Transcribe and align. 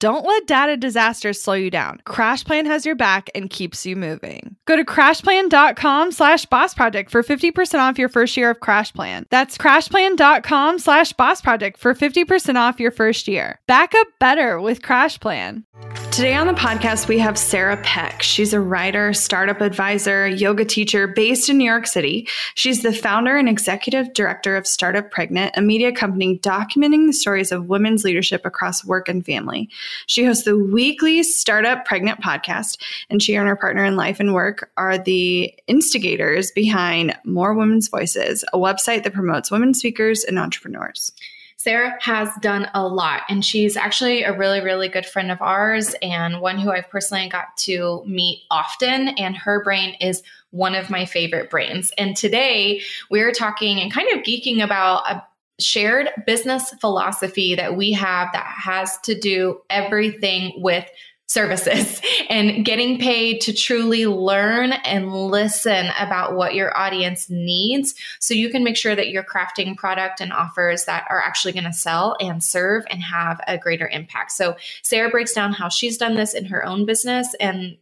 Don't 0.00 0.24
let 0.24 0.46
data 0.46 0.76
disasters 0.76 1.42
slow 1.42 1.54
you 1.54 1.70
down. 1.70 2.00
CrashPlan 2.06 2.66
has 2.66 2.86
your 2.86 2.94
back 2.94 3.30
and 3.34 3.50
keeps 3.50 3.84
you 3.84 3.96
moving. 3.96 4.54
Go 4.64 4.76
to 4.76 4.84
crashplan.com 4.84 6.12
slash 6.12 6.46
boss 6.46 6.72
project 6.72 7.10
for 7.10 7.24
50% 7.24 7.80
off 7.80 7.98
your 7.98 8.08
first 8.08 8.36
year 8.36 8.50
of 8.50 8.60
CrashPlan. 8.60 9.24
That's 9.30 9.58
crashplan.com 9.58 10.78
slash 10.78 11.12
boss 11.14 11.40
project 11.40 11.80
for 11.80 11.94
50% 11.94 12.54
off 12.54 12.78
your 12.78 12.92
first 12.92 13.26
year. 13.26 13.58
Back 13.66 13.92
up 13.96 14.06
better 14.20 14.60
with 14.60 14.82
CrashPlan. 14.82 15.64
Today 16.12 16.34
on 16.34 16.46
the 16.46 16.52
podcast, 16.52 17.08
we 17.08 17.18
have 17.18 17.38
Sarah 17.38 17.76
Peck. 17.78 18.22
She's 18.22 18.52
a 18.52 18.60
writer, 18.60 19.12
startup 19.12 19.60
advisor, 19.60 20.28
yoga 20.28 20.64
teacher 20.64 21.06
based 21.06 21.48
in 21.48 21.58
New 21.58 21.64
York 21.64 21.86
City. 21.86 22.28
She's 22.54 22.82
the 22.82 22.92
founder 22.92 23.36
and 23.36 23.48
executive 23.48 24.12
director 24.14 24.56
of 24.56 24.66
Startup 24.66 25.08
Pregnant, 25.10 25.56
a 25.56 25.62
media 25.62 25.92
company 25.92 26.38
documenting 26.38 27.06
the 27.06 27.12
stories 27.12 27.52
of 27.52 27.68
women's 27.68 28.04
leadership 28.04 28.44
across 28.44 28.84
work 28.84 29.08
and 29.08 29.24
family. 29.24 29.68
She 30.06 30.24
hosts 30.24 30.44
the 30.44 30.58
weekly 30.58 31.22
Startup 31.22 31.84
Pregnant 31.84 32.20
podcast, 32.20 32.78
and 33.10 33.22
she 33.22 33.34
and 33.34 33.48
her 33.48 33.56
partner 33.56 33.84
in 33.84 33.96
life 33.96 34.20
and 34.20 34.34
work 34.34 34.70
are 34.76 34.98
the 34.98 35.54
instigators 35.66 36.50
behind 36.52 37.16
More 37.24 37.54
Women's 37.54 37.88
Voices, 37.88 38.44
a 38.52 38.58
website 38.58 39.04
that 39.04 39.12
promotes 39.12 39.50
women 39.50 39.74
speakers 39.74 40.24
and 40.24 40.38
entrepreneurs. 40.38 41.12
Sarah 41.60 41.96
has 42.00 42.28
done 42.40 42.70
a 42.72 42.86
lot, 42.86 43.22
and 43.28 43.44
she's 43.44 43.76
actually 43.76 44.22
a 44.22 44.36
really, 44.36 44.60
really 44.60 44.88
good 44.88 45.04
friend 45.04 45.32
of 45.32 45.42
ours 45.42 45.96
and 46.00 46.40
one 46.40 46.56
who 46.56 46.70
I've 46.70 46.88
personally 46.88 47.28
got 47.28 47.56
to 47.58 48.04
meet 48.06 48.44
often. 48.48 49.08
And 49.08 49.36
her 49.36 49.64
brain 49.64 49.96
is 50.00 50.22
one 50.50 50.76
of 50.76 50.88
my 50.88 51.04
favorite 51.04 51.50
brains. 51.50 51.92
And 51.98 52.16
today 52.16 52.80
we're 53.10 53.32
talking 53.32 53.80
and 53.80 53.92
kind 53.92 54.08
of 54.12 54.20
geeking 54.20 54.62
about 54.62 55.10
a 55.10 55.26
shared 55.58 56.08
business 56.26 56.70
philosophy 56.80 57.54
that 57.54 57.76
we 57.76 57.92
have 57.92 58.28
that 58.32 58.46
has 58.46 58.98
to 58.98 59.18
do 59.18 59.60
everything 59.70 60.52
with 60.56 60.88
services 61.28 62.00
and 62.30 62.64
getting 62.64 62.98
paid 62.98 63.40
to 63.42 63.52
truly 63.52 64.06
learn 64.06 64.72
and 64.72 65.12
listen 65.12 65.90
about 65.98 66.34
what 66.34 66.54
your 66.54 66.76
audience 66.76 67.28
needs 67.28 67.94
so 68.18 68.34
you 68.34 68.50
can 68.50 68.64
make 68.64 68.76
sure 68.76 68.96
that 68.96 69.10
you're 69.10 69.22
crafting 69.22 69.76
product 69.76 70.20
and 70.20 70.32
offers 70.32 70.86
that 70.86 71.06
are 71.10 71.20
actually 71.20 71.52
going 71.52 71.64
to 71.64 71.72
sell 71.72 72.16
and 72.20 72.42
serve 72.42 72.84
and 72.90 73.02
have 73.02 73.40
a 73.46 73.58
greater 73.58 73.88
impact. 73.88 74.32
So 74.32 74.56
Sarah 74.82 75.10
breaks 75.10 75.34
down 75.34 75.52
how 75.52 75.68
she's 75.68 75.98
done 75.98 76.16
this 76.16 76.34
in 76.34 76.46
her 76.46 76.64
own 76.64 76.86
business 76.86 77.34
and 77.38 77.76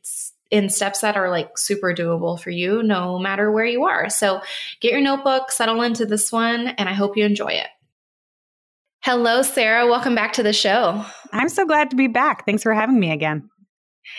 in 0.57 0.69
steps 0.69 1.01
that 1.01 1.17
are 1.17 1.31
like 1.31 1.59
super 1.59 1.95
doable 1.95 2.41
for 2.41 2.51
you 2.51 2.83
no 2.83 3.19
matter 3.19 3.53
where 3.53 3.65
you 3.65 3.85
are. 3.85 4.09
So 4.09 4.41
get 4.81 4.93
your 4.93 5.01
notebook, 5.01 5.51
settle 5.51 5.83
into 5.83 6.07
this 6.07 6.33
one 6.33 6.69
and 6.69 6.89
I 6.89 6.93
hope 6.93 7.17
you 7.17 7.25
enjoy 7.25 7.53
it. 7.53 7.69
Hello, 9.03 9.43
Sarah. 9.43 9.87
Welcome 9.87 10.15
back 10.15 10.33
to 10.33 10.43
the 10.43 10.53
show. 10.53 11.05
I'm 11.33 11.49
so 11.49 11.65
glad 11.65 11.91
to 11.91 11.97
be 11.97 12.09
back. 12.09 12.45
Thanks 12.45 12.65
for 12.65 12.75
having 12.75 12.99
me 12.99 13.13
again. 13.13 13.49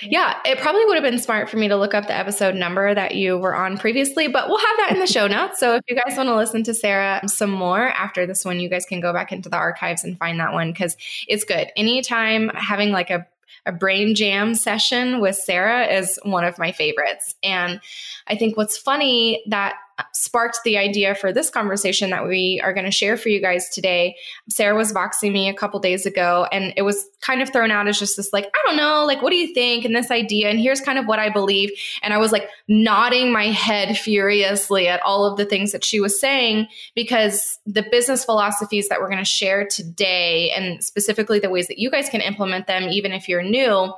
Yeah, 0.02 0.38
it 0.46 0.60
probably 0.60 0.86
would 0.86 0.96
have 0.96 1.04
been 1.04 1.20
smart 1.20 1.50
for 1.50 1.58
me 1.58 1.70
to 1.70 1.78
look 1.78 1.94
up 1.94 2.08
the 2.08 2.16
episode 2.16 2.56
number 2.56 2.94
that 2.94 3.16
you 3.16 3.38
were 3.38 3.56
on 3.56 3.78
previously, 3.78 4.28
but 4.28 4.48
we'll 4.48 4.60
have 4.60 4.78
that 4.78 4.92
in 4.92 5.00
the 5.00 5.08
show 5.08 5.28
notes. 5.28 5.60
So 5.60 5.76
if 5.76 5.82
you 5.88 5.96
guys 5.96 6.16
want 6.18 6.30
to 6.30 6.36
listen 6.36 6.64
to 6.64 6.74
Sarah 6.74 7.22
some 7.28 7.52
more 7.52 7.90
after 7.90 8.26
this 8.26 8.46
one, 8.46 8.60
you 8.60 8.70
guys 8.70 8.86
can 8.86 9.02
go 9.02 9.14
back 9.14 9.32
into 9.32 9.50
the 9.50 9.56
archives 9.56 10.04
and 10.04 10.18
find 10.18 10.40
that 10.40 10.54
one 10.54 10.72
because 10.72 10.96
it's 11.28 11.44
good. 11.44 11.72
Anytime 11.76 12.50
having 12.54 12.92
like 12.92 13.10
a 13.10 13.26
a 13.66 13.72
brain 13.72 14.16
jam 14.16 14.56
session 14.56 15.20
with 15.20 15.36
Sarah 15.36 15.86
is 15.86 16.20
one 16.24 16.46
of 16.46 16.60
my 16.60 16.72
favorites. 16.72 17.36
And 17.44 17.82
I 18.28 18.36
think 18.36 18.58
what's 18.58 18.78
funny 18.78 19.44
that 19.50 19.76
sparked 20.14 20.60
the 20.64 20.78
idea 20.78 21.16
for 21.16 21.34
this 21.34 21.50
conversation 21.50 22.10
that 22.12 22.28
we 22.28 22.62
are 22.64 22.74
going 22.74 22.86
to 22.86 22.92
share 22.92 23.18
for 23.18 23.30
you 23.30 23.42
guys 23.42 23.70
today. 23.70 24.16
Sarah 24.50 24.76
was 24.76 24.94
voxing 24.94 25.32
me 25.32 25.50
a 25.50 25.54
couple 25.54 25.80
days 25.80 26.06
ago, 26.06 26.48
and 26.52 26.74
it 26.78 26.84
was 26.84 27.06
kind 27.22 27.42
of 27.42 27.52
thrown 27.52 27.72
out 27.72 27.88
as 27.88 27.98
just 27.98 28.18
this, 28.18 28.32
like, 28.32 28.46
I 28.46 28.68
don't 28.68 28.78
know, 28.78 29.06
like, 29.06 29.22
what 29.22 29.32
do 29.32 29.36
you 29.36 29.54
think? 29.54 29.86
And 29.86 29.96
this 29.96 30.12
idea, 30.12 30.50
and 30.50 30.60
here's 30.60 30.82
kind 30.82 31.00
of 31.00 31.06
what 31.06 31.20
I 31.20 31.30
believe. 31.30 31.72
And 32.02 32.14
I 32.14 32.18
was 32.18 32.32
like 32.32 32.50
nodding 32.68 33.32
my 33.32 33.48
head 33.48 33.98
furiously 33.98 34.88
at 34.88 35.02
all 35.02 35.26
of 35.26 35.38
the 35.38 35.46
things 35.46 35.72
that 35.72 35.84
she 35.84 36.00
was 36.00 36.20
saying 36.20 36.68
because 36.96 37.60
the 37.66 37.86
business 37.90 38.24
philosophies 38.24 38.90
that 38.90 39.02
we're 39.02 39.10
going 39.10 39.18
to 39.18 39.26
share 39.26 39.66
today, 39.66 40.52
and 40.52 40.84
specifically 40.84 41.40
the 41.40 41.50
ways 41.50 41.68
that 41.68 41.80
you 41.80 41.90
guys 41.90 42.10
can 42.10 42.22
implement 42.22 42.68
them, 42.68 42.84
even 42.84 43.12
if 43.12 43.28
you're 43.28 43.44
new 43.44 43.94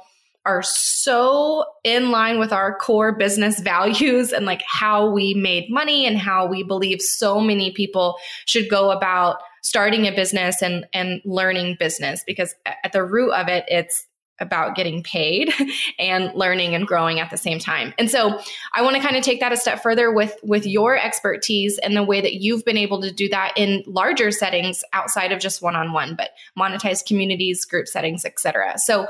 are 0.49 0.63
so 0.63 1.63
in 1.83 2.09
line 2.09 2.39
with 2.39 2.51
our 2.51 2.75
core 2.75 3.11
business 3.11 3.59
values 3.71 4.33
and 4.33 4.45
like 4.45 4.63
how 4.67 5.09
we 5.09 5.33
made 5.35 5.69
money 5.69 6.05
and 6.05 6.17
how 6.17 6.47
we 6.47 6.63
believe 6.63 6.99
so 7.01 7.39
many 7.39 7.71
people 7.71 8.17
should 8.45 8.69
go 8.69 8.91
about 8.91 9.37
starting 9.63 10.07
a 10.07 10.11
business 10.11 10.61
and 10.61 10.87
and 10.93 11.21
learning 11.25 11.75
business 11.79 12.23
because 12.25 12.55
at 12.65 12.91
the 12.93 13.03
root 13.03 13.31
of 13.31 13.47
it 13.47 13.65
it's 13.67 14.07
about 14.39 14.73
getting 14.75 15.03
paid 15.03 15.51
and 15.99 16.33
learning 16.33 16.73
and 16.73 16.87
growing 16.87 17.19
at 17.19 17.29
the 17.29 17.37
same 17.37 17.59
time. 17.59 17.93
And 17.97 18.09
so 18.09 18.39
I 18.73 18.81
want 18.81 18.95
to 18.95 19.01
kind 19.01 19.17
of 19.17 19.23
take 19.23 19.41
that 19.41 19.51
a 19.51 19.57
step 19.57 19.83
further 19.83 20.13
with 20.13 20.33
with 20.43 20.65
your 20.65 20.97
expertise 20.97 21.77
and 21.79 21.95
the 21.95 22.03
way 22.03 22.21
that 22.21 22.35
you've 22.35 22.65
been 22.65 22.77
able 22.77 23.01
to 23.01 23.11
do 23.11 23.29
that 23.29 23.53
in 23.57 23.83
larger 23.85 24.31
settings 24.31 24.81
outside 24.93 25.33
of 25.33 25.39
just 25.39 25.61
one-on-one, 25.61 26.15
but 26.15 26.29
monetized 26.57 27.05
communities, 27.05 27.65
group 27.65 27.87
settings, 27.87 28.23
etc. 28.25 28.77
So 28.77 29.07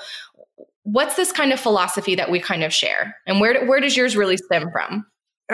what's 0.91 1.15
this 1.15 1.31
kind 1.31 1.53
of 1.53 1.59
philosophy 1.59 2.15
that 2.15 2.31
we 2.31 2.39
kind 2.39 2.63
of 2.63 2.73
share? 2.73 3.15
And 3.27 3.39
where, 3.39 3.65
where 3.65 3.79
does 3.79 3.95
yours 3.95 4.15
really 4.17 4.37
stem 4.37 4.71
from 4.71 5.05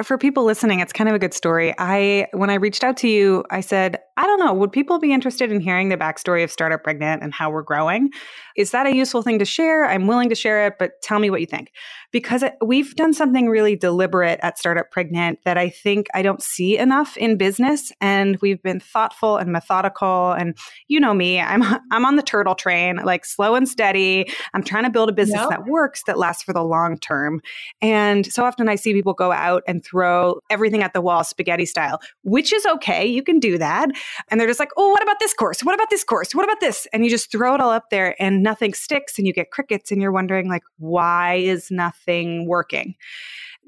for 0.03 0.17
people 0.17 0.44
listening, 0.44 0.79
it's 0.79 0.94
kind 0.94 1.09
of 1.09 1.16
a 1.16 1.19
good 1.19 1.33
story. 1.33 1.73
I 1.78 2.28
when 2.31 2.50
I 2.50 2.56
reached 2.56 2.83
out 2.83 2.97
to 2.97 3.07
you, 3.07 3.44
I 3.50 3.61
said, 3.61 4.00
I 4.17 4.25
don't 4.25 4.39
know, 4.39 4.53
would 4.53 4.72
people 4.72 5.00
be 5.00 5.11
interested 5.11 5.51
in 5.51 5.59
hearing 5.59 5.89
the 5.89 5.97
backstory 5.97 6.44
of 6.44 6.51
Startup 6.51 6.81
Pregnant 6.83 7.23
and 7.23 7.33
how 7.33 7.50
we're 7.50 7.63
growing? 7.63 8.09
Is 8.55 8.72
that 8.72 8.85
a 8.85 8.95
useful 8.95 9.22
thing 9.22 9.39
to 9.39 9.45
share? 9.45 9.85
I'm 9.85 10.07
willing 10.07 10.29
to 10.29 10.35
share 10.35 10.66
it, 10.67 10.75
but 10.79 10.91
tell 11.01 11.19
me 11.19 11.29
what 11.29 11.41
you 11.41 11.47
think 11.47 11.72
because 12.11 12.44
we've 12.63 12.95
done 12.95 13.13
something 13.13 13.50
really 13.50 13.75
deliberate 13.75 14.39
at 14.41 14.57
Startup 14.57 14.89
Pregnant 14.89 15.39
that 15.44 15.57
I 15.57 15.69
think 15.69 16.07
I 16.13 16.22
don't 16.22 16.41
see 16.41 16.78
enough 16.78 17.17
in 17.17 17.38
business. 17.38 17.91
And 18.00 18.38
we've 18.41 18.61
been 18.63 18.79
thoughtful 18.79 19.35
and 19.35 19.51
methodical. 19.51 20.31
And 20.31 20.57
you 20.88 21.00
know 21.00 21.13
me, 21.13 21.39
I'm 21.39 21.61
I'm 21.91 22.05
on 22.05 22.16
the 22.16 22.23
turtle 22.23 22.55
train, 22.55 22.97
like 23.03 23.25
slow 23.25 23.55
and 23.55 23.67
steady. 23.67 24.29
I'm 24.53 24.63
trying 24.63 24.85
to 24.85 24.89
build 24.89 25.09
a 25.09 25.13
business 25.13 25.41
yep. 25.41 25.50
that 25.50 25.66
works, 25.66 26.03
that 26.07 26.17
lasts 26.17 26.44
for 26.44 26.53
the 26.53 26.63
long 26.63 26.97
term. 26.97 27.41
And 27.81 28.25
so 28.25 28.45
often 28.45 28.69
I 28.69 28.75
see 28.75 28.94
people 28.94 29.13
go 29.13 29.31
out 29.31 29.63
and 29.67 29.84
throw 29.85 30.40
everything 30.50 30.84
at 30.84 30.94
the 30.94 31.01
wall, 31.01 31.23
spaghetti 31.23 31.66
style, 31.66 32.00
which 32.23 32.51
is 32.51 32.66
okay. 32.66 33.06
You 33.06 33.23
can 33.23 33.40
do 33.40 33.57
that. 33.57 33.90
And 34.29 34.40
they're 34.40 34.47
just 34.47 34.59
like, 34.59 34.72
oh, 34.78 34.90
what 34.90 35.03
about 35.03 35.19
this 35.19 35.34
course? 35.34 35.63
What 35.63 35.75
about 35.75 35.90
this 35.90 36.03
course? 36.03 36.34
What 36.34 36.46
about 36.46 36.59
this? 36.59 36.88
And 36.91 37.03
you 37.03 37.09
just 37.09 37.31
throw 37.31 37.56
it 37.56 37.62
all 37.62 37.72
up 37.72 37.90
there 37.91 38.16
and 38.22 38.44
nothing 38.44 38.73
sticks 38.73 39.18
and 39.18 39.28
you 39.28 39.34
get 39.34 39.51
crickets 39.51 39.91
and 39.91 40.01
you're 40.01 40.11
wondering 40.11 40.49
like, 40.49 40.64
why 40.78 41.35
is 41.35 41.70
nothing 41.72 42.47
working. 42.47 42.96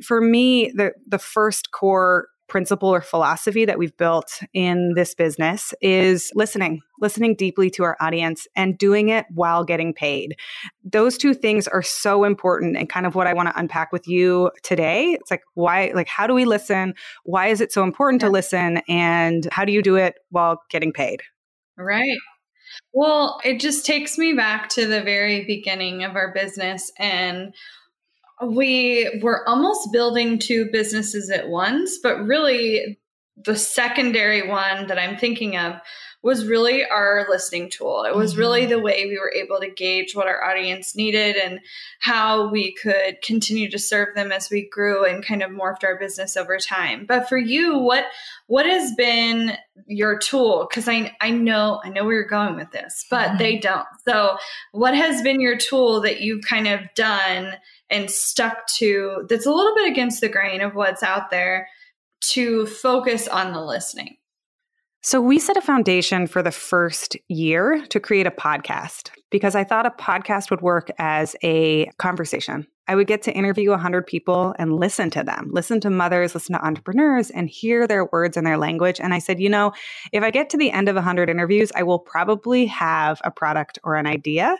For 0.04 0.22
me, 0.22 0.72
the 0.72 0.92
the 1.08 1.18
first 1.18 1.72
core 1.72 2.28
principle 2.48 2.90
or 2.90 3.02
philosophy 3.02 3.66
that 3.66 3.78
we've 3.78 3.96
built 3.98 4.42
in 4.54 4.94
this 4.96 5.14
business 5.14 5.74
is 5.82 6.32
listening, 6.36 6.82
listening 7.00 7.36
deeply 7.36 7.70
to 7.72 7.84
our 7.84 7.98
audience 8.00 8.48
and 8.56 8.78
doing 8.78 9.10
it 9.10 9.26
while 9.34 9.64
getting 9.64 9.94
paid. 9.94 10.36
Those 10.84 11.18
two 11.18 11.34
things 11.34 11.68
are 11.68 11.82
so 11.82 12.24
important 12.24 12.78
and 12.78 12.90
kind 12.90 13.06
of 13.06 13.16
what 13.16 13.28
I 13.28 13.34
want 13.34 13.50
to 13.50 13.60
unpack 13.60 13.92
with 13.92 14.08
you 14.08 14.52
today. 14.64 15.12
It's 15.20 15.32
like 15.32 15.44
why 15.54 15.92
like 15.94 16.08
how 16.08 16.28
do 16.28 16.34
we 16.34 16.46
listen? 16.46 16.94
Why 17.24 17.48
is 17.48 17.62
it 17.62 17.72
so 17.72 17.84
important 17.84 18.22
to 18.22 18.30
listen 18.30 18.82
and 18.88 19.48
how 19.52 19.66
do 19.66 19.72
you 19.72 19.82
do 19.82 19.96
it 19.96 20.16
while 20.30 20.62
getting 20.70 20.94
paid? 20.94 21.22
Right. 21.78 22.18
Well, 22.94 23.40
it 23.44 23.60
just 23.60 23.86
takes 23.86 24.18
me 24.18 24.34
back 24.34 24.70
to 24.70 24.86
the 24.88 25.02
very 25.02 25.46
beginning 25.46 26.04
of 26.04 26.16
our 26.16 26.34
business 26.34 26.92
and 26.98 27.54
we 28.44 29.19
were 29.22 29.48
almost 29.48 29.92
building 29.92 30.39
two 30.39 30.69
businesses 30.72 31.30
at 31.30 31.50
once, 31.50 31.98
but 31.98 32.24
really 32.24 33.00
the 33.45 33.56
secondary 33.56 34.48
one 34.48 34.88
that 34.88 35.00
I'm 35.00 35.18
thinking 35.18 35.57
of 35.57 35.80
was 36.24 36.48
really 36.48 36.84
our 36.84 37.28
listening 37.30 37.69
tool. 37.69 38.04
It 38.04 38.16
was 38.16 38.38
really 38.38 38.62
mm-hmm. 38.62 38.72
the 38.72 38.80
way 38.80 39.06
we 39.06 39.19
were 39.19 39.31
able 39.31 39.60
to 39.60 39.69
gauge 39.69 40.16
what 40.16 40.28
our 40.28 40.44
audience 40.44 40.96
needed 40.96 41.36
and 41.36 41.60
how 42.00 42.50
we 42.50 42.74
could 42.74 43.22
continue 43.24 43.69
to 43.69 43.78
serve 43.78 44.16
them 44.16 44.31
as 44.31 44.50
we 44.50 44.68
grew 44.68 45.06
and 45.06 45.24
kind 45.24 45.44
of 45.44 45.52
morphed 45.52 45.84
our 45.84 45.98
business 45.98 46.36
over 46.36 46.58
time. 46.58 47.06
But 47.08 47.30
for 47.30 47.38
you, 47.38 47.78
what 47.78 48.06
what 48.48 48.66
has 48.66 48.94
been 48.96 49.58
your 49.86 50.18
tool? 50.18 50.68
Because 50.68 50.88
I 50.88 51.16
I 51.22 51.30
know 51.30 51.81
I 51.84 51.90
know 51.90 52.04
where 52.04 52.16
you're 52.16 52.28
going 52.28 52.56
with 52.56 52.72
this, 52.72 53.06
but 53.10 53.30
mm-hmm. 53.30 53.38
they 53.38 53.60
don't. 53.60 53.88
So 54.08 54.38
what 54.72 54.96
has 54.96 55.22
been 55.22 55.40
your 55.40 55.58
tool 55.58 56.02
that 56.02 56.22
you've 56.22 56.44
kind 56.44 56.68
of 56.68 56.81
done 56.96 57.54
and 57.90 58.10
stuck 58.10 58.68
to 58.68 59.25
that's 59.30 59.46
a 59.46 59.52
little 59.52 59.75
bit 59.75 59.90
against 59.90 60.22
the 60.22 60.30
grain 60.30 60.62
of 60.62 60.74
what's 60.74 61.04
out 61.04 61.30
there 61.30 61.70
to 62.31 62.66
focus 62.66 63.28
on 63.28 63.54
the 63.54 63.62
listening? 63.62 64.18
So, 65.02 65.22
we 65.22 65.40
set 65.40 65.58
a 65.58 65.62
foundation 65.62 66.28
for 66.28 66.42
the 66.42 66.52
first 66.52 67.16
year 67.30 67.86
to 67.90 68.00
create 68.00 68.28
a 68.28 68.32
podcast 68.32 69.12
because 69.30 69.56
I 69.56 69.64
thought 69.64 69.86
a 69.86 69.92
podcast 69.92 70.50
would 70.50 70.62
work 70.62 70.90
as 70.98 71.36
a 71.44 71.86
conversation. 71.98 72.68
I 72.88 72.95
would 72.95 73.07
get 73.07 73.22
to 73.24 73.34
interview 73.34 73.72
100 73.72 74.07
people 74.07 74.56
and 74.57 74.75
listen 74.75 75.10
to 75.12 75.24
them, 75.24 75.50
listen 75.51 75.80
to 75.81 75.89
mothers, 75.89 76.34
listen 76.34 76.54
to 76.56 76.66
entrepreneurs, 76.66 77.30
and 77.30 77.50
hear 77.50 77.88
their 77.88 78.06
words 78.06 78.38
and 78.38 78.48
their 78.48 78.57
language. 78.57 79.00
And 79.00 79.13
I 79.13 79.19
said, 79.19 79.39
you 79.39 79.50
know, 79.50 79.74
if 80.12 80.24
I 80.24 80.31
get 80.31 80.50
to 80.51 80.57
the 80.57 80.72
end 80.72 80.88
of 80.88 80.95
100 80.95 81.30
interviews, 81.30 81.72
I 81.75 81.84
will 81.84 82.00
probably 82.00 82.66
have 82.68 83.22
a 83.24 83.31
product 83.31 83.80
or 83.84 83.95
an 83.95 84.07
idea. 84.07 84.57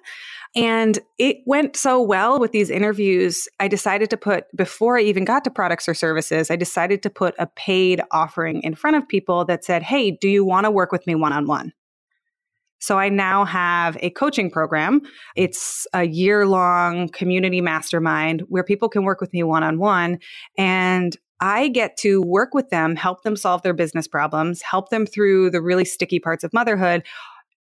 And 0.56 1.00
it 1.18 1.38
went 1.46 1.76
so 1.76 2.02
well 2.02 2.40
with 2.40 2.52
these 2.52 2.70
interviews. 2.70 3.48
I 3.60 3.68
decided 3.68 4.10
to 4.10 4.18
put, 4.18 4.46
before 4.56 4.98
I 4.98 5.02
even 5.02 5.26
got 5.26 5.44
to 5.46 5.52
products 5.52 5.88
or 5.88 5.94
services, 5.94 6.52
I 6.52 6.56
decided 6.56 7.04
to 7.04 7.10
put 7.10 7.36
a 7.40 7.48
paid 7.48 8.02
offering 8.12 8.62
in 8.64 8.76
front 8.76 8.98
of 8.98 9.08
people 9.08 9.46
that 9.46 9.64
said, 9.64 9.84
Hey, 9.84 10.12
do 10.12 10.28
you 10.28 10.44
want 10.44 10.66
to 10.66 10.72
work 10.72 10.92
with 10.92 11.06
me 11.08 11.16
one 11.16 11.34
on 11.34 11.48
one? 11.48 11.74
So 12.80 13.00
I 13.00 13.10
now 13.10 13.46
have 13.46 13.98
a 14.02 14.10
coaching 14.12 14.50
program. 14.50 15.02
It's 15.36 15.88
a 15.94 16.04
year 16.04 16.46
long 16.46 17.10
community 17.10 17.62
mastermind 17.62 18.44
where 18.50 18.64
people 18.64 18.90
can 18.90 19.04
work 19.04 19.22
with 19.22 19.34
me 19.34 19.44
one 19.44 19.64
on 19.64 19.80
one. 19.80 20.20
And 20.58 21.16
I 21.40 21.68
get 21.68 21.98
to 21.98 22.22
work 22.22 22.54
with 22.54 22.70
them, 22.70 22.96
help 22.96 23.24
them 23.24 23.36
solve 23.36 23.62
their 23.62 23.74
business 23.74 24.08
problems, 24.08 24.62
help 24.62 24.90
them 24.90 25.06
through 25.06 25.52
the 25.52 25.62
really 25.62 25.86
sticky 25.86 26.20
parts 26.20 26.44
of 26.44 26.54
motherhood 26.54 27.04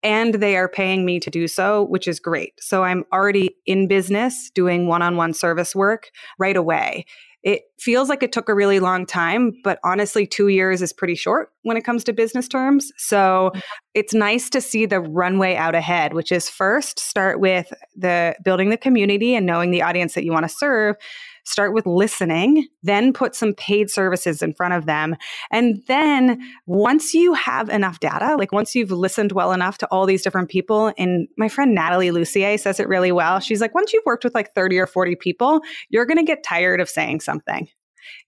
and 0.05 0.35
they 0.35 0.57
are 0.57 0.69
paying 0.69 1.05
me 1.05 1.19
to 1.19 1.31
do 1.31 1.49
so, 1.49 1.85
which 1.85 2.07
is 2.07 2.21
great. 2.21 2.53
So 2.61 2.85
I'm 2.85 3.05
already 3.13 3.57
in 3.67 3.89
business 3.89 4.51
doing 4.55 4.87
one 4.87 5.03
on 5.03 5.17
one 5.17 5.33
service 5.33 5.75
work 5.75 6.11
right 6.39 6.57
away. 6.57 7.07
It 7.43 7.63
feels 7.79 8.09
like 8.09 8.23
it 8.23 8.33
took 8.33 8.49
a 8.49 8.55
really 8.55 8.81
long 8.81 9.05
time, 9.05 9.53
but 9.65 9.79
honestly, 9.85 10.27
two 10.27 10.49
years 10.49 10.81
is 10.81 10.95
pretty 10.95 11.15
short 11.15 11.51
when 11.63 11.77
it 11.77 11.85
comes 11.85 12.03
to 12.05 12.13
business 12.15 12.49
terms. 12.49 12.91
So 12.97 13.51
mm-hmm. 13.55 13.61
it's 13.93 14.15
nice 14.15 14.49
to 14.51 14.63
see 14.63 14.87
the 14.87 15.01
runway 15.01 15.55
out 15.55 15.75
ahead, 15.75 16.15
which 16.15 16.33
is 16.33 16.49
first 16.49 16.99
start 16.99 17.41
with 17.41 17.71
the 17.97 18.35
building 18.43 18.71
the 18.71 18.79
community 18.79 19.35
and 19.35 19.45
knowing 19.45 19.73
the 19.73 19.83
audience 19.83 20.15
that 20.15 20.25
you 20.25 20.33
want 20.33 20.45
to 20.45 20.55
serve 20.55 20.97
start 21.45 21.73
with 21.73 21.87
listening, 21.87 22.67
then 22.83 23.13
put 23.13 23.35
some 23.35 23.55
paid 23.55 23.91
services 23.91 24.43
in 24.43 24.55
front 24.55 24.75
of 24.75 24.87
them. 24.87 25.17
And 25.51 25.83
then 25.87 26.41
once 26.67 27.15
you 27.15 27.35
have 27.35 27.69
enough 27.69 28.01
data, 28.01 28.37
like 28.37 28.53
once 28.53 28.75
you've 28.75 28.91
listened 28.91 29.33
well 29.33 29.53
enough 29.53 29.79
to 29.79 29.87
all 29.87 30.07
these 30.07 30.23
different 30.23 30.49
people, 30.49 30.93
and 30.99 31.29
my 31.37 31.49
friend 31.49 31.75
Natalie 31.75 32.11
Lussier 32.11 32.59
says 32.59 32.81
it 32.81 32.89
really 32.89 33.13
well. 33.13 33.41
She's 33.41 33.61
like, 33.61 33.75
once 33.75 33.93
you've 33.93 34.07
worked 34.07 34.25
with 34.25 34.35
like 34.35 34.55
30 34.55 34.79
or 34.79 34.87
40 34.87 35.17
people, 35.17 35.61
you're 35.89 36.07
going 36.07 36.19
to 36.19 36.25
get 36.25 36.43
tired 36.43 36.81
of 36.81 36.89
saying 36.89 37.21
something 37.21 37.69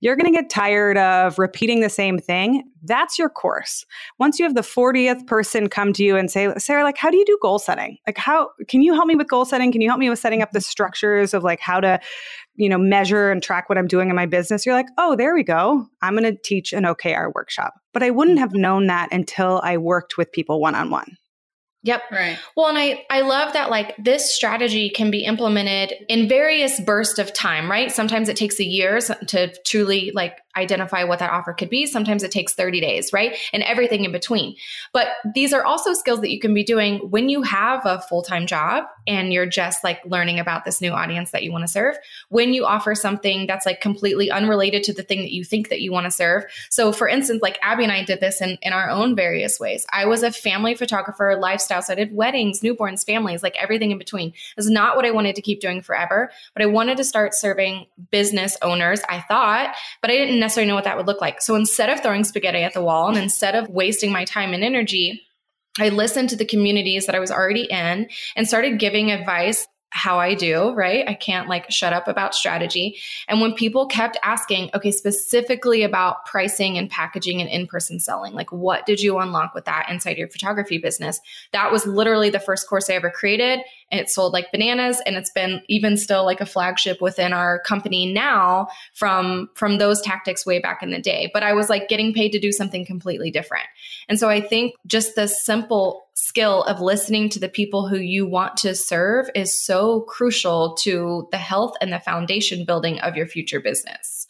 you're 0.00 0.16
going 0.16 0.32
to 0.32 0.36
get 0.36 0.50
tired 0.50 0.98
of 0.98 1.38
repeating 1.38 1.80
the 1.80 1.88
same 1.88 2.18
thing. 2.18 2.64
That's 2.82 3.18
your 3.18 3.28
course. 3.28 3.84
Once 4.18 4.38
you 4.38 4.44
have 4.44 4.54
the 4.54 4.60
40th 4.60 5.26
person 5.26 5.68
come 5.68 5.92
to 5.94 6.04
you 6.04 6.16
and 6.16 6.30
say, 6.30 6.52
Sarah, 6.58 6.84
like, 6.84 6.98
how 6.98 7.10
do 7.10 7.16
you 7.16 7.24
do 7.24 7.38
goal 7.40 7.58
setting? 7.58 7.98
Like, 8.06 8.18
how 8.18 8.50
can 8.68 8.82
you 8.82 8.94
help 8.94 9.06
me 9.06 9.16
with 9.16 9.28
goal 9.28 9.44
setting? 9.44 9.72
Can 9.72 9.80
you 9.80 9.88
help 9.88 9.98
me 9.98 10.10
with 10.10 10.18
setting 10.18 10.42
up 10.42 10.52
the 10.52 10.60
structures 10.60 11.34
of 11.34 11.42
like 11.42 11.60
how 11.60 11.80
to, 11.80 12.00
you 12.56 12.68
know, 12.68 12.78
measure 12.78 13.30
and 13.30 13.42
track 13.42 13.68
what 13.68 13.78
I'm 13.78 13.86
doing 13.86 14.10
in 14.10 14.16
my 14.16 14.26
business? 14.26 14.66
You're 14.66 14.74
like, 14.74 14.88
oh, 14.98 15.16
there 15.16 15.34
we 15.34 15.42
go. 15.42 15.86
I'm 16.02 16.16
going 16.16 16.24
to 16.24 16.40
teach 16.40 16.72
an 16.72 16.84
OKR 16.84 17.32
workshop. 17.34 17.74
But 17.92 18.02
I 18.02 18.10
wouldn't 18.10 18.38
have 18.38 18.50
mm-hmm. 18.50 18.62
known 18.62 18.86
that 18.88 19.12
until 19.12 19.60
I 19.62 19.76
worked 19.76 20.16
with 20.16 20.32
people 20.32 20.60
one 20.60 20.74
on 20.74 20.90
one. 20.90 21.16
Yep. 21.86 22.02
Right. 22.10 22.36
Well, 22.56 22.66
and 22.66 22.76
I, 22.76 23.06
I 23.10 23.20
love 23.20 23.52
that 23.52 23.70
like 23.70 23.94
this 23.96 24.34
strategy 24.34 24.90
can 24.90 25.12
be 25.12 25.24
implemented 25.24 25.94
in 26.08 26.28
various 26.28 26.80
bursts 26.80 27.20
of 27.20 27.32
time, 27.32 27.70
right? 27.70 27.92
Sometimes 27.92 28.28
it 28.28 28.36
takes 28.36 28.58
a 28.58 28.64
year 28.64 28.98
to 29.00 29.54
truly 29.64 30.10
like 30.12 30.36
identify 30.56 31.04
what 31.04 31.18
that 31.18 31.30
offer 31.30 31.52
could 31.52 31.70
be. 31.70 31.86
Sometimes 31.86 32.22
it 32.22 32.30
takes 32.30 32.54
30 32.54 32.80
days, 32.80 33.12
right? 33.12 33.36
And 33.52 33.62
everything 33.62 34.04
in 34.04 34.12
between. 34.12 34.56
But 34.92 35.08
these 35.34 35.52
are 35.52 35.64
also 35.64 35.92
skills 35.94 36.20
that 36.20 36.30
you 36.30 36.40
can 36.40 36.54
be 36.54 36.64
doing 36.64 36.98
when 37.10 37.28
you 37.28 37.42
have 37.42 37.84
a 37.84 38.00
full 38.00 38.22
time 38.22 38.46
job 38.46 38.84
and 39.06 39.32
you're 39.32 39.46
just 39.46 39.84
like 39.84 40.00
learning 40.04 40.40
about 40.40 40.64
this 40.64 40.80
new 40.80 40.92
audience 40.92 41.30
that 41.30 41.42
you 41.42 41.52
want 41.52 41.62
to 41.62 41.68
serve. 41.68 41.96
When 42.28 42.52
you 42.52 42.64
offer 42.64 42.94
something 42.94 43.46
that's 43.46 43.66
like 43.66 43.80
completely 43.80 44.30
unrelated 44.30 44.82
to 44.84 44.92
the 44.92 45.02
thing 45.02 45.20
that 45.20 45.32
you 45.32 45.44
think 45.44 45.68
that 45.68 45.80
you 45.80 45.92
want 45.92 46.04
to 46.04 46.10
serve. 46.10 46.44
So, 46.70 46.92
for 46.92 47.08
instance, 47.08 47.42
like 47.42 47.58
Abby 47.62 47.84
and 47.84 47.92
I 47.92 48.04
did 48.04 48.20
this 48.20 48.40
in, 48.40 48.58
in 48.62 48.72
our 48.72 48.90
own 48.90 49.14
various 49.14 49.60
ways. 49.60 49.86
I 49.92 50.06
was 50.06 50.22
a 50.22 50.32
family 50.32 50.74
photographer, 50.74 51.36
lifestyle. 51.40 51.82
So 51.82 51.92
I 51.92 51.96
did 51.96 52.14
weddings, 52.14 52.60
newborns, 52.60 53.04
families, 53.04 53.42
like 53.42 53.56
everything 53.60 53.90
in 53.90 53.98
between. 53.98 54.32
It's 54.56 54.68
not 54.68 54.96
what 54.96 55.04
I 55.04 55.10
wanted 55.10 55.36
to 55.36 55.42
keep 55.42 55.60
doing 55.60 55.82
forever, 55.82 56.30
but 56.54 56.62
I 56.62 56.66
wanted 56.66 56.96
to 56.98 57.04
start 57.04 57.34
serving 57.34 57.86
business 58.10 58.56
owners, 58.62 59.00
I 59.08 59.20
thought, 59.20 59.74
but 60.00 60.10
I 60.10 60.14
didn't 60.14 60.38
necessarily 60.46 60.68
know 60.68 60.74
what 60.74 60.84
that 60.84 60.96
would 60.96 61.06
look 61.06 61.20
like. 61.20 61.42
So 61.42 61.54
instead 61.54 61.90
of 61.90 62.00
throwing 62.00 62.24
spaghetti 62.24 62.62
at 62.62 62.72
the 62.72 62.82
wall 62.82 63.08
and 63.08 63.18
instead 63.18 63.54
of 63.54 63.68
wasting 63.68 64.12
my 64.12 64.24
time 64.24 64.54
and 64.54 64.64
energy, 64.64 65.22
I 65.78 65.90
listened 65.90 66.30
to 66.30 66.36
the 66.36 66.44
communities 66.46 67.06
that 67.06 67.14
I 67.14 67.18
was 67.18 67.30
already 67.30 67.64
in 67.64 68.08
and 68.34 68.48
started 68.48 68.78
giving 68.78 69.10
advice 69.10 69.66
how 69.90 70.18
I 70.18 70.34
do, 70.34 70.72
right? 70.74 71.08
I 71.08 71.14
can't 71.14 71.48
like 71.48 71.70
shut 71.70 71.92
up 71.92 72.08
about 72.08 72.34
strategy. 72.34 72.98
And 73.28 73.40
when 73.40 73.54
people 73.54 73.86
kept 73.86 74.18
asking, 74.22 74.70
okay, 74.74 74.90
specifically 74.90 75.82
about 75.82 76.26
pricing 76.26 76.76
and 76.76 76.90
packaging 76.90 77.40
and 77.40 77.48
in 77.48 77.66
person 77.66 77.98
selling, 77.98 78.34
like 78.34 78.52
what 78.52 78.84
did 78.84 79.00
you 79.00 79.18
unlock 79.18 79.54
with 79.54 79.64
that 79.64 79.88
inside 79.88 80.18
your 80.18 80.28
photography 80.28 80.78
business? 80.78 81.20
That 81.52 81.72
was 81.72 81.86
literally 81.86 82.30
the 82.30 82.40
first 82.40 82.68
course 82.68 82.90
I 82.90 82.94
ever 82.94 83.10
created 83.10 83.60
And 83.90 84.00
it 84.00 84.10
sold 84.10 84.32
like 84.32 84.50
bananas 84.52 85.00
and 85.06 85.16
it's 85.16 85.30
been 85.30 85.62
even 85.68 85.96
still 85.96 86.24
like 86.24 86.40
a 86.40 86.46
flagship 86.46 87.00
within 87.00 87.32
our 87.32 87.60
company 87.60 88.12
now 88.12 88.68
from 88.94 89.48
from 89.54 89.78
those 89.78 90.00
tactics 90.00 90.44
way 90.44 90.58
back 90.58 90.82
in 90.82 90.90
the 90.90 91.00
day 91.00 91.30
but 91.32 91.42
i 91.42 91.52
was 91.52 91.68
like 91.68 91.88
getting 91.88 92.12
paid 92.12 92.30
to 92.32 92.38
do 92.38 92.52
something 92.52 92.84
completely 92.84 93.30
different 93.30 93.66
and 94.08 94.18
so 94.18 94.28
i 94.28 94.40
think 94.40 94.74
just 94.86 95.14
the 95.14 95.28
simple 95.28 96.05
skill 96.16 96.62
of 96.64 96.80
listening 96.80 97.28
to 97.28 97.38
the 97.38 97.48
people 97.48 97.86
who 97.86 97.98
you 97.98 98.26
want 98.26 98.56
to 98.56 98.74
serve 98.74 99.28
is 99.34 99.62
so 99.64 100.00
crucial 100.02 100.74
to 100.74 101.28
the 101.30 101.38
health 101.38 101.74
and 101.80 101.92
the 101.92 102.00
foundation 102.00 102.64
building 102.64 102.98
of 103.00 103.16
your 103.16 103.26
future 103.26 103.60
business 103.60 104.26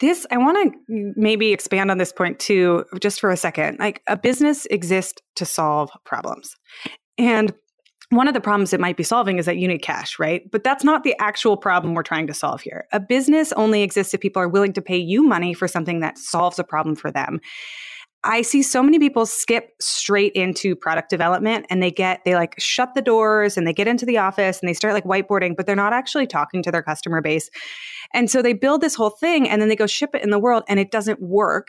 this 0.00 0.26
i 0.30 0.36
want 0.36 0.72
to 0.88 1.12
maybe 1.16 1.52
expand 1.52 1.90
on 1.90 1.98
this 1.98 2.12
point 2.12 2.38
too 2.38 2.84
just 3.00 3.20
for 3.20 3.30
a 3.30 3.36
second 3.36 3.78
like 3.80 4.00
a 4.06 4.16
business 4.16 4.64
exists 4.66 5.20
to 5.34 5.44
solve 5.44 5.90
problems 6.04 6.56
and 7.18 7.52
one 8.10 8.28
of 8.28 8.34
the 8.34 8.40
problems 8.40 8.72
it 8.72 8.80
might 8.80 8.96
be 8.96 9.02
solving 9.02 9.38
is 9.38 9.46
that 9.46 9.56
you 9.56 9.66
need 9.66 9.82
cash, 9.82 10.18
right? 10.18 10.48
But 10.50 10.62
that's 10.62 10.84
not 10.84 11.04
the 11.04 11.16
actual 11.18 11.56
problem 11.56 11.94
we're 11.94 12.02
trying 12.02 12.26
to 12.26 12.34
solve 12.34 12.60
here. 12.60 12.86
A 12.92 13.00
business 13.00 13.52
only 13.54 13.82
exists 13.82 14.14
if 14.14 14.20
people 14.20 14.42
are 14.42 14.48
willing 14.48 14.72
to 14.74 14.82
pay 14.82 14.96
you 14.96 15.22
money 15.22 15.54
for 15.54 15.66
something 15.66 16.00
that 16.00 16.18
solves 16.18 16.58
a 16.58 16.64
problem 16.64 16.96
for 16.96 17.10
them. 17.10 17.40
I 18.26 18.40
see 18.40 18.62
so 18.62 18.82
many 18.82 18.98
people 18.98 19.26
skip 19.26 19.74
straight 19.80 20.32
into 20.32 20.74
product 20.74 21.10
development 21.10 21.66
and 21.68 21.82
they 21.82 21.90
get, 21.90 22.22
they 22.24 22.34
like 22.34 22.54
shut 22.58 22.94
the 22.94 23.02
doors 23.02 23.58
and 23.58 23.66
they 23.66 23.74
get 23.74 23.86
into 23.86 24.06
the 24.06 24.16
office 24.16 24.60
and 24.60 24.68
they 24.68 24.72
start 24.72 24.94
like 24.94 25.04
whiteboarding, 25.04 25.54
but 25.54 25.66
they're 25.66 25.76
not 25.76 25.92
actually 25.92 26.26
talking 26.26 26.62
to 26.62 26.72
their 26.72 26.82
customer 26.82 27.20
base. 27.20 27.50
And 28.14 28.30
so 28.30 28.40
they 28.40 28.54
build 28.54 28.80
this 28.80 28.94
whole 28.94 29.10
thing 29.10 29.46
and 29.46 29.60
then 29.60 29.68
they 29.68 29.76
go 29.76 29.86
ship 29.86 30.14
it 30.14 30.22
in 30.22 30.30
the 30.30 30.38
world 30.38 30.62
and 30.68 30.80
it 30.80 30.90
doesn't 30.90 31.20
work. 31.20 31.68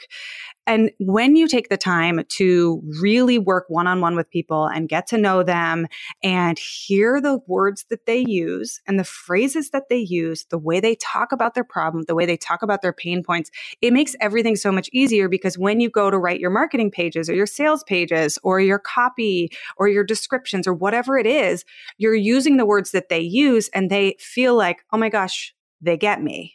And 0.68 0.92
when 1.00 1.36
you 1.36 1.48
take 1.48 1.70
the 1.70 1.78
time 1.78 2.22
to 2.30 2.82
really 3.02 3.38
work 3.38 3.66
one 3.68 3.88
on 3.88 4.02
one 4.02 4.16
with 4.16 4.30
people 4.30 4.66
and 4.66 4.90
get 4.90 5.06
to 5.08 5.18
know 5.18 5.44
them 5.44 5.88
and 6.24 6.58
hear 6.58 7.22
the 7.22 7.40
words 7.48 7.86
that 7.90 8.06
they 8.06 8.26
use 8.28 8.82
and 8.88 9.00
the 9.00 9.04
phrases 9.04 9.70
that 9.72 9.90
they 9.90 9.98
use, 9.98 10.46
the 10.50 10.58
way 10.58 10.80
they 10.80 10.96
talk 10.96 11.32
about 11.32 11.54
their 11.54 11.64
problem, 11.64 12.06
the 12.08 12.16
way 12.16 12.26
they 12.26 12.38
talk 12.38 12.64
about 12.64 12.82
their 12.82 12.94
pain 12.94 13.24
points, 13.24 13.52
it 13.82 13.94
makes 13.94 14.16
everything 14.20 14.56
so 14.56 14.72
much 14.72 14.90
easier 14.92 15.30
because 15.30 15.58
when 15.58 15.80
you 15.80 15.90
go 15.90 16.10
to 16.10 16.18
write 16.18 16.40
your 16.40 16.50
marketing 16.50 16.90
pages 16.90 17.30
or 17.30 17.36
your 17.36 17.46
sales 17.46 17.84
pages 17.84 18.40
or 18.42 18.60
your 18.60 18.80
copy 18.80 19.52
or 19.78 19.88
your 19.88 20.04
descriptions 20.04 20.68
or 20.68 20.74
whatever 20.74 21.18
it 21.18 21.28
is, 21.28 21.64
you're 21.98 22.16
using 22.16 22.58
the 22.58 22.66
words 22.66 22.92
that 22.92 23.10
they 23.10 23.20
use 23.20 23.70
and 23.70 23.90
they 23.92 24.16
feel 24.20 24.56
like, 24.56 24.84
oh 24.92 24.98
my 24.98 25.10
gosh, 25.10 25.54
they 25.82 25.98
get 25.98 26.22
me 26.22 26.55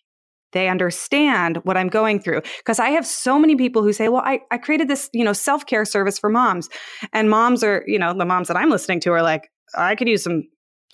they 0.53 0.69
understand 0.69 1.59
what 1.59 1.77
i'm 1.77 1.89
going 1.89 2.21
through 2.21 2.43
because 2.59 2.79
i 2.79 2.91
have 2.91 3.07
so 3.07 3.39
many 3.39 3.57
people 3.57 3.83
who 3.83 3.93
say 3.93 4.09
well 4.09 4.23
i, 4.25 4.41
I 4.51 4.59
created 4.59 4.89
this 4.89 5.09
you 5.13 5.25
know 5.25 5.33
self-care 5.33 5.85
service 5.85 6.19
for 6.19 6.31
moms 6.31 6.69
and 7.13 7.31
moms 7.31 7.63
are 7.63 7.85
you 7.87 7.99
know 7.99 8.13
the 8.13 8.25
moms 8.25 8.49
that 8.49 8.57
i'm 8.57 8.71
listening 8.71 9.01
to 9.01 9.13
are 9.13 9.23
like 9.23 9.51
i 9.77 9.95
could 9.95 10.09
use 10.09 10.23
some 10.23 10.45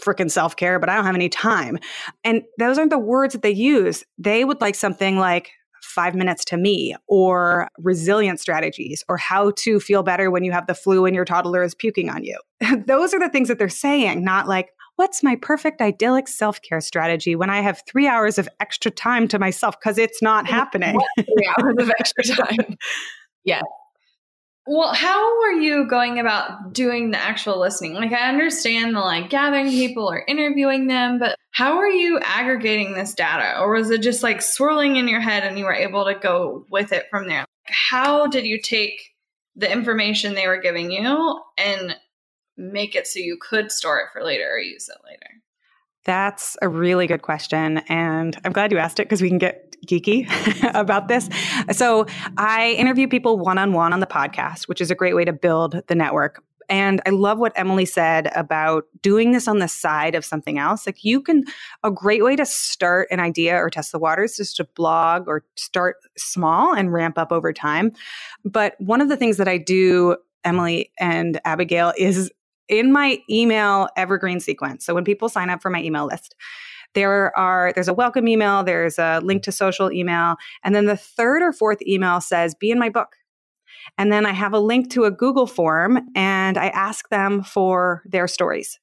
freaking 0.05 0.31
self-care 0.31 0.79
but 0.79 0.89
i 0.89 0.95
don't 0.95 1.07
have 1.07 1.15
any 1.15 1.29
time 1.29 1.79
and 2.25 2.43
those 2.59 2.79
aren't 2.79 2.91
the 2.91 2.99
words 2.99 3.33
that 3.33 3.43
they 3.43 3.51
use 3.51 4.05
they 4.19 4.45
would 4.45 4.61
like 4.61 4.75
something 4.75 5.19
like 5.19 5.51
five 5.87 6.15
minutes 6.15 6.45
to 6.45 6.57
me 6.57 6.95
or 7.07 7.69
resilient 7.79 8.41
strategies 8.41 9.05
or 9.09 9.17
how 9.17 9.53
to 9.53 9.81
feel 9.81 10.03
better 10.03 10.31
when 10.31 10.45
you 10.45 10.53
have 10.53 10.67
the 10.67 10.75
flu 10.75 11.07
and 11.07 11.15
your 11.15 11.25
toddler 11.25 11.63
is 11.63 11.75
puking 11.75 12.11
on 12.11 12.23
you. 12.23 12.39
Those 12.87 13.15
are 13.15 13.21
the 13.21 13.31
things 13.31 13.49
that 13.49 13.59
they're 13.59 13.69
saying, 13.69 14.23
not 14.23 14.49
like, 14.49 14.71
what's 14.97 15.23
my 15.23 15.37
perfect 15.37 15.81
idyllic 15.81 16.29
self 16.29 16.61
care 16.63 16.81
strategy 16.81 17.37
when 17.37 17.51
I 17.51 17.61
have 17.61 17.83
three 17.87 18.09
hours 18.09 18.39
of 18.39 18.49
extra 18.61 18.91
time 18.91 19.29
to 19.29 19.39
myself 19.39 19.79
because 19.79 19.99
it's 19.99 20.21
not 20.21 20.47
happening. 20.47 20.99
three 21.19 21.53
hours 21.59 21.77
of 21.79 21.91
extra 21.99 22.25
time. 22.25 22.77
Yeah. 23.45 23.63
Well, 24.69 24.93
how 24.93 25.43
are 25.43 25.53
you 25.53 25.87
going 25.87 26.19
about 26.19 26.73
doing 26.73 27.13
the 27.13 27.19
actual 27.19 27.61
listening? 27.61 27.95
Like, 27.95 28.13
I 28.13 28.29
understand 28.29 28.97
the 28.97 29.01
like 29.01 29.31
gathering 29.31 29.71
people 29.71 30.11
or 30.11 30.25
interviewing 30.27 30.89
them, 30.89 31.21
but 31.21 31.37
how 31.53 31.77
are 31.77 31.89
you 31.89 32.19
aggregating 32.21 32.95
this 32.95 33.15
data? 33.15 33.61
Or 33.61 33.73
was 33.73 33.91
it 33.91 34.03
just 34.03 34.25
like 34.25 34.43
swirling 34.43 34.97
in 34.97 35.07
your 35.07 35.21
head 35.21 35.45
and 35.45 35.57
you 35.57 35.67
were 35.67 35.73
able 35.73 36.05
to 36.07 36.15
go 36.15 36.67
with 36.69 36.93
it 36.93 37.05
from 37.11 37.29
there? 37.29 37.45
How 37.63 38.27
did 38.27 38.45
you 38.45 38.61
take 38.61 39.13
the 39.55 39.71
information 39.71 40.35
they 40.35 40.49
were 40.49 40.61
giving 40.61 40.91
you 40.91 41.41
and 41.57 41.97
make 42.57 42.95
it 42.95 43.07
so 43.07 43.19
you 43.19 43.39
could 43.41 43.71
store 43.71 44.01
it 44.01 44.07
for 44.13 44.25
later 44.25 44.49
or 44.51 44.59
use 44.59 44.89
it 44.89 44.99
later? 45.05 45.27
That's 46.05 46.57
a 46.63 46.69
really 46.69 47.07
good 47.07 47.23
question. 47.23 47.79
And 47.89 48.39
I'm 48.45 48.53
glad 48.53 48.71
you 48.71 48.79
asked 48.79 49.01
it 49.01 49.05
because 49.05 49.21
we 49.21 49.29
can 49.29 49.39
get 49.39 49.77
geeky 49.87 50.27
about 50.75 51.09
this. 51.09 51.29
So 51.73 52.07
I 52.37 52.73
interview 52.79 53.09
people 53.09 53.39
one 53.39 53.59
on 53.59 53.73
one 53.73 53.93
on 53.93 54.01
the 54.01 54.07
podcast, 54.07 54.69
which 54.69 54.81
is 54.81 54.91
a 54.91 54.95
great 54.95 55.17
way 55.17 55.25
to 55.25 55.33
build 55.33 55.83
the 55.89 55.95
network. 55.95 56.43
And 56.69 57.01
I 57.07 57.11
love 57.11 57.39
what 57.39 57.53
Emily 57.55 57.85
said 57.85 58.31
about 58.35 58.85
doing 59.01 59.33
this 59.33 59.47
on 59.47 59.59
the 59.59 59.69
side 59.69 60.15
of 60.15 60.25
something 60.25 60.59
else. 60.59 60.87
Like 60.87 61.05
you 61.05 61.21
can, 61.21 61.45
a 61.83 61.91
great 61.91 62.25
way 62.25 62.35
to 62.37 62.47
start 62.47 63.09
an 63.11 63.21
idea 63.21 63.57
or 63.57 63.71
test 63.71 63.93
the 63.93 63.99
waters 63.99 64.41
is 64.41 64.53
to 64.55 64.65
blog 64.65 65.29
or 65.29 65.45
start 65.57 65.97
small 66.17 66.75
and 66.75 66.93
ramp 66.93 67.19
up 67.19 67.31
over 67.31 67.53
time. 67.53 67.93
But 68.45 68.75
one 68.79 69.01
of 69.01 69.09
the 69.09 69.17
things 69.17 69.37
that 69.37 69.49
I 69.49 69.59
do 69.59 70.17
Emily 70.45 70.93
and 71.01 71.41
Abigail 71.45 71.93
is 71.99 72.31
in 72.69 72.93
my 72.93 73.19
email 73.31 73.89
evergreen 73.97 74.41
sequence. 74.41 74.85
So 74.85 74.95
when 74.95 75.05
people 75.05 75.29
sign 75.29 75.51
up 75.51 75.63
for 75.63 75.71
my 75.71 75.83
email 75.83 76.07
list, 76.07 76.35
there 76.95 77.37
are 77.39 77.73
there's 77.75 77.89
a 77.89 77.95
welcome 77.95 78.27
email, 78.27 78.65
there's 78.65 78.99
a 78.99 79.21
link 79.23 79.43
to 79.45 79.53
social 79.53 79.93
email, 79.93 80.37
and 80.65 80.75
then 80.75 80.87
the 80.87 80.97
third 80.97 81.43
or 81.43 81.53
fourth 81.53 81.83
email 81.83 82.21
says 82.21 82.55
be 82.55 82.71
in 82.71 82.79
my 82.79 82.89
book. 82.89 83.17
And 83.99 84.13
then 84.13 84.27
I 84.27 84.33
have 84.33 84.53
a 84.53 84.59
link 84.59 84.91
to 84.91 85.05
a 85.05 85.11
Google 85.11 85.47
form 85.47 86.01
and 86.15 86.59
I 86.59 86.69
ask 86.69 87.09
them 87.09 87.43
for 87.43 88.03
their 88.05 88.27
stories. 88.27 88.79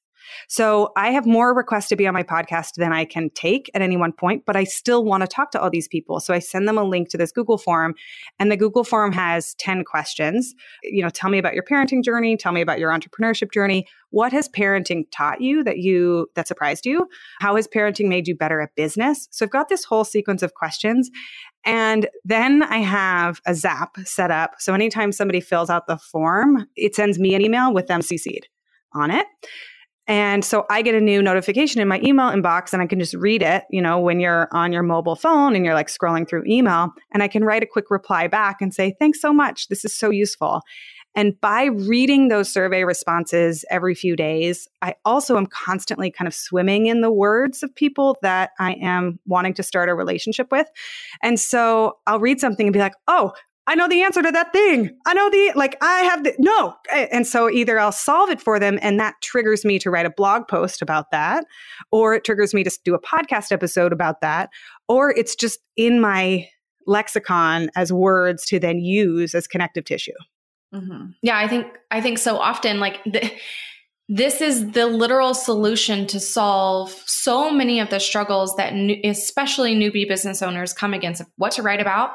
So 0.48 0.92
I 0.96 1.10
have 1.10 1.26
more 1.26 1.54
requests 1.54 1.88
to 1.88 1.96
be 1.96 2.06
on 2.06 2.14
my 2.14 2.22
podcast 2.22 2.74
than 2.76 2.92
I 2.92 3.04
can 3.04 3.30
take 3.30 3.70
at 3.74 3.82
any 3.82 3.96
one 3.96 4.12
point, 4.12 4.44
but 4.46 4.56
I 4.56 4.64
still 4.64 5.04
want 5.04 5.22
to 5.22 5.26
talk 5.26 5.50
to 5.52 5.60
all 5.60 5.70
these 5.70 5.88
people. 5.88 6.20
So 6.20 6.34
I 6.34 6.38
send 6.38 6.68
them 6.68 6.78
a 6.78 6.84
link 6.84 7.08
to 7.10 7.16
this 7.16 7.32
Google 7.32 7.58
form 7.58 7.94
and 8.38 8.50
the 8.50 8.56
Google 8.56 8.84
form 8.84 9.12
has 9.12 9.54
10 9.54 9.84
questions. 9.84 10.54
You 10.82 11.02
know, 11.02 11.10
tell 11.10 11.30
me 11.30 11.38
about 11.38 11.54
your 11.54 11.64
parenting 11.64 12.02
journey, 12.02 12.36
tell 12.36 12.52
me 12.52 12.60
about 12.60 12.78
your 12.78 12.90
entrepreneurship 12.90 13.52
journey. 13.52 13.86
What 14.10 14.32
has 14.32 14.48
parenting 14.48 15.04
taught 15.10 15.40
you 15.40 15.64
that 15.64 15.78
you 15.78 16.28
that 16.34 16.46
surprised 16.46 16.86
you? 16.86 17.08
How 17.40 17.56
has 17.56 17.66
parenting 17.66 18.08
made 18.08 18.28
you 18.28 18.36
better 18.36 18.60
at 18.60 18.74
business? 18.76 19.28
So 19.30 19.44
I've 19.44 19.50
got 19.50 19.68
this 19.68 19.84
whole 19.84 20.04
sequence 20.04 20.42
of 20.42 20.54
questions 20.54 21.10
and 21.64 22.08
then 22.24 22.62
I 22.62 22.78
have 22.78 23.40
a 23.46 23.54
Zap 23.54 23.96
set 24.04 24.30
up. 24.30 24.54
So 24.58 24.74
anytime 24.74 25.12
somebody 25.12 25.40
fills 25.40 25.70
out 25.70 25.86
the 25.86 25.96
form, 25.96 26.66
it 26.76 26.94
sends 26.94 27.18
me 27.18 27.34
an 27.34 27.42
email 27.42 27.72
with 27.72 27.86
them 27.86 28.00
CC'd 28.00 28.48
on 28.92 29.10
it. 29.10 29.26
And 30.06 30.44
so 30.44 30.66
I 30.68 30.82
get 30.82 30.94
a 30.94 31.00
new 31.00 31.22
notification 31.22 31.80
in 31.80 31.88
my 31.88 32.00
email 32.04 32.26
inbox 32.26 32.72
and 32.72 32.82
I 32.82 32.86
can 32.86 33.00
just 33.00 33.14
read 33.14 33.42
it, 33.42 33.64
you 33.70 33.80
know, 33.80 33.98
when 33.98 34.20
you're 34.20 34.48
on 34.52 34.72
your 34.72 34.82
mobile 34.82 35.16
phone 35.16 35.56
and 35.56 35.64
you're 35.64 35.74
like 35.74 35.88
scrolling 35.88 36.28
through 36.28 36.44
email. 36.46 36.92
And 37.12 37.22
I 37.22 37.28
can 37.28 37.42
write 37.44 37.62
a 37.62 37.66
quick 37.66 37.90
reply 37.90 38.26
back 38.26 38.60
and 38.60 38.74
say, 38.74 38.94
thanks 38.98 39.20
so 39.20 39.32
much. 39.32 39.68
This 39.68 39.84
is 39.84 39.96
so 39.96 40.10
useful. 40.10 40.60
And 41.16 41.40
by 41.40 41.66
reading 41.66 42.28
those 42.28 42.52
survey 42.52 42.84
responses 42.84 43.64
every 43.70 43.94
few 43.94 44.16
days, 44.16 44.68
I 44.82 44.96
also 45.04 45.36
am 45.36 45.46
constantly 45.46 46.10
kind 46.10 46.26
of 46.26 46.34
swimming 46.34 46.86
in 46.86 47.02
the 47.02 47.12
words 47.12 47.62
of 47.62 47.74
people 47.74 48.18
that 48.22 48.50
I 48.58 48.72
am 48.74 49.20
wanting 49.26 49.54
to 49.54 49.62
start 49.62 49.88
a 49.88 49.94
relationship 49.94 50.48
with. 50.50 50.66
And 51.22 51.38
so 51.38 51.98
I'll 52.06 52.18
read 52.18 52.40
something 52.40 52.66
and 52.66 52.72
be 52.72 52.80
like, 52.80 52.94
oh, 53.06 53.32
I 53.66 53.74
know 53.74 53.88
the 53.88 54.02
answer 54.02 54.22
to 54.22 54.30
that 54.30 54.52
thing. 54.52 54.94
I 55.06 55.14
know 55.14 55.30
the, 55.30 55.52
like, 55.54 55.78
I 55.80 56.00
have 56.00 56.24
the, 56.24 56.34
no. 56.38 56.74
And 56.92 57.26
so 57.26 57.48
either 57.48 57.78
I'll 57.78 57.92
solve 57.92 58.28
it 58.28 58.40
for 58.40 58.58
them 58.58 58.78
and 58.82 59.00
that 59.00 59.14
triggers 59.22 59.64
me 59.64 59.78
to 59.78 59.90
write 59.90 60.04
a 60.04 60.10
blog 60.10 60.48
post 60.48 60.82
about 60.82 61.10
that, 61.12 61.46
or 61.90 62.14
it 62.14 62.24
triggers 62.24 62.52
me 62.52 62.62
to 62.62 62.78
do 62.84 62.94
a 62.94 63.00
podcast 63.00 63.52
episode 63.52 63.92
about 63.92 64.20
that, 64.20 64.50
or 64.86 65.10
it's 65.10 65.34
just 65.34 65.60
in 65.76 66.00
my 66.00 66.46
lexicon 66.86 67.70
as 67.74 67.90
words 67.90 68.44
to 68.46 68.58
then 68.58 68.80
use 68.80 69.34
as 69.34 69.46
connective 69.46 69.86
tissue. 69.86 70.12
Mm-hmm. 70.74 71.12
Yeah, 71.22 71.38
I 71.38 71.48
think, 71.48 71.66
I 71.90 72.02
think 72.02 72.18
so 72.18 72.36
often, 72.36 72.80
like, 72.80 73.02
the, 73.04 73.32
this 74.10 74.42
is 74.42 74.72
the 74.72 74.86
literal 74.86 75.32
solution 75.32 76.06
to 76.08 76.20
solve 76.20 76.90
so 77.06 77.50
many 77.50 77.80
of 77.80 77.88
the 77.88 77.98
struggles 77.98 78.54
that 78.56 78.74
new, 78.74 78.96
especially 79.04 79.74
newbie 79.74 80.06
business 80.06 80.42
owners 80.42 80.74
come 80.74 80.92
against 80.92 81.22
what 81.36 81.52
to 81.52 81.62
write 81.62 81.80
about 81.80 82.10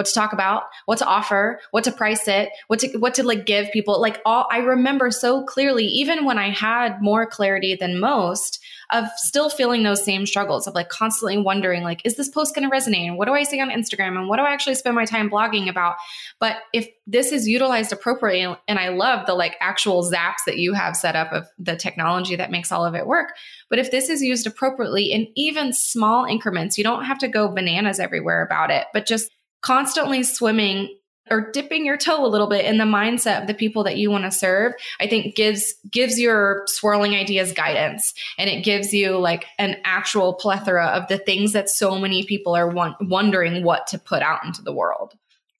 what 0.00 0.06
to 0.06 0.14
talk 0.14 0.32
about, 0.32 0.62
what 0.86 0.96
to 0.96 1.04
offer, 1.04 1.60
what 1.72 1.84
to 1.84 1.92
price 1.92 2.26
it, 2.26 2.48
what 2.68 2.78
to 2.78 2.96
what 2.96 3.12
to 3.12 3.22
like 3.22 3.44
give 3.44 3.70
people. 3.70 4.00
Like 4.00 4.22
all 4.24 4.48
I 4.50 4.60
remember 4.60 5.10
so 5.10 5.44
clearly, 5.44 5.84
even 5.84 6.24
when 6.24 6.38
I 6.38 6.48
had 6.48 7.02
more 7.02 7.26
clarity 7.26 7.76
than 7.78 8.00
most, 8.00 8.64
of 8.92 9.04
still 9.16 9.50
feeling 9.50 9.82
those 9.82 10.02
same 10.02 10.24
struggles 10.24 10.66
of 10.66 10.74
like 10.74 10.88
constantly 10.88 11.36
wondering 11.36 11.82
like 11.82 12.00
is 12.06 12.16
this 12.16 12.30
post 12.30 12.54
going 12.54 12.68
to 12.68 12.74
resonate? 12.74 13.06
And 13.06 13.18
what 13.18 13.26
do 13.26 13.34
i 13.34 13.42
say 13.42 13.60
on 13.60 13.68
instagram? 13.68 14.16
And 14.16 14.26
what 14.26 14.38
do 14.38 14.42
i 14.42 14.52
actually 14.52 14.74
spend 14.74 14.96
my 14.96 15.04
time 15.04 15.28
blogging 15.28 15.68
about? 15.68 15.96
But 16.38 16.56
if 16.72 16.88
this 17.10 17.32
is 17.32 17.48
utilized 17.48 17.92
appropriately 17.92 18.56
and 18.68 18.78
i 18.78 18.88
love 18.88 19.26
the 19.26 19.34
like 19.34 19.56
actual 19.60 20.02
zaps 20.04 20.44
that 20.46 20.58
you 20.58 20.72
have 20.72 20.96
set 20.96 21.16
up 21.16 21.32
of 21.32 21.46
the 21.58 21.76
technology 21.76 22.36
that 22.36 22.50
makes 22.50 22.70
all 22.70 22.84
of 22.84 22.94
it 22.94 23.06
work 23.06 23.34
but 23.68 23.78
if 23.78 23.90
this 23.90 24.08
is 24.08 24.22
used 24.22 24.46
appropriately 24.46 25.06
in 25.06 25.26
even 25.34 25.72
small 25.72 26.24
increments 26.24 26.78
you 26.78 26.84
don't 26.84 27.04
have 27.04 27.18
to 27.18 27.28
go 27.28 27.52
bananas 27.52 27.98
everywhere 27.98 28.44
about 28.44 28.70
it 28.70 28.86
but 28.92 29.06
just 29.06 29.30
constantly 29.62 30.22
swimming 30.22 30.96
or 31.30 31.50
dipping 31.52 31.86
your 31.86 31.96
toe 31.96 32.24
a 32.24 32.28
little 32.28 32.48
bit 32.48 32.64
in 32.64 32.78
the 32.78 32.84
mindset 32.84 33.40
of 33.40 33.46
the 33.46 33.54
people 33.54 33.84
that 33.84 33.96
you 33.96 34.10
want 34.10 34.24
to 34.24 34.30
serve 34.30 34.72
i 35.00 35.06
think 35.06 35.34
gives 35.36 35.74
gives 35.90 36.18
your 36.18 36.64
swirling 36.66 37.14
ideas 37.14 37.52
guidance 37.52 38.12
and 38.38 38.50
it 38.50 38.64
gives 38.64 38.92
you 38.92 39.16
like 39.18 39.46
an 39.58 39.76
actual 39.84 40.34
plethora 40.34 40.86
of 40.86 41.06
the 41.08 41.18
things 41.18 41.52
that 41.52 41.68
so 41.68 41.98
many 41.98 42.24
people 42.24 42.54
are 42.54 42.68
want, 42.68 42.96
wondering 43.02 43.62
what 43.64 43.86
to 43.86 43.98
put 43.98 44.22
out 44.22 44.44
into 44.44 44.62
the 44.62 44.72
world 44.72 45.14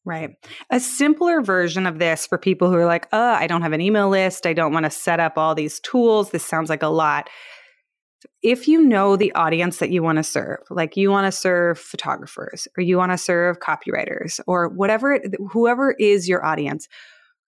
Right. 0.06 0.30
A 0.70 0.80
simpler 0.80 1.42
version 1.42 1.86
of 1.86 1.98
this 1.98 2.26
for 2.26 2.38
people 2.38 2.70
who 2.70 2.76
are 2.76 2.86
like, 2.86 3.06
oh, 3.12 3.32
I 3.32 3.46
don't 3.46 3.60
have 3.60 3.74
an 3.74 3.82
email 3.82 4.08
list. 4.08 4.46
I 4.46 4.54
don't 4.54 4.72
want 4.72 4.84
to 4.84 4.90
set 4.90 5.20
up 5.20 5.36
all 5.36 5.54
these 5.54 5.78
tools. 5.80 6.30
This 6.30 6.44
sounds 6.44 6.70
like 6.70 6.82
a 6.82 6.88
lot 6.88 7.28
if 8.42 8.68
you 8.68 8.82
know 8.82 9.16
the 9.16 9.32
audience 9.32 9.78
that 9.78 9.90
you 9.90 10.02
want 10.02 10.16
to 10.16 10.22
serve, 10.22 10.60
like 10.70 10.96
you 10.96 11.10
want 11.10 11.26
to 11.26 11.32
serve 11.32 11.78
photographers 11.78 12.68
or 12.76 12.82
you 12.82 12.96
want 12.96 13.12
to 13.12 13.18
serve 13.18 13.60
copywriters 13.60 14.40
or 14.46 14.68
whatever, 14.68 15.12
it, 15.12 15.34
whoever 15.50 15.92
is 15.92 16.28
your 16.28 16.44
audience, 16.44 16.88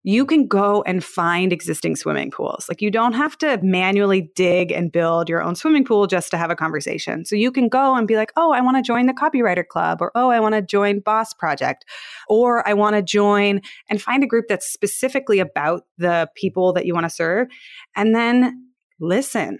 you 0.04 0.24
can 0.24 0.46
go 0.46 0.82
and 0.86 1.04
find 1.04 1.52
existing 1.52 1.96
swimming 1.96 2.30
pools. 2.30 2.66
Like 2.68 2.80
you 2.80 2.90
don't 2.90 3.14
have 3.14 3.36
to 3.38 3.58
manually 3.62 4.30
dig 4.34 4.70
and 4.70 4.92
build 4.92 5.28
your 5.28 5.42
own 5.42 5.54
swimming 5.54 5.84
pool 5.84 6.06
just 6.06 6.30
to 6.30 6.38
have 6.38 6.50
a 6.50 6.56
conversation. 6.56 7.24
So 7.24 7.34
you 7.36 7.50
can 7.50 7.68
go 7.68 7.94
and 7.94 8.06
be 8.06 8.16
like, 8.16 8.32
oh, 8.36 8.52
I 8.52 8.60
want 8.60 8.76
to 8.76 8.82
join 8.82 9.06
the 9.06 9.12
copywriter 9.12 9.66
club, 9.66 10.00
or 10.00 10.12
oh, 10.14 10.30
I 10.30 10.40
want 10.40 10.54
to 10.54 10.62
join 10.62 11.00
Boss 11.00 11.34
Project, 11.34 11.84
or 12.28 12.66
I 12.66 12.74
want 12.74 12.96
to 12.96 13.02
join 13.02 13.60
and 13.90 14.00
find 14.00 14.22
a 14.22 14.26
group 14.26 14.46
that's 14.48 14.72
specifically 14.72 15.40
about 15.40 15.82
the 15.98 16.30
people 16.36 16.72
that 16.74 16.86
you 16.86 16.94
want 16.94 17.04
to 17.04 17.10
serve. 17.10 17.48
And 17.96 18.14
then 18.14 18.68
listen 19.00 19.58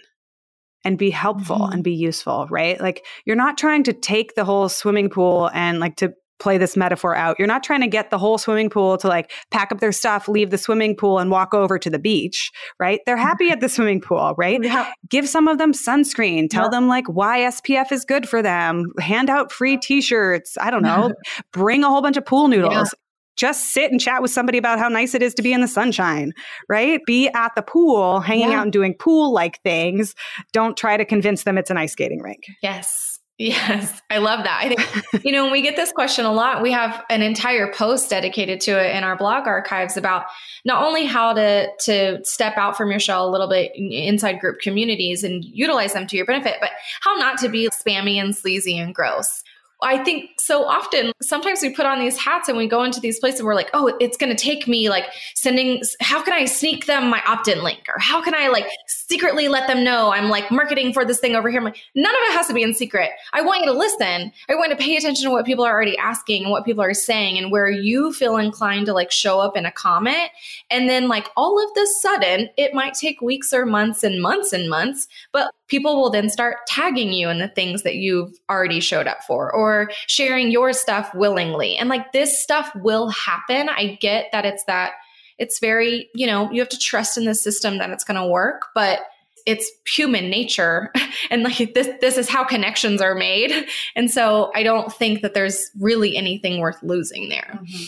and 0.85 0.99
be 0.99 1.11
helpful 1.11 1.59
mm-hmm. 1.59 1.73
and 1.73 1.85
be 1.85 1.95
useful, 1.95 2.47
right? 2.51 2.81
Like 2.81 3.05
you're 3.25 3.37
not 3.37 3.59
trying 3.59 3.85
to 3.85 3.93
take 3.93 4.35
the 4.35 4.45
whole 4.45 4.69
swimming 4.69 5.11
pool 5.11 5.51
and 5.53 5.81
like 5.81 5.97
to 5.97 6.13
play 6.39 6.59
this 6.59 6.77
metaphor 6.77 7.15
out. 7.17 7.37
You're 7.39 7.49
not 7.49 7.63
trying 7.63 7.81
to 7.81 7.89
get 7.89 8.11
the 8.11 8.19
whole 8.19 8.39
swimming 8.39 8.71
pool 8.71 8.97
to 8.99 9.09
like 9.09 9.33
pack 9.51 9.73
up 9.73 9.81
their 9.81 9.93
stuff, 9.93 10.29
leave 10.29 10.51
the 10.51 10.59
swimming 10.59 10.95
pool 10.97 11.19
and 11.19 11.31
walk 11.31 11.53
over 11.53 11.79
to 11.79 11.91
the 11.91 11.99
beach, 11.99 12.51
right? 12.79 13.01
They're 13.07 13.17
happy 13.17 13.51
at 13.51 13.61
the 13.61 13.69
swimming 13.69 14.01
pool, 14.01 14.35
right? 14.39 14.63
Yeah. 14.63 14.91
Give 15.09 15.29
some 15.29 15.49
of 15.49 15.59
them 15.59 15.73
sunscreen, 15.73 16.49
tell 16.49 16.65
yeah. 16.67 16.71
them 16.71 16.89
like 16.89 17.07
why 17.09 17.41
SPF 17.41 17.93
is 17.93 18.05
good 18.05 18.29
for 18.29 18.43
them, 18.43 18.93
hand 19.01 19.31
out 19.31 19.51
free 19.51 19.77
t-shirts, 19.77 20.57
I 20.61 20.71
don't 20.71 20.83
know, 20.83 21.13
bring 21.53 21.85
a 21.85 21.89
whole 21.89 22.03
bunch 22.03 22.17
of 22.17 22.25
pool 22.25 22.49
noodles. 22.49 22.95
Just 23.39 23.73
sit 23.73 23.91
and 23.91 24.01
chat 24.01 24.21
with 24.21 24.31
somebody 24.31 24.59
about 24.59 24.79
how 24.79 24.89
nice 24.89 25.15
it 25.15 25.23
is 25.23 25.33
to 25.35 25.43
be 25.43 25.53
in 25.53 25.61
the 25.61 25.69
sunshine, 25.69 26.35
right? 26.69 27.01
Be 27.07 27.29
at 27.29 27.55
the 27.55 27.63
pool, 27.63 28.21
hanging 28.21 28.51
yeah. 28.51 28.59
out 28.59 28.65
and 28.65 28.73
doing 28.73 28.95
pool 28.95 29.33
like 29.33 29.63
things. 29.63 30.15
Don't 30.53 30.77
try 30.77 30.97
to 30.97 31.05
convince 31.05 31.45
them 31.45 31.57
it's 31.57 31.71
an 31.71 31.79
ice 31.79 31.93
skating 31.93 32.21
rink. 32.21 32.45
Yes. 32.63 33.15
Yes, 33.41 34.03
I 34.11 34.19
love 34.19 34.43
that. 34.43 34.65
I 34.65 34.69
think, 34.75 35.25
you 35.25 35.31
know, 35.31 35.49
we 35.49 35.63
get 35.63 35.77
this 35.77 35.93
question 35.93 36.25
a 36.25 36.33
lot, 36.33 36.61
we 36.61 36.73
have 36.73 37.05
an 37.09 37.23
entire 37.23 37.73
post 37.73 38.11
dedicated 38.11 38.61
to 38.63 38.73
it 38.73 38.97
in 38.97 39.05
our 39.05 39.17
blog 39.17 39.47
archives 39.47 39.97
about 39.97 40.25
not 40.65 40.83
only 40.83 41.05
how 41.07 41.35
to 41.35 41.69
to 41.85 42.19
step 42.25 42.57
out 42.57 42.77
from 42.77 42.91
your 42.91 42.99
shell 42.99 43.29
a 43.29 43.31
little 43.31 43.49
bit 43.49 43.71
inside 43.77 44.41
group 44.41 44.59
communities 44.59 45.23
and 45.23 45.45
utilize 45.45 45.93
them 45.93 46.09
to 46.09 46.17
your 46.17 46.27
benefit, 46.27 46.57
but 46.61 46.71
how 47.03 47.15
not 47.15 47.39
to 47.39 47.49
be 47.49 47.69
spammy 47.69 48.17
and 48.17 48.37
sleazy 48.37 48.77
and 48.77 48.93
gross 48.93 49.45
I 49.81 50.03
think 50.03 50.31
so 50.39 50.65
often, 50.65 51.13
sometimes 51.23 51.63
we 51.63 51.71
put 51.71 51.87
on 51.87 52.01
these 52.01 52.17
hats 52.17 52.49
and 52.49 52.59
we 52.59 52.67
go 52.67 52.83
into 52.83 52.99
these 53.01 53.21
places 53.21 53.41
and 53.41 53.47
we're 53.47 53.55
like, 53.55 53.71
oh, 53.75 53.97
it's 54.01 54.17
going 54.17 54.35
to 54.35 54.43
take 54.43 54.67
me 54.67 54.89
like 54.89 55.05
sending, 55.35 55.83
how 56.01 56.23
can 56.23 56.35
I 56.35 56.47
sneak 56.47 56.87
them 56.87 57.09
my 57.09 57.23
opt 57.27 57.47
in 57.47 57.63
link? 57.63 57.81
Or 57.89 57.99
how 58.01 58.21
can 58.21 58.35
I 58.35 58.49
like 58.49 58.67
secretly 58.87 59.47
let 59.47 59.69
them 59.69 59.85
know 59.85 60.11
I'm 60.11 60.29
like 60.29 60.51
marketing 60.51 60.93
for 60.93 61.05
this 61.05 61.21
thing 61.21 61.37
over 61.37 61.49
here? 61.49 61.61
Like, 61.61 61.77
none 61.95 62.13
of 62.13 62.21
it 62.29 62.33
has 62.33 62.49
to 62.49 62.55
be 62.55 62.63
in 62.63 62.75
secret. 62.75 63.11
I 63.33 63.41
want 63.41 63.61
you 63.61 63.67
to 63.67 63.79
listen. 63.79 64.33
I 64.49 64.55
want 64.55 64.71
you 64.71 64.77
to 64.77 64.83
pay 64.83 64.97
attention 64.97 65.25
to 65.25 65.31
what 65.31 65.47
people 65.47 65.65
are 65.65 65.73
already 65.73 65.97
asking 65.97 66.43
and 66.43 66.51
what 66.51 66.65
people 66.65 66.83
are 66.83 66.95
saying 66.95 67.39
and 67.39 67.53
where 67.53 67.71
you 67.71 68.13
feel 68.13 68.37
inclined 68.37 68.87
to 68.87 68.93
like 68.93 69.13
show 69.13 69.39
up 69.39 69.57
in 69.57 69.65
a 69.65 69.73
comment. 69.73 70.31
And 70.71 70.89
then, 70.89 71.09
like, 71.09 71.29
all 71.37 71.63
of 71.65 71.73
this 71.75 72.03
sudden, 72.03 72.49
it 72.57 72.75
might 72.75 72.95
take 72.95 73.21
weeks 73.21 73.53
or 73.53 73.65
months 73.65 74.03
and 74.03 74.21
months 74.21 74.53
and 74.53 74.69
months, 74.69 75.07
but 75.33 75.53
people 75.69 76.01
will 76.01 76.11
then 76.11 76.29
start 76.31 76.67
tagging 76.67 77.13
you 77.13 77.29
in 77.29 77.39
the 77.39 77.49
things 77.49 77.83
that 77.83 77.97
you've 77.97 78.33
already 78.51 78.81
showed 78.81 79.07
up 79.07 79.23
for 79.27 79.53
or 79.55 79.68
sharing 80.07 80.51
your 80.51 80.73
stuff 80.73 81.11
willingly. 81.15 81.77
And 81.77 81.89
like 81.89 82.13
this 82.13 82.43
stuff 82.43 82.71
will 82.77 83.09
happen. 83.09 83.69
I 83.69 83.99
get 84.01 84.27
that 84.33 84.45
it's 84.45 84.65
that 84.65 84.93
it's 85.39 85.61
very, 85.61 86.09
you 86.15 86.27
know, 86.27 86.51
you 86.51 86.61
have 86.61 86.69
to 86.71 86.79
trust 86.79 87.17
in 87.17 87.25
the 87.25 87.35
system 87.35 87.79
that 87.79 87.91
it's 87.91 88.05
going 88.05 88.21
to 88.21 88.27
work, 88.27 88.63
but 88.75 89.01
it's 89.47 89.71
human 89.87 90.29
nature 90.29 90.93
and 91.31 91.43
like 91.43 91.73
this 91.75 91.89
this 92.01 92.19
is 92.19 92.29
how 92.29 92.45
connections 92.45 93.01
are 93.01 93.15
made. 93.15 93.53
And 93.97 94.11
so 94.11 94.51
I 94.55 94.63
don't 94.63 94.93
think 94.93 95.23
that 95.23 95.35
there's 95.35 95.71
really 95.79 96.17
anything 96.17 96.61
worth 96.61 96.83
losing 96.83 97.29
there. 97.29 97.59
Mm-hmm. 97.63 97.85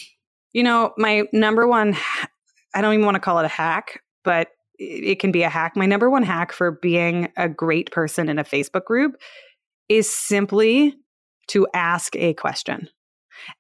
You 0.52 0.62
know, 0.62 0.92
my 0.96 1.24
number 1.32 1.66
one 1.66 1.96
I 2.74 2.80
don't 2.80 2.94
even 2.94 3.04
want 3.04 3.16
to 3.16 3.20
call 3.20 3.38
it 3.40 3.44
a 3.44 3.48
hack, 3.48 4.00
but 4.24 4.48
it 4.78 5.18
can 5.18 5.32
be 5.32 5.42
a 5.42 5.48
hack. 5.48 5.76
My 5.76 5.86
number 5.86 6.08
one 6.08 6.22
hack 6.22 6.52
for 6.52 6.70
being 6.70 7.30
a 7.36 7.48
great 7.48 7.90
person 7.90 8.28
in 8.28 8.38
a 8.38 8.44
Facebook 8.44 8.84
group 8.84 9.16
is 9.88 10.10
simply 10.10 10.94
to 11.50 11.66
ask 11.74 12.16
a 12.16 12.34
question. 12.34 12.88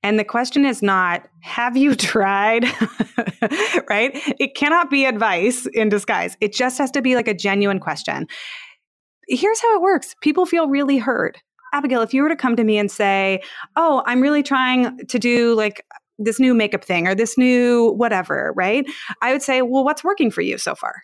And 0.02 0.18
the 0.18 0.24
question 0.24 0.64
is 0.64 0.82
not, 0.82 1.26
have 1.40 1.76
you 1.76 1.94
tried? 1.94 2.64
right? 3.88 4.10
It 4.38 4.54
cannot 4.54 4.90
be 4.90 5.04
advice 5.04 5.66
in 5.66 5.88
disguise. 5.88 6.36
It 6.40 6.52
just 6.52 6.78
has 6.78 6.90
to 6.92 7.02
be 7.02 7.14
like 7.14 7.28
a 7.28 7.34
genuine 7.34 7.80
question. 7.80 8.26
Here's 9.28 9.60
how 9.60 9.74
it 9.76 9.82
works 9.82 10.14
people 10.22 10.46
feel 10.46 10.68
really 10.68 10.98
heard. 10.98 11.38
Abigail, 11.72 12.02
if 12.02 12.12
you 12.12 12.22
were 12.22 12.28
to 12.28 12.36
come 12.36 12.56
to 12.56 12.64
me 12.64 12.78
and 12.78 12.90
say, 12.90 13.40
Oh, 13.76 14.02
I'm 14.06 14.20
really 14.20 14.42
trying 14.42 14.98
to 15.06 15.18
do 15.18 15.54
like 15.54 15.84
this 16.18 16.40
new 16.40 16.52
makeup 16.52 16.84
thing 16.84 17.06
or 17.06 17.14
this 17.14 17.38
new 17.38 17.92
whatever, 17.92 18.52
right? 18.56 18.84
I 19.22 19.32
would 19.32 19.42
say, 19.42 19.62
Well, 19.62 19.84
what's 19.84 20.04
working 20.04 20.30
for 20.30 20.42
you 20.42 20.58
so 20.58 20.74
far? 20.74 21.02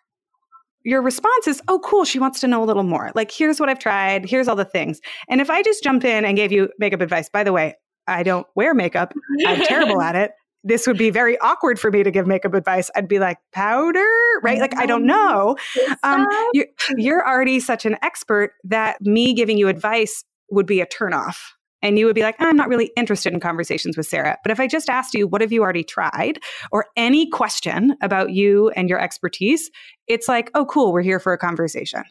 Your 0.86 1.02
response 1.02 1.48
is, 1.48 1.60
oh, 1.66 1.80
cool, 1.80 2.04
she 2.04 2.20
wants 2.20 2.38
to 2.40 2.46
know 2.46 2.62
a 2.62 2.64
little 2.64 2.84
more. 2.84 3.10
Like, 3.16 3.32
here's 3.32 3.58
what 3.58 3.68
I've 3.68 3.80
tried, 3.80 4.24
here's 4.24 4.46
all 4.46 4.54
the 4.54 4.64
things. 4.64 5.00
And 5.28 5.40
if 5.40 5.50
I 5.50 5.60
just 5.62 5.82
jump 5.82 6.04
in 6.04 6.24
and 6.24 6.36
gave 6.36 6.52
you 6.52 6.68
makeup 6.78 7.00
advice, 7.00 7.28
by 7.28 7.42
the 7.42 7.52
way, 7.52 7.74
I 8.06 8.22
don't 8.22 8.46
wear 8.54 8.72
makeup, 8.72 9.12
I'm 9.44 9.62
terrible 9.62 10.00
at 10.00 10.14
it. 10.14 10.30
This 10.62 10.86
would 10.86 10.96
be 10.96 11.10
very 11.10 11.36
awkward 11.40 11.80
for 11.80 11.90
me 11.90 12.04
to 12.04 12.10
give 12.12 12.28
makeup 12.28 12.54
advice. 12.54 12.88
I'd 12.94 13.08
be 13.08 13.18
like, 13.18 13.38
powder, 13.52 14.06
right? 14.44 14.60
Like, 14.60 14.76
I 14.76 14.86
don't 14.86 15.06
know. 15.06 15.56
Um, 16.04 16.26
you're, 16.52 16.66
you're 16.96 17.26
already 17.26 17.58
such 17.58 17.84
an 17.84 17.96
expert 18.02 18.52
that 18.62 19.00
me 19.00 19.34
giving 19.34 19.58
you 19.58 19.66
advice 19.66 20.24
would 20.50 20.66
be 20.66 20.80
a 20.80 20.86
turnoff 20.86 21.36
and 21.82 21.98
you 21.98 22.06
would 22.06 22.14
be 22.14 22.22
like, 22.22 22.36
I'm 22.38 22.56
not 22.56 22.68
really 22.68 22.90
interested 22.96 23.32
in 23.32 23.40
conversations 23.40 23.96
with 23.96 24.06
Sarah. 24.06 24.38
But 24.42 24.50
if 24.50 24.60
I 24.60 24.66
just 24.66 24.88
asked 24.88 25.14
you, 25.14 25.28
what 25.28 25.40
have 25.40 25.52
you 25.52 25.62
already 25.62 25.84
tried? 25.84 26.40
Or 26.72 26.86
any 26.96 27.28
question 27.30 27.96
about 28.02 28.30
you 28.30 28.70
and 28.70 28.88
your 28.88 29.00
expertise, 29.00 29.70
it's 30.06 30.28
like, 30.28 30.50
oh, 30.54 30.64
cool, 30.64 30.92
we're 30.92 31.02
here 31.02 31.20
for 31.20 31.32
a 31.32 31.38
conversation. 31.38 32.02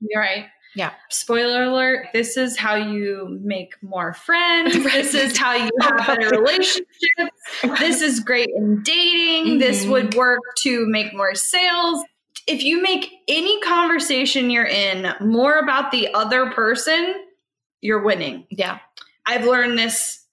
You're 0.00 0.22
right. 0.22 0.46
Yeah. 0.74 0.92
Spoiler 1.08 1.64
alert, 1.64 2.08
this 2.12 2.36
is 2.36 2.58
how 2.58 2.74
you 2.74 3.40
make 3.42 3.74
more 3.82 4.12
friends. 4.12 4.76
This 4.96 5.14
is 5.14 5.36
how 5.36 5.54
you 5.54 5.70
have 5.80 6.06
better 6.06 6.28
relationships. 6.28 6.86
This 7.78 8.02
is 8.02 8.20
great 8.20 8.50
in 8.54 8.82
dating. 8.82 9.52
Mm-hmm. 9.52 9.58
This 9.58 9.86
would 9.86 10.14
work 10.14 10.40
to 10.58 10.86
make 10.86 11.14
more 11.14 11.34
sales. 11.34 12.04
If 12.46 12.62
you 12.62 12.82
make 12.82 13.10
any 13.26 13.58
conversation 13.60 14.50
you're 14.50 14.66
in 14.66 15.14
more 15.20 15.58
about 15.58 15.90
the 15.90 16.12
other 16.14 16.50
person, 16.50 17.14
you're 17.80 18.02
winning. 18.02 18.46
Yeah. 18.50 18.78
I've 19.26 19.44
learned 19.44 19.78
this 19.78 20.26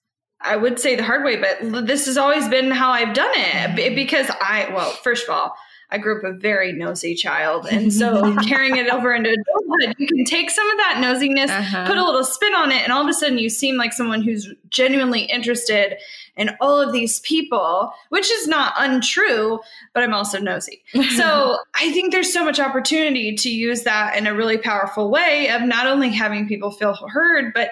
I 0.44 0.56
would 0.56 0.78
say 0.78 0.94
the 0.94 1.02
hard 1.02 1.24
way, 1.24 1.36
but 1.36 1.86
this 1.86 2.04
has 2.04 2.18
always 2.18 2.46
been 2.48 2.70
how 2.70 2.90
I've 2.90 3.14
done 3.14 3.30
it 3.34 3.70
mm-hmm. 3.70 3.94
because 3.94 4.28
I, 4.28 4.68
well, 4.74 4.90
first 4.90 5.26
of 5.26 5.34
all, 5.34 5.56
I 5.94 5.98
grew 5.98 6.18
up 6.18 6.24
a 6.24 6.32
very 6.32 6.72
nosy 6.72 7.14
child. 7.14 7.68
And 7.74 7.92
so 7.92 8.36
carrying 8.46 8.76
it 8.76 8.88
over 8.88 9.12
into 9.12 9.30
adulthood, 9.30 9.96
you 9.98 10.06
can 10.06 10.24
take 10.24 10.48
some 10.48 10.68
of 10.70 10.76
that 10.78 11.02
nosiness, 11.04 11.50
uh-huh. 11.50 11.86
put 11.86 11.98
a 11.98 12.04
little 12.04 12.24
spin 12.24 12.54
on 12.54 12.70
it, 12.70 12.82
and 12.82 12.92
all 12.92 13.02
of 13.02 13.08
a 13.08 13.12
sudden 13.12 13.36
you 13.36 13.48
seem 13.48 13.76
like 13.76 13.92
someone 13.92 14.22
who's 14.22 14.48
genuinely 14.70 15.22
interested 15.22 15.96
in 16.36 16.50
all 16.60 16.80
of 16.80 16.92
these 16.92 17.20
people, 17.20 17.92
which 18.08 18.30
is 18.30 18.46
not 18.46 18.74
untrue, 18.76 19.60
but 19.92 20.02
I'm 20.02 20.14
also 20.14 20.38
nosy. 20.38 20.82
so 21.16 21.58
I 21.74 21.92
think 21.92 22.12
there's 22.12 22.32
so 22.32 22.44
much 22.44 22.60
opportunity 22.60 23.34
to 23.34 23.50
use 23.50 23.82
that 23.82 24.16
in 24.16 24.26
a 24.26 24.34
really 24.34 24.58
powerful 24.58 25.10
way 25.10 25.50
of 25.50 25.62
not 25.62 25.86
only 25.86 26.10
having 26.10 26.48
people 26.48 26.70
feel 26.70 26.94
heard, 26.94 27.52
but 27.52 27.70